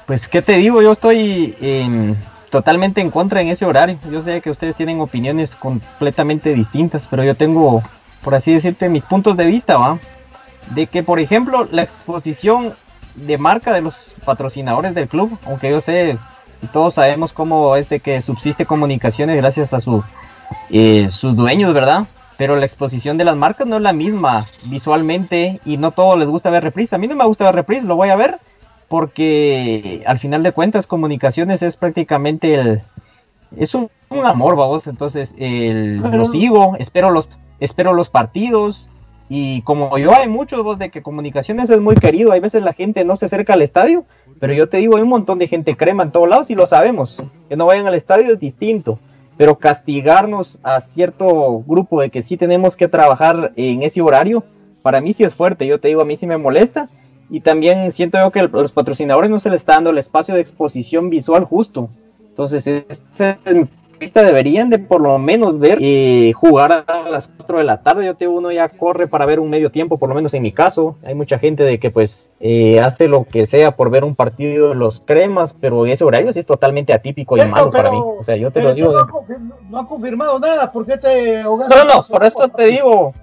Pues, 0.05 0.28
¿qué 0.28 0.41
te 0.41 0.53
digo? 0.53 0.82
Yo 0.82 0.91
estoy 0.91 1.55
en- 1.61 2.17
totalmente 2.49 3.01
en 3.01 3.09
contra 3.11 3.41
en 3.41 3.47
ese 3.49 3.65
horario. 3.65 3.97
Yo 4.11 4.22
sé 4.22 4.41
que 4.41 4.51
ustedes 4.51 4.76
tienen 4.76 4.99
opiniones 5.01 5.55
completamente 5.55 6.53
distintas, 6.53 7.07
pero 7.09 7.24
yo 7.24 7.36
tengo, 7.36 7.82
por 8.24 8.36
así 8.36 8.53
decirte, 8.53 8.89
mis 8.89 9.05
puntos 9.05 9.38
de 9.38 9.45
vista, 9.45 9.78
¿va? 9.78 9.97
De 10.76 10.88
que, 10.88 11.03
por 11.03 11.19
ejemplo, 11.19 11.67
la 11.72 11.82
exposición 11.84 12.74
de 13.15 13.38
marca 13.38 13.74
de 13.74 13.82
los 13.82 14.15
patrocinadores 14.26 14.93
del 14.93 15.07
club, 15.07 15.38
aunque 15.45 15.69
yo 15.69 15.82
sé, 15.82 16.17
todos 16.68 16.93
sabemos 16.95 17.34
cómo 17.34 17.76
es 17.76 17.89
de 17.89 17.99
que 17.99 18.22
subsiste 18.22 18.66
comunicaciones 18.66 19.38
gracias 19.38 19.74
a 19.74 19.80
su, 19.80 20.03
eh, 20.70 21.07
sus 21.09 21.36
dueños, 21.36 21.74
¿verdad? 21.74 22.05
Pero 22.38 22.55
la 22.55 22.66
exposición 22.66 23.18
de 23.18 23.26
las 23.26 23.36
marcas 23.36 23.68
no 23.68 23.78
es 23.78 23.84
la 23.84 23.93
misma 23.93 24.45
visualmente 24.66 25.59
y 25.66 25.78
no 25.78 25.91
todos 25.91 26.18
les 26.18 26.30
gusta 26.30 26.49
ver 26.49 26.64
reprise. 26.64 26.95
A 26.95 26.97
mí 26.99 27.07
no 27.07 27.16
me 27.16 27.26
gusta 27.26 27.45
ver 27.45 27.55
reprise, 27.55 27.86
lo 27.86 27.95
voy 27.95 28.09
a 28.09 28.16
ver 28.16 28.38
porque 28.88 30.03
al 30.05 30.20
final 30.20 30.43
de 30.43 30.51
cuentas 30.51 30.86
comunicaciones 30.88 31.62
es 31.64 31.78
prácticamente 31.78 32.55
el... 32.55 32.82
Es 33.57 33.74
un, 33.76 33.89
un 34.09 34.26
amor, 34.26 34.55
vamos. 34.55 34.88
Entonces 34.88 35.34
el, 35.38 35.99
Pero- 36.01 36.18
lo 36.18 36.26
sigo, 36.26 36.76
espero 36.78 37.09
los, 37.12 37.30
espero 37.59 37.93
los 37.93 38.09
partidos. 38.09 38.89
Y 39.30 39.62
como 39.62 39.97
yo 39.97 40.14
hay 40.14 40.28
muchos 40.28 40.62
vos 40.64 40.78
de 40.78 40.89
que 40.89 41.01
comunicaciones 41.01 41.70
es 41.70 41.80
muy 41.80 41.95
querido, 41.95 42.34
hay 42.34 42.41
veces 42.41 42.64
la 42.64 42.74
gente 42.74 43.05
no 43.05 43.16
se 43.16 43.26
acerca 43.28 43.53
al 43.53 43.62
estadio, 43.62 44.03
pero 44.41 44.55
yo 44.55 44.67
te 44.67 44.77
digo, 44.77 44.97
hay 44.97 45.03
un 45.03 45.09
montón 45.09 45.37
de 45.37 45.47
gente 45.47 45.77
crema 45.77 46.01
en 46.01 46.11
todos 46.11 46.27
lados 46.27 46.49
y 46.49 46.55
lo 46.55 46.65
sabemos. 46.65 47.15
Que 47.47 47.55
no 47.55 47.67
vayan 47.67 47.85
al 47.85 47.93
estadio 47.93 48.33
es 48.33 48.39
distinto. 48.39 48.97
Pero 49.37 49.59
castigarnos 49.59 50.59
a 50.63 50.81
cierto 50.81 51.59
grupo 51.59 52.01
de 52.01 52.09
que 52.09 52.23
sí 52.23 52.37
tenemos 52.37 52.75
que 52.75 52.87
trabajar 52.87 53.53
en 53.55 53.83
ese 53.83 54.01
horario, 54.01 54.43
para 54.81 54.99
mí 54.99 55.13
sí 55.13 55.23
es 55.23 55.35
fuerte, 55.35 55.67
yo 55.67 55.79
te 55.79 55.89
digo, 55.89 56.01
a 56.01 56.05
mí 56.05 56.17
sí 56.17 56.25
me 56.25 56.37
molesta, 56.37 56.89
y 57.29 57.41
también 57.41 57.91
siento 57.91 58.17
yo 58.17 58.31
que 58.31 58.41
los 58.41 58.71
patrocinadores 58.71 59.29
no 59.29 59.37
se 59.37 59.51
les 59.51 59.61
está 59.61 59.73
dando 59.75 59.91
el 59.91 59.99
espacio 59.99 60.33
de 60.33 60.41
exposición 60.41 61.11
visual 61.11 61.45
justo, 61.45 61.89
entonces 62.19 62.65
es 62.65 63.03
deberían 64.10 64.70
de 64.70 64.80
por 64.80 65.02
lo 65.02 65.18
menos 65.20 65.60
ver 65.60 65.78
eh, 65.82 66.34
jugar 66.36 66.84
a 66.88 67.10
las 67.10 67.28
4 67.28 67.60
de 67.60 67.64
la 67.64 67.82
tarde, 67.82 68.06
yo 68.06 68.16
te 68.16 68.28
uno 68.28 68.52
ya 68.52 68.70
corre 68.70 69.08
para 69.08 69.26
ver 69.26 69.39
un 69.39 69.49
medio 69.49 69.70
tiempo, 69.72 69.99
por 69.99 70.10
lo 70.10 70.16
menos 70.16 70.34
en 70.34 70.41
mi 70.41 70.52
caso, 70.52 70.97
hay 71.04 71.14
mucha 71.14 71.38
gente 71.38 71.64
de 71.64 71.80
que 71.80 71.91
pues 71.91 72.32
eh, 72.39 72.80
hace 72.80 73.08
lo 73.08 73.26
que 73.26 73.45
sea 73.45 73.76
por 73.76 73.89
ver 73.91 74.04
un 74.04 74.16
partido 74.16 74.70
de 74.70 74.76
los 74.76 75.02
cremas, 75.02 75.54
pero 75.60 75.86
ese 75.86 76.04
horario 76.04 76.34
sí 76.34 76.39
es 76.39 76.45
totalmente 76.45 76.93
atípico 76.93 77.38
y 77.38 77.41
malo 77.41 77.70
para 77.72 77.91
mí, 77.91 77.97
o 78.02 78.24
sea, 78.24 78.36
yo 78.36 78.52
te 78.52 78.62
lo 78.64 78.74
digo. 78.74 78.91
no, 78.91 78.99
ha 78.99 79.06
no 79.70 79.78
ha 79.80 79.88
confirmado 79.88 80.39
nada, 80.39 80.72
¿por 80.72 80.86
qué 80.86 80.97
te 80.97 81.43
no, 81.43 81.58
no, 81.86 82.04
por 82.10 82.24
eso 82.26 82.47
te 82.49 82.66
digo. 82.66 83.14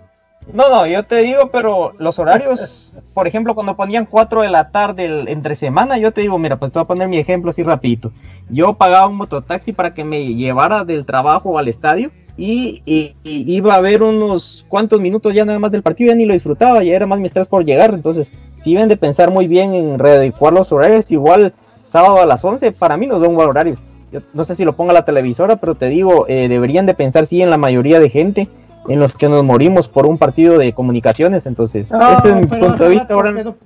No, 0.52 0.70
no, 0.70 0.86
yo 0.86 1.02
te 1.02 1.16
digo, 1.16 1.50
pero 1.52 1.92
los 1.98 2.18
horarios, 2.18 2.94
por 3.12 3.26
ejemplo, 3.26 3.54
cuando 3.54 3.76
ponían 3.76 4.06
4 4.06 4.40
de 4.40 4.48
la 4.48 4.70
tarde 4.70 5.04
el- 5.04 5.28
entre 5.28 5.54
semana, 5.54 5.98
yo 5.98 6.12
te 6.12 6.22
digo, 6.22 6.38
mira, 6.38 6.56
pues 6.56 6.72
te 6.72 6.78
voy 6.78 6.84
a 6.84 6.88
poner 6.88 7.06
mi 7.08 7.18
ejemplo 7.18 7.50
así 7.50 7.62
rapidito. 7.62 8.12
Yo 8.50 8.74
pagaba 8.74 9.06
un 9.08 9.16
mototaxi 9.16 9.72
para 9.72 9.92
que 9.94 10.04
me 10.04 10.34
llevara 10.34 10.84
del 10.84 11.04
trabajo 11.04 11.58
al 11.58 11.68
estadio 11.68 12.10
y, 12.36 12.82
y- 12.86 13.14
y 13.24 13.52
iba 13.54 13.74
a 13.74 13.78
haber 13.78 14.02
unos 14.02 14.64
cuantos 14.68 15.00
minutos 15.00 15.34
ya 15.34 15.44
nada 15.44 15.58
más 15.58 15.70
del 15.72 15.82
partido, 15.82 16.10
ya 16.10 16.14
ni 16.16 16.24
lo 16.24 16.32
disfrutaba, 16.34 16.82
ya 16.82 16.94
era 16.94 17.06
más 17.06 17.18
mi 17.20 17.26
estrés 17.26 17.48
por 17.48 17.64
llegar, 17.64 17.92
entonces 17.92 18.32
si 18.58 18.74
deben 18.74 18.88
de 18.88 18.96
pensar 18.96 19.30
muy 19.30 19.48
bien 19.48 19.74
en 19.74 19.98
readecuar 19.98 20.52
los 20.52 20.70
horarios, 20.72 21.10
igual 21.10 21.52
sábado 21.84 22.20
a 22.20 22.26
las 22.26 22.44
11, 22.44 22.72
para 22.72 22.96
mí 22.96 23.06
nos 23.06 23.20
da 23.20 23.28
un 23.28 23.34
buen 23.34 23.48
horario. 23.48 23.76
Yo 24.12 24.20
no 24.32 24.44
sé 24.44 24.54
si 24.54 24.64
lo 24.64 24.74
ponga 24.74 24.92
la 24.94 25.04
televisora, 25.04 25.56
pero 25.56 25.74
te 25.74 25.88
digo, 25.88 26.26
eh, 26.28 26.48
deberían 26.48 26.86
de 26.86 26.94
pensar 26.94 27.26
sí 27.26 27.42
en 27.42 27.50
la 27.50 27.58
mayoría 27.58 28.00
de 28.00 28.08
gente 28.08 28.48
en 28.88 29.00
los 29.00 29.16
que 29.16 29.28
nos 29.28 29.44
morimos 29.44 29.88
por 29.88 30.06
un 30.06 30.16
partido 30.16 30.56
de 30.56 30.72
comunicaciones, 30.72 31.44
entonces 31.44 31.90
este 32.14 32.30
es 32.30 32.36
mi 32.36 32.46
punto 32.46 32.84
de 32.84 32.88
vista 32.90 33.12
ahora. 33.14 33.34
que 33.34 33.44
no- 33.44 33.56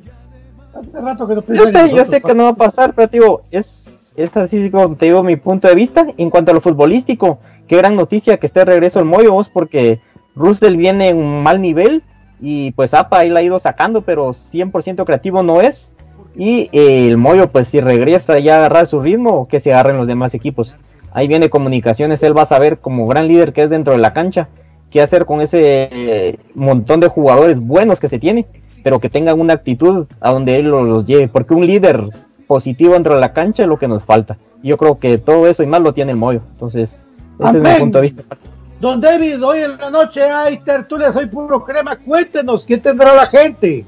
hace 0.75 1.01
rato 1.01 1.29
que 1.29 1.35
no 1.37 1.43
Yo 1.55 1.67
sé, 1.67 1.91
yo 1.95 2.05
sé 2.07 2.21
que 2.23 2.35
no 2.35 2.45
va 2.45 2.51
a 2.51 2.55
pasar, 2.55 2.93
pero 2.95 3.07
te 3.09 3.19
digo, 3.21 3.43
es, 3.53 3.92
es 4.17 4.37
así 4.37 4.71
como 4.71 4.95
te 4.97 5.07
digo 5.07 5.23
mi 5.23 5.37
punto 5.37 5.69
de 5.69 5.75
vista. 5.75 6.07
En 6.17 6.31
cuanto 6.31 6.51
a 6.51 6.55
lo 6.55 6.61
futbolístico, 6.61 7.39
qué 7.67 7.77
gran 7.77 7.97
noticia 7.97 8.37
que 8.39 8.47
esté 8.47 8.61
de 8.61 8.67
regreso 8.67 8.99
el 8.99 9.05
Moyo, 9.07 9.33
vos, 9.33 9.49
porque 9.49 10.01
Russell 10.35 10.77
viene 10.77 11.09
en 11.11 11.17
un 11.17 11.43
mal 11.43 11.61
nivel 11.61 12.03
y 12.41 12.73
pues 12.73 12.93
APA 12.95 13.19
ahí 13.21 13.31
la 13.31 13.41
ha 13.41 13.43
ido 13.43 13.59
sacando, 13.59 14.03
pero 14.03 14.31
100% 14.33 15.05
creativo 15.05 15.43
no 15.43 15.61
es. 15.61 15.95
Y 16.35 16.71
eh, 16.73 17.09
el 17.09 17.17
Moyo, 17.19 17.49
pues 17.49 17.69
si 17.69 17.81
regresa 17.81 18.39
ya 18.39 18.55
a 18.55 18.59
agarrar 18.59 18.87
su 18.87 19.01
ritmo, 19.01 19.47
que 19.49 19.61
se 19.61 19.73
agarren 19.73 19.97
los 19.99 20.07
demás 20.07 20.35
equipos. 20.35 20.77
Ahí 21.13 21.29
viene 21.29 21.51
comunicaciones, 21.51 22.23
él 22.23 22.37
va 22.37 22.43
a 22.43 22.47
saber 22.47 22.79
como 22.79 23.07
gran 23.07 23.29
líder 23.29 23.53
que 23.53 23.65
es 23.65 23.71
dentro 23.71 23.93
de 23.93 23.99
la 23.99 24.15
cancha, 24.15 24.49
qué 24.91 25.03
hacer 25.03 25.27
con 25.27 25.43
ese 25.43 25.89
eh, 25.93 26.39
montón 26.55 27.01
de 27.01 27.09
jugadores 27.09 27.61
buenos 27.61 28.01
que 28.01 28.09
se 28.09 28.19
tiene, 28.19 28.47
pero 28.83 28.99
que 28.99 29.11
tengan 29.11 29.39
una 29.39 29.53
actitud 29.55 30.07
a 30.21 30.33
donde 30.33 30.57
él 30.57 30.67
lo- 30.67 30.85
los 30.85 31.05
lleve, 31.07 31.29
porque 31.29 31.53
un 31.55 31.67
líder 31.67 32.03
positivo 32.53 32.93
dentro 32.93 33.15
de 33.15 33.21
la 33.21 33.33
cancha 33.33 33.63
es 33.63 33.69
lo 33.69 33.79
que 33.79 33.89
nos 33.89 34.05
falta. 34.05 34.37
Yo 34.63 34.77
creo 34.77 34.99
que 34.99 35.17
todo 35.17 35.47
eso 35.47 35.63
y 35.63 35.67
más 35.67 35.81
lo 35.81 35.95
tiene 35.95 36.13
el 36.13 36.19
Moyo. 36.19 36.43
Entonces, 36.53 37.03
ese 37.41 37.57
es 37.57 37.63
mi 37.63 37.75
punto 37.79 37.97
de 37.97 38.03
vista. 38.03 38.23
Don 38.79 39.01
David, 39.01 39.43
hoy 39.43 39.61
en 39.61 39.79
la 39.79 39.89
noche 39.89 40.23
hay 40.23 40.59
tertulia, 40.59 41.11
soy 41.15 41.27
puro 41.27 41.65
crema. 41.65 41.97
Cuéntenos, 41.97 42.67
¿qué 42.67 42.77
tendrá 42.77 43.15
la 43.15 43.25
gente? 43.25 43.87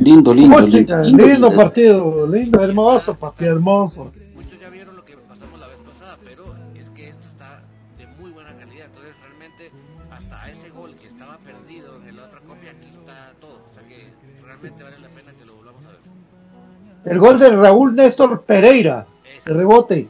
Lindo, 0.00 0.32
lindo, 0.32 0.58
lindo, 0.60 0.78
chica, 0.78 1.02
lindo 1.02 1.54
partido, 1.54 2.26
lindo, 2.26 2.62
hermoso, 2.62 3.14
partido 3.14 3.52
hermoso. 3.52 4.10
Muchos 4.34 4.58
ya 4.58 4.70
vieron 4.70 4.96
lo 4.96 5.04
que 5.04 5.14
pasamos 5.18 5.60
la 5.60 5.66
vez 5.66 5.76
pasada, 5.76 6.16
pero 6.24 6.44
es 6.74 6.88
que 6.90 7.10
esto 7.10 7.22
está 7.30 7.62
de 7.98 8.06
muy 8.18 8.30
buena 8.30 8.50
calidad. 8.56 8.86
Entonces, 8.86 9.14
realmente, 9.22 9.70
hasta 10.10 10.50
ese 10.50 10.70
gol 10.70 10.94
que 10.94 11.06
estaba 11.06 11.36
perdido 11.38 11.96
en 12.08 12.16
la 12.16 12.24
otra 12.24 12.40
copia, 12.40 12.70
aquí 12.70 12.88
está 12.98 13.34
todo. 13.42 13.58
O 13.58 13.74
sea 13.74 13.86
que 13.86 14.08
realmente 14.42 14.82
vale 14.82 14.98
la 15.00 15.08
pena 15.08 15.32
que 15.38 15.44
lo 15.44 15.54
volvamos 15.56 15.84
a 15.84 15.88
ver. 15.88 17.12
El 17.12 17.18
gol 17.18 17.38
de 17.38 17.50
Raúl 17.50 17.94
Néstor 17.94 18.40
Pereira, 18.42 19.06
de 19.44 19.52
rebote. 19.52 20.08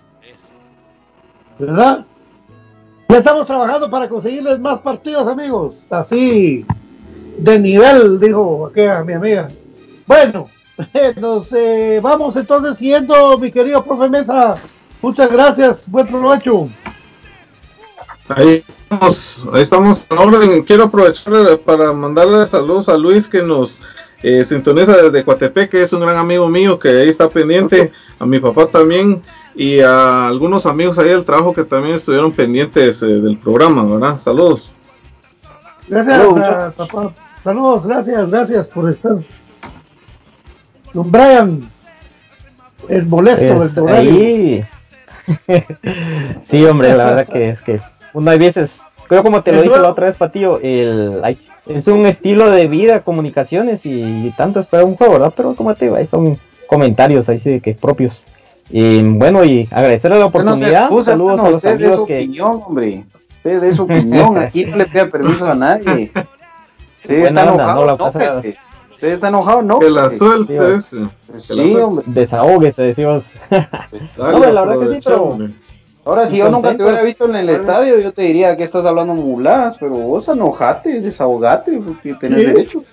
¿Verdad? 1.58 2.06
Ya 3.08 3.18
estamos 3.18 3.44
trabajando 3.44 3.90
para 3.90 4.08
conseguirles 4.08 4.60
más 4.60 4.78
partidos, 4.78 5.26
amigos. 5.26 5.80
Así, 5.90 6.64
de 7.38 7.58
nivel, 7.58 8.20
dijo 8.20 8.66
aquella 8.66 9.02
mi 9.02 9.14
amiga. 9.14 9.48
Bueno, 10.10 10.48
nos 11.20 11.52
eh, 11.52 12.00
vamos 12.02 12.34
entonces 12.34 12.76
siguiendo, 12.76 13.38
mi 13.38 13.52
querido 13.52 13.84
profe 13.84 14.08
Mesa. 14.08 14.56
Muchas 15.00 15.30
gracias, 15.30 15.88
buen 15.88 16.04
provecho. 16.08 16.68
Ahí 18.28 18.64
estamos, 18.66 19.48
ahí 19.52 19.62
estamos 19.62 20.10
en 20.10 20.18
orden. 20.18 20.62
Quiero 20.64 20.84
aprovechar 20.86 21.32
eh, 21.34 21.56
para 21.58 21.92
mandarle 21.92 22.44
saludos 22.48 22.88
a 22.88 22.98
Luis 22.98 23.28
que 23.28 23.40
nos 23.44 23.80
eh, 24.24 24.44
sintoniza 24.44 24.96
desde 24.96 25.22
Coatepec, 25.24 25.70
que 25.70 25.82
es 25.84 25.92
un 25.92 26.00
gran 26.00 26.16
amigo 26.16 26.48
mío 26.48 26.76
que 26.76 26.88
ahí 26.88 27.08
está 27.08 27.28
pendiente, 27.28 27.92
a 28.18 28.26
mi 28.26 28.40
papá 28.40 28.66
también 28.66 29.22
y 29.54 29.78
a 29.78 30.26
algunos 30.26 30.66
amigos 30.66 30.98
ahí 30.98 31.10
del 31.10 31.24
trabajo 31.24 31.54
que 31.54 31.62
también 31.62 31.94
estuvieron 31.94 32.32
pendientes 32.32 33.00
eh, 33.04 33.06
del 33.06 33.38
programa, 33.38 33.84
¿verdad? 33.84 34.18
Saludos. 34.18 34.72
Gracias, 35.86 36.16
Saludos, 36.16 36.42
a- 36.42 36.70
papá. 36.72 37.14
Saludos, 37.44 37.86
gracias, 37.86 38.28
gracias 38.28 38.68
por 38.68 38.90
estar. 38.90 39.14
Don 40.92 41.10
Brian, 41.10 41.60
es 42.88 43.06
molesto 43.06 43.54
Pues, 43.56 43.76
el 43.76 43.82
horario. 43.84 44.12
ahí. 44.12 44.64
sí, 46.44 46.64
hombre, 46.64 46.94
la 46.96 47.04
verdad 47.04 47.26
que 47.28 47.50
es 47.50 47.62
que 47.62 47.80
uno 48.14 48.30
hay 48.30 48.38
veces, 48.38 48.80
creo 49.08 49.22
como 49.22 49.42
te 49.42 49.52
lo 49.52 49.62
dije 49.62 49.78
la 49.78 49.90
otra 49.90 50.06
vez, 50.06 50.16
Patillo, 50.16 50.58
el, 50.60 51.20
ay, 51.22 51.38
es 51.66 51.86
un 51.86 52.06
estilo 52.06 52.50
de 52.50 52.66
vida, 52.66 53.00
comunicaciones 53.00 53.86
y, 53.86 54.32
tanto 54.36 54.60
es 54.60 54.66
para 54.66 54.84
un 54.84 54.96
juego, 54.96 55.14
¿verdad? 55.14 55.32
Pero 55.36 55.54
como 55.54 55.74
te 55.74 55.84
digo, 55.84 55.96
ahí 55.96 56.06
son 56.06 56.36
comentarios 56.66 57.28
ahí 57.28 57.38
sí 57.38 57.60
que 57.60 57.74
propios. 57.74 58.24
Y 58.70 59.02
bueno, 59.02 59.44
y 59.44 59.68
agradecerle 59.70 60.16
la 60.16 60.22
no 60.22 60.28
oportunidad. 60.28 60.82
excusa, 60.84 61.12
Saludos 61.12 61.32
hermano, 61.32 61.48
a 61.48 61.50
los 61.50 61.56
usted 61.56 61.78
de 61.78 61.78
su 61.78 61.86
amigos 61.86 62.06
que. 62.06 62.18
opinión, 62.18 62.62
hombre. 62.64 63.04
Usted 63.36 63.60
de 63.60 63.74
su 63.74 63.82
opinión. 63.82 64.38
Aquí 64.38 64.64
no 64.64 64.76
le 64.76 64.86
pida 64.86 65.06
permiso 65.06 65.50
a 65.50 65.54
nadie. 65.54 66.10
Usted 67.02 67.20
Buena 67.20 67.40
está 67.40 67.52
onda, 67.52 67.64
enojado, 67.64 67.80
no 67.80 67.86
la 67.86 67.92
no, 67.92 67.98
pasa-. 67.98 68.42
Usted 69.00 69.12
está 69.14 69.28
enojado, 69.28 69.62
no. 69.62 69.78
Que 69.78 69.88
la 69.88 70.04
pese. 70.04 70.16
suelte 70.18 70.58
Sí, 70.58 70.96
ese. 70.96 70.96
que 71.32 71.40
Sí, 71.40 71.76
hombre. 71.76 72.04
Desahóguese, 72.06 72.82
decimos. 72.82 73.24
Dale, 73.48 73.68
No, 74.18 74.38
la 74.52 74.64
verdad 74.64 74.88
que 74.88 74.94
sí, 74.96 75.00
pero-. 75.02 75.38
Ahora, 76.04 76.26
si 76.26 76.36
yo 76.36 76.50
nunca 76.50 76.76
te 76.76 76.82
hubiera 76.82 77.02
visto 77.02 77.24
en 77.24 77.36
el 77.36 77.48
estadio, 77.48 77.98
yo 77.98 78.12
te 78.12 78.22
diría 78.22 78.56
que 78.58 78.64
estás 78.64 78.84
hablando 78.84 79.14
muladas, 79.14 79.76
pero 79.80 79.92
vos 79.92 80.28
enojate, 80.28 81.00
desahogate, 81.00 81.78
porque 81.78 82.14
tenés 82.14 82.40
Sí. 82.40 82.46
derecho. 82.46 82.84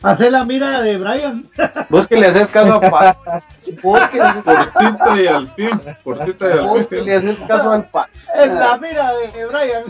Hacer 0.00 0.30
la 0.30 0.44
mira 0.44 0.80
de 0.82 0.96
Brian. 0.96 1.44
Vos 1.88 2.06
que 2.06 2.16
le 2.20 2.28
haces 2.28 2.48
caso 2.50 2.74
a 2.74 2.80
Pa. 2.80 3.16
Vos 3.82 4.00
que 4.10 4.18
le 4.18 4.22
haces, 4.22 4.44
Cortita 4.44 5.20
y 5.22 5.26
al 5.26 5.46
fin, 5.48 5.70
cortita 6.04 6.48
y 6.48 6.52
al 6.52 6.66
vos 6.68 6.86
que 6.86 7.02
le 7.02 7.14
haces 7.16 7.38
caso 7.48 7.72
al 7.72 7.84
Pa. 7.86 8.08
Es 8.40 8.52
la 8.52 8.78
mira 8.78 9.10
de 9.12 9.46
Brian. 9.46 9.82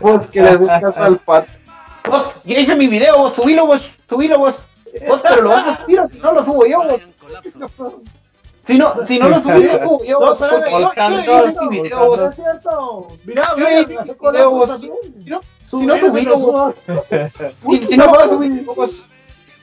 Vos 0.00 0.26
que 0.26 0.42
le 0.42 0.48
haces 0.48 0.68
caso 0.80 1.02
al 1.04 1.18
Pa. 1.18 1.44
Vos, 2.10 2.24
ya 2.44 2.58
hice 2.58 2.76
mi 2.76 2.86
video, 2.88 3.16
vos, 3.18 3.34
subilo 3.34 3.66
vos, 3.66 3.90
subilo 4.08 4.38
vos. 4.38 4.54
Vos, 5.08 5.20
pero 5.22 5.42
lo 5.42 5.50
vas 5.50 5.66
a 5.66 5.80
subir, 5.84 6.00
o 6.00 6.08
si 6.08 6.18
no 6.18 6.32
lo 6.32 6.44
subo 6.44 6.66
yo, 6.66 6.78
vos. 6.82 7.00
Si 8.66 8.78
no, 8.78 8.94
si 9.06 9.18
no 9.18 9.28
lo 9.28 9.40
subí, 9.40 9.62
lo 9.64 9.78
subo 9.78 10.04
yo. 10.04 10.18
No, 10.20 10.26
vos, 10.26 10.40
espérame, 10.40 10.70
yo- 10.70 11.22
yo- 11.24 11.48
hice 11.50 11.60
mi 11.70 11.80
video, 11.82 12.06
vos. 12.06 12.20
es 12.20 12.34
cierto. 12.36 13.08
Mira, 13.24 13.42
Yo 13.56 13.80
hice 13.80 13.96
mi 14.04 14.30
video, 14.32 14.50
vos. 14.50 14.70
Si 14.80 14.88
no, 14.88 15.40
si 15.40 15.68
Subilo, 15.70 15.96
no 15.96 16.06
subilo. 16.06 16.40
subo. 16.40 16.74
Si, 17.88 17.96
no 17.96 18.10
vas 18.10 18.22
a 18.24 18.28
subir, 18.28 18.64
vos, 18.64 18.90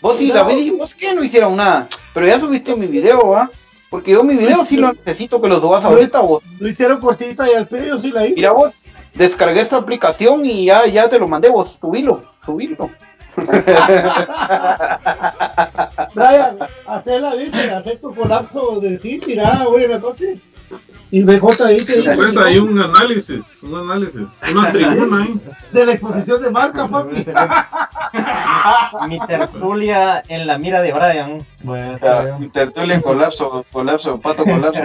vos 0.02 0.22
y 0.22 0.32
David, 0.32 0.74
vos 0.78 0.94
que 0.94 1.14
no 1.16 1.24
hicieron 1.24 1.56
nada. 1.56 1.88
Pero 2.14 2.28
ya 2.28 2.40
subiste 2.40 2.76
mi 2.76 2.88
video, 2.88 3.30
¿va? 3.30 3.50
Porque 3.90 4.12
yo 4.12 4.24
mi 4.24 4.36
video 4.36 4.66
sí 4.66 4.76
lo 4.78 4.92
necesito 4.92 5.42
que 5.42 5.48
lo 5.48 5.60
subas 5.62 5.84
ahorita, 5.86 6.20
vos. 6.20 6.44
Lo 6.60 6.68
hicieron 6.68 7.00
cortita 7.00 7.50
y 7.50 7.56
al 7.56 7.68
pedido 7.68 8.00
sí 8.02 8.12
la 8.12 8.26
hice. 8.26 8.36
Mira 8.36 8.52
vos, 8.52 8.84
descargué 9.14 9.62
esta 9.62 9.78
aplicación 9.78 10.46
y 10.46 10.66
ya, 10.66 10.86
ya 10.88 11.10
te 11.10 11.20
lo 11.20 11.28
mandé 11.28 11.50
vos. 11.50 11.78
Subilo, 11.80 12.24
subilo. 12.46 12.90
Brian, 16.14 16.60
hacer 16.86 17.22
la 17.22 17.34
viste, 17.34 17.72
hacer 17.72 17.98
tu 18.00 18.14
colapso 18.14 18.80
de 18.80 19.00
sí, 19.00 19.20
en 19.26 19.38
la 19.38 19.98
noche. 19.98 20.38
Y 21.12 21.22
BJ 21.22 21.62
ahí 21.66 21.86
te 21.86 21.98
dice 21.98 22.10
Después 22.10 22.36
hay 22.38 22.58
un 22.58 22.80
análisis, 22.80 23.62
un 23.62 23.76
análisis, 23.78 24.40
una 24.52 24.72
tribuna 24.72 25.24
ahí. 25.24 25.40
de 25.72 25.86
la 25.86 25.92
exposición 25.94 26.42
de 26.42 26.50
marca, 26.50 26.88
papi. 26.88 27.24
Mi 29.08 29.20
tertulia 29.26 30.24
en 30.28 30.48
la 30.48 30.58
mira 30.58 30.82
de 30.82 30.92
Brian. 30.92 31.38
Bueno, 31.62 31.98
Tertulia 32.52 33.02
colapso, 33.02 33.64
colapso, 33.72 34.20
pato 34.20 34.44
colapso. 34.44 34.82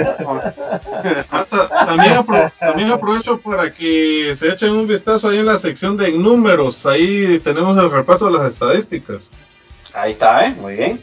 Ta- 1.30 1.68
También, 1.86 2.16
apro- 2.16 2.52
también 2.58 2.90
aprovecho 2.90 3.38
para 3.38 3.72
que 3.72 4.34
se 4.36 4.48
echen 4.52 4.72
un 4.72 4.86
vistazo 4.86 5.28
ahí 5.30 5.38
en 5.38 5.46
la 5.46 5.58
sección 5.58 5.96
de 5.96 6.12
números. 6.12 6.84
Ahí 6.86 7.38
tenemos 7.42 7.78
el 7.78 7.90
repaso 7.90 8.26
de 8.26 8.32
las 8.38 8.46
estadísticas. 8.52 9.32
Ahí 9.94 10.12
está, 10.12 10.46
¿eh? 10.46 10.54
Muy 10.60 10.74
bien. 10.76 11.00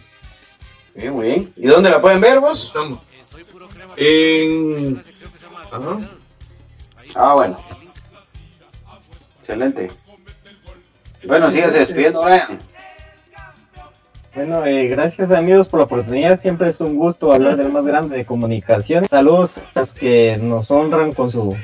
Muy 0.93 1.01
bien, 1.01 1.13
muy 1.13 1.25
bien. 1.25 1.53
¿Y 1.57 1.67
dónde 1.67 1.89
la 1.89 1.99
pueden 1.99 2.21
ver 2.21 2.39
vos? 2.39 2.65
Estamos 2.67 2.99
en. 3.97 5.01
Ajá. 5.71 5.99
Ah, 7.15 7.33
bueno. 7.33 7.55
Excelente. 9.39 9.91
Bueno, 11.25 11.49
síguese 11.51 11.79
despidiendo, 11.79 12.21
Brian. 12.21 12.59
Bueno, 14.35 14.65
eh, 14.65 14.87
gracias 14.87 15.31
amigos 15.31 15.69
por 15.69 15.79
la 15.79 15.85
oportunidad. 15.85 16.39
Siempre 16.39 16.69
es 16.69 16.81
un 16.81 16.95
gusto 16.95 17.31
hablar 17.31 17.55
del 17.55 17.71
más 17.71 17.85
grande 17.85 18.17
de 18.17 18.25
comunicaciones. 18.25 19.09
Saludos 19.09 19.57
a 19.57 19.79
los 19.79 19.93
que 19.93 20.37
nos 20.41 20.69
honran 20.71 21.13
con 21.13 21.31
su 21.31 21.55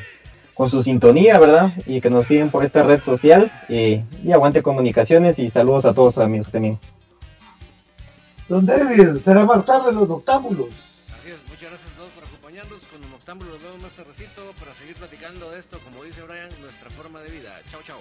con 0.54 0.70
su 0.70 0.82
sintonía, 0.84 1.40
¿verdad? 1.40 1.72
Y 1.86 2.02
que 2.02 2.10
nos 2.10 2.28
siguen 2.28 2.50
por 2.50 2.64
esta 2.64 2.84
red 2.84 3.02
social. 3.02 3.52
Y, 3.68 4.02
y 4.24 4.32
aguante 4.32 4.62
comunicaciones 4.62 5.38
y 5.40 5.50
saludos 5.50 5.86
a 5.86 5.94
todos 5.94 6.18
amigos 6.18 6.52
también. 6.52 6.78
Don 8.48 8.66
David, 8.66 9.18
será 9.24 9.46
más 9.46 9.66
tarde 9.66 9.92
los 9.92 10.08
noctámbulos. 10.08 10.91
Octámbulo 13.32 13.54
nos 13.54 13.64
vemos 13.64 13.82
más 13.84 13.92
tardecito 13.92 14.42
para 14.60 14.74
seguir 14.74 14.94
platicando 14.98 15.52
de 15.52 15.60
esto, 15.60 15.80
como 15.86 16.04
dice 16.04 16.22
Brian, 16.24 16.50
nuestra 16.60 16.90
forma 16.90 17.22
de 17.22 17.32
vida. 17.32 17.50
Chao, 17.72 17.80
chao. 17.88 18.00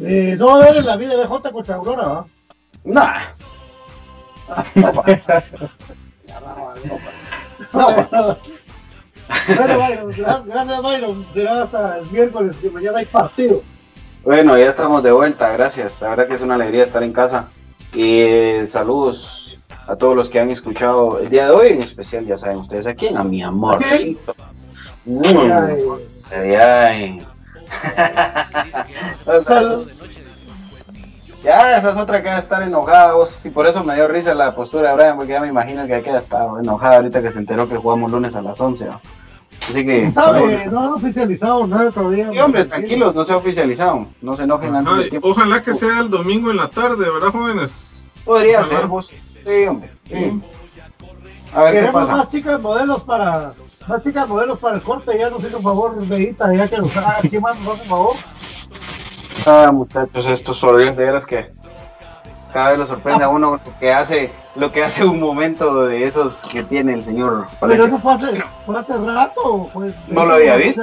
Eh, 0.00 0.36
no 0.38 0.46
va 0.46 0.54
a 0.54 0.56
haber 0.62 0.76
en 0.78 0.86
la 0.86 0.96
vida 0.96 1.14
de 1.14 1.26
J 1.26 1.52
contra 1.52 1.74
Aurora, 1.74 2.08
¿va? 2.08 2.26
Nah. 2.84 3.20
Bueno, 9.46 9.78
Byron, 9.78 10.12
gra- 10.12 10.44
gracias 10.46 10.82
Byron. 10.82 11.26
Será 11.34 11.62
hasta 11.64 11.98
el 11.98 12.10
miércoles, 12.10 12.56
que 12.56 12.70
mañana 12.70 13.00
hay 13.00 13.04
partido. 13.04 13.62
Bueno, 14.22 14.56
ya 14.56 14.70
estamos 14.70 15.02
de 15.02 15.12
vuelta, 15.12 15.52
gracias. 15.52 16.00
La 16.00 16.08
verdad 16.08 16.26
que 16.26 16.34
es 16.36 16.40
una 16.40 16.54
alegría 16.54 16.84
estar 16.84 17.02
en 17.02 17.12
casa. 17.12 17.50
Y 17.92 18.20
eh, 18.20 18.66
saludos 18.66 19.43
a 19.86 19.96
todos 19.96 20.16
los 20.16 20.28
que 20.28 20.40
han 20.40 20.50
escuchado 20.50 21.18
el 21.18 21.30
día 21.30 21.46
de 21.46 21.52
hoy, 21.52 21.68
en 21.68 21.82
especial, 21.82 22.24
ya 22.24 22.36
saben 22.36 22.58
ustedes 22.58 22.86
a 22.86 22.94
quién, 22.94 23.16
a 23.16 23.24
mi 23.24 23.42
amor. 23.42 23.78
Mm, 25.04 25.22
Ay, 25.24 25.80
ay, 26.32 26.54
ay. 26.54 27.26
Ya, 31.44 31.76
esa 31.76 31.90
es 31.90 31.98
otra 31.98 32.22
que 32.22 32.28
va 32.28 32.36
a 32.36 32.38
estar 32.38 32.62
enojada 32.62 33.12
vos. 33.12 33.44
Y 33.44 33.50
por 33.50 33.66
eso 33.66 33.84
me 33.84 33.94
dio 33.94 34.08
risa 34.08 34.32
la 34.32 34.54
postura 34.54 34.88
de 34.88 34.96
Brian, 34.96 35.16
porque 35.18 35.32
ya 35.32 35.42
me 35.42 35.48
imagino 35.48 35.86
que 35.86 36.00
queda 36.00 36.20
está 36.20 36.46
enojada 36.58 36.96
ahorita 36.96 37.20
que 37.20 37.30
se 37.30 37.38
enteró 37.38 37.68
que 37.68 37.76
jugamos 37.76 38.10
lunes 38.10 38.34
a 38.34 38.40
las 38.40 38.58
11. 38.58 38.86
¿no? 38.86 39.00
Así 39.68 39.84
que. 39.84 40.04
¿Se 40.04 40.10
sabe? 40.10 40.66
No 40.70 40.80
han 40.80 40.92
oficializado 40.94 41.66
nada 41.66 41.90
todavía. 41.90 42.30
Sí, 42.30 42.38
hombre, 42.38 42.64
tranquilos, 42.64 43.14
no 43.14 43.24
se 43.24 43.34
ha 43.34 43.36
oficializado. 43.36 44.06
No 44.22 44.36
se 44.36 44.44
enojen 44.44 44.74
antes 44.74 45.10
de 45.10 45.20
ojalá 45.22 45.62
que 45.62 45.74
sea 45.74 46.00
el 46.00 46.08
domingo 46.08 46.50
en 46.50 46.56
la 46.56 46.70
tarde, 46.70 47.10
¿verdad, 47.10 47.28
jóvenes? 47.28 48.06
Podría 48.24 48.60
Ojalá. 48.60 48.80
ser, 48.80 48.86
vos. 48.86 49.10
Sí, 49.46 49.64
hombre. 49.66 49.90
Sí. 50.08 50.42
A 51.54 51.60
ver 51.62 51.72
qué 51.72 51.78
Queremos 51.80 52.02
pasa. 52.02 52.16
más 52.16 52.30
chicas 52.30 52.60
modelos 52.60 53.02
para 53.02 53.52
más 53.86 54.02
chicas 54.02 54.28
modelos 54.28 54.58
para 54.58 54.76
el 54.76 54.82
corte. 54.82 55.16
Ya 55.18 55.30
nos 55.30 55.44
hizo 55.44 55.58
un 55.58 55.62
favor, 55.62 55.94
Medita, 56.06 56.52
ya 56.54 56.66
que 56.68 56.78
nos 56.78 56.96
haga. 56.96 57.16
¿Quién 57.28 57.42
más 57.42 57.58
nos 57.60 57.74
hace 57.74 57.82
un 57.82 57.88
favor? 57.88 58.16
Ah, 59.46 59.70
muchachos, 59.72 60.26
estos 60.26 60.64
horarios 60.64 60.96
de 60.96 61.04
veras 61.04 61.26
que 61.26 61.52
cada 62.52 62.70
vez 62.70 62.78
lo 62.78 62.86
sorprende 62.86 63.24
a 63.24 63.28
uno 63.28 63.60
lo 63.64 63.78
que 63.78 63.92
hace, 63.92 64.32
lo 64.56 64.72
que 64.72 64.82
hace 64.82 65.04
un 65.04 65.20
momento 65.20 65.84
de 65.86 66.04
esos 66.04 66.42
que 66.50 66.62
tiene 66.64 66.94
el 66.94 67.04
señor. 67.04 67.46
Pero 67.60 67.84
eso 67.84 67.98
fue 67.98 68.14
hace, 68.14 68.42
fue 68.64 68.78
hace 68.78 68.96
rato. 68.98 69.68
Pues, 69.74 69.92
No 70.08 70.24
lo 70.24 70.34
había 70.34 70.56
visto. 70.56 70.82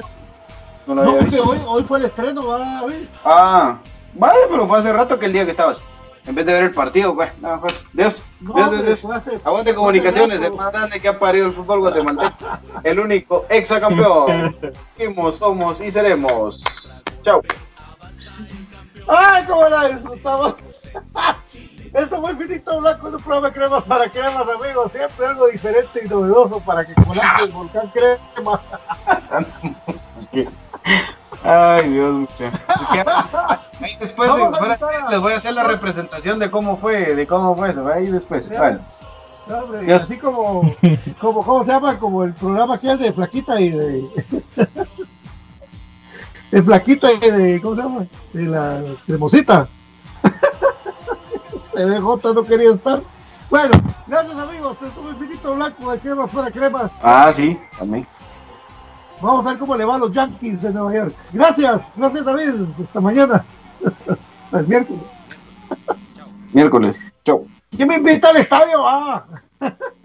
No 0.86 0.96
lo 0.96 1.04
No, 1.04 1.10
había 1.12 1.20
porque 1.22 1.36
visto. 1.38 1.50
hoy, 1.50 1.60
hoy 1.68 1.84
fue 1.84 2.00
el 2.00 2.06
estreno, 2.06 2.46
va 2.48 2.80
a 2.80 2.86
ver. 2.86 3.08
Ah, 3.26 3.78
vale, 4.14 4.40
pero 4.50 4.68
fue 4.68 4.80
hace 4.80 4.92
rato 4.94 5.18
que 5.18 5.26
el 5.26 5.34
día 5.34 5.46
que 5.46 5.52
estabas. 5.52 5.78
En 6.26 6.36
vez 6.36 6.46
de 6.46 6.54
ver 6.54 6.64
el 6.66 6.72
partido, 6.72 7.16
pues, 7.16 7.36
nada, 7.40 7.60
pues, 7.60 7.84
Dios, 7.94 8.24
No, 8.40 8.54
Dios, 8.54 8.86
Dios, 8.86 9.02
Dios. 9.02 9.42
Aguante 9.44 9.74
comunicaciones, 9.74 10.42
el 10.42 10.54
más 10.54 10.72
grande 10.72 11.00
que 11.00 11.08
ha 11.08 11.18
parido 11.18 11.48
el 11.48 11.54
fútbol 11.54 11.80
guatemalteco. 11.80 12.46
El 12.84 13.00
único 13.00 13.46
exacampeón. 13.50 14.56
Fuimos, 14.96 15.38
somos 15.38 15.82
y 15.82 15.90
seremos. 15.90 16.64
Chao. 17.24 17.42
¡Ay, 19.08 19.44
cómo 19.46 19.68
la 19.68 19.90
disfrutamos! 19.90 20.56
Esto 21.94 22.22
fue 22.22 22.36
Finito 22.36 22.80
Blanco, 22.80 23.08
un 23.08 23.18
programa 23.18 23.48
de 23.50 23.54
cremas 23.54 23.84
para 23.84 24.10
cremas, 24.10 24.48
amigos. 24.48 24.92
Siempre 24.94 25.26
algo 25.26 25.48
diferente 25.48 26.02
y 26.06 26.08
novedoso 26.08 26.60
para 26.62 26.86
que 26.86 26.94
colapse 26.94 27.46
el 27.46 27.52
volcán 27.52 27.92
crema. 27.92 28.62
Ay, 31.44 31.90
Dios. 31.90 32.30
Es 32.40 32.88
que 32.90 33.04
ahí 33.84 33.98
después 34.00 34.32
fuera- 34.58 34.78
les 35.10 35.20
voy 35.20 35.34
a 35.34 35.38
hacer 35.38 35.54
la 35.54 35.64
representación 35.64 36.38
de 36.40 36.52
cómo 36.52 36.78
fue, 36.78 37.16
de 37.16 37.26
cómo 37.28 37.56
fue 37.56 37.72
eso. 37.72 37.88
Ahí 37.88 38.08
después. 38.08 38.50
Bueno. 38.50 38.80
No, 39.48 39.58
hombre, 39.58 39.82
Dios. 39.82 40.04
así 40.04 40.18
como, 40.18 40.72
como, 41.20 41.44
¿cómo 41.44 41.64
se 41.64 41.72
llama? 41.72 41.98
Como 41.98 42.24
el 42.24 42.34
programa 42.34 42.76
aquel 42.76 43.00
de 43.00 43.12
Flaquita 43.12 43.60
y 43.60 43.70
de... 43.72 44.08
de 46.52 46.62
Flaquita 46.62 47.12
y 47.12 47.18
de, 47.20 47.60
¿cómo 47.62 47.76
se 47.76 47.82
llama? 47.82 48.06
De 48.34 48.44
la 48.44 48.82
cremosita. 49.06 49.68
De 51.74 51.86
DJ 51.86 52.00
no 52.36 52.44
quería 52.44 52.72
estar. 52.72 53.02
Bueno, 53.50 53.72
gracias 54.08 54.38
amigos, 54.38 54.78
esto 54.82 55.02
fue 55.02 55.16
Finito 55.16 55.56
Blanco 55.56 55.92
de 55.92 56.00
Cremas 56.00 56.30
para 56.30 56.52
Cremas. 56.52 57.00
Ah, 57.04 57.32
sí, 57.36 57.60
también. 57.80 58.06
Vamos 59.22 59.46
a 59.46 59.50
ver 59.50 59.60
cómo 59.60 59.76
le 59.76 59.86
va 59.86 59.96
a 59.96 60.00
los 60.00 60.12
Yankees 60.12 60.62
de 60.62 60.72
Nueva 60.72 60.94
York. 60.94 61.16
Gracias, 61.32 61.84
gracias 61.96 62.26
David. 62.26 62.54
Hasta 62.82 63.02
mañana. 63.02 63.46
El 64.52 64.68
miércoles. 64.68 65.02
Miércoles. 66.54 67.00
Chau. 67.24 67.48
¿Quién 67.76 67.88
me 67.88 67.96
invita 67.96 68.30
al 68.30 68.38
estadio? 68.38 68.86
Ah. 68.86 69.26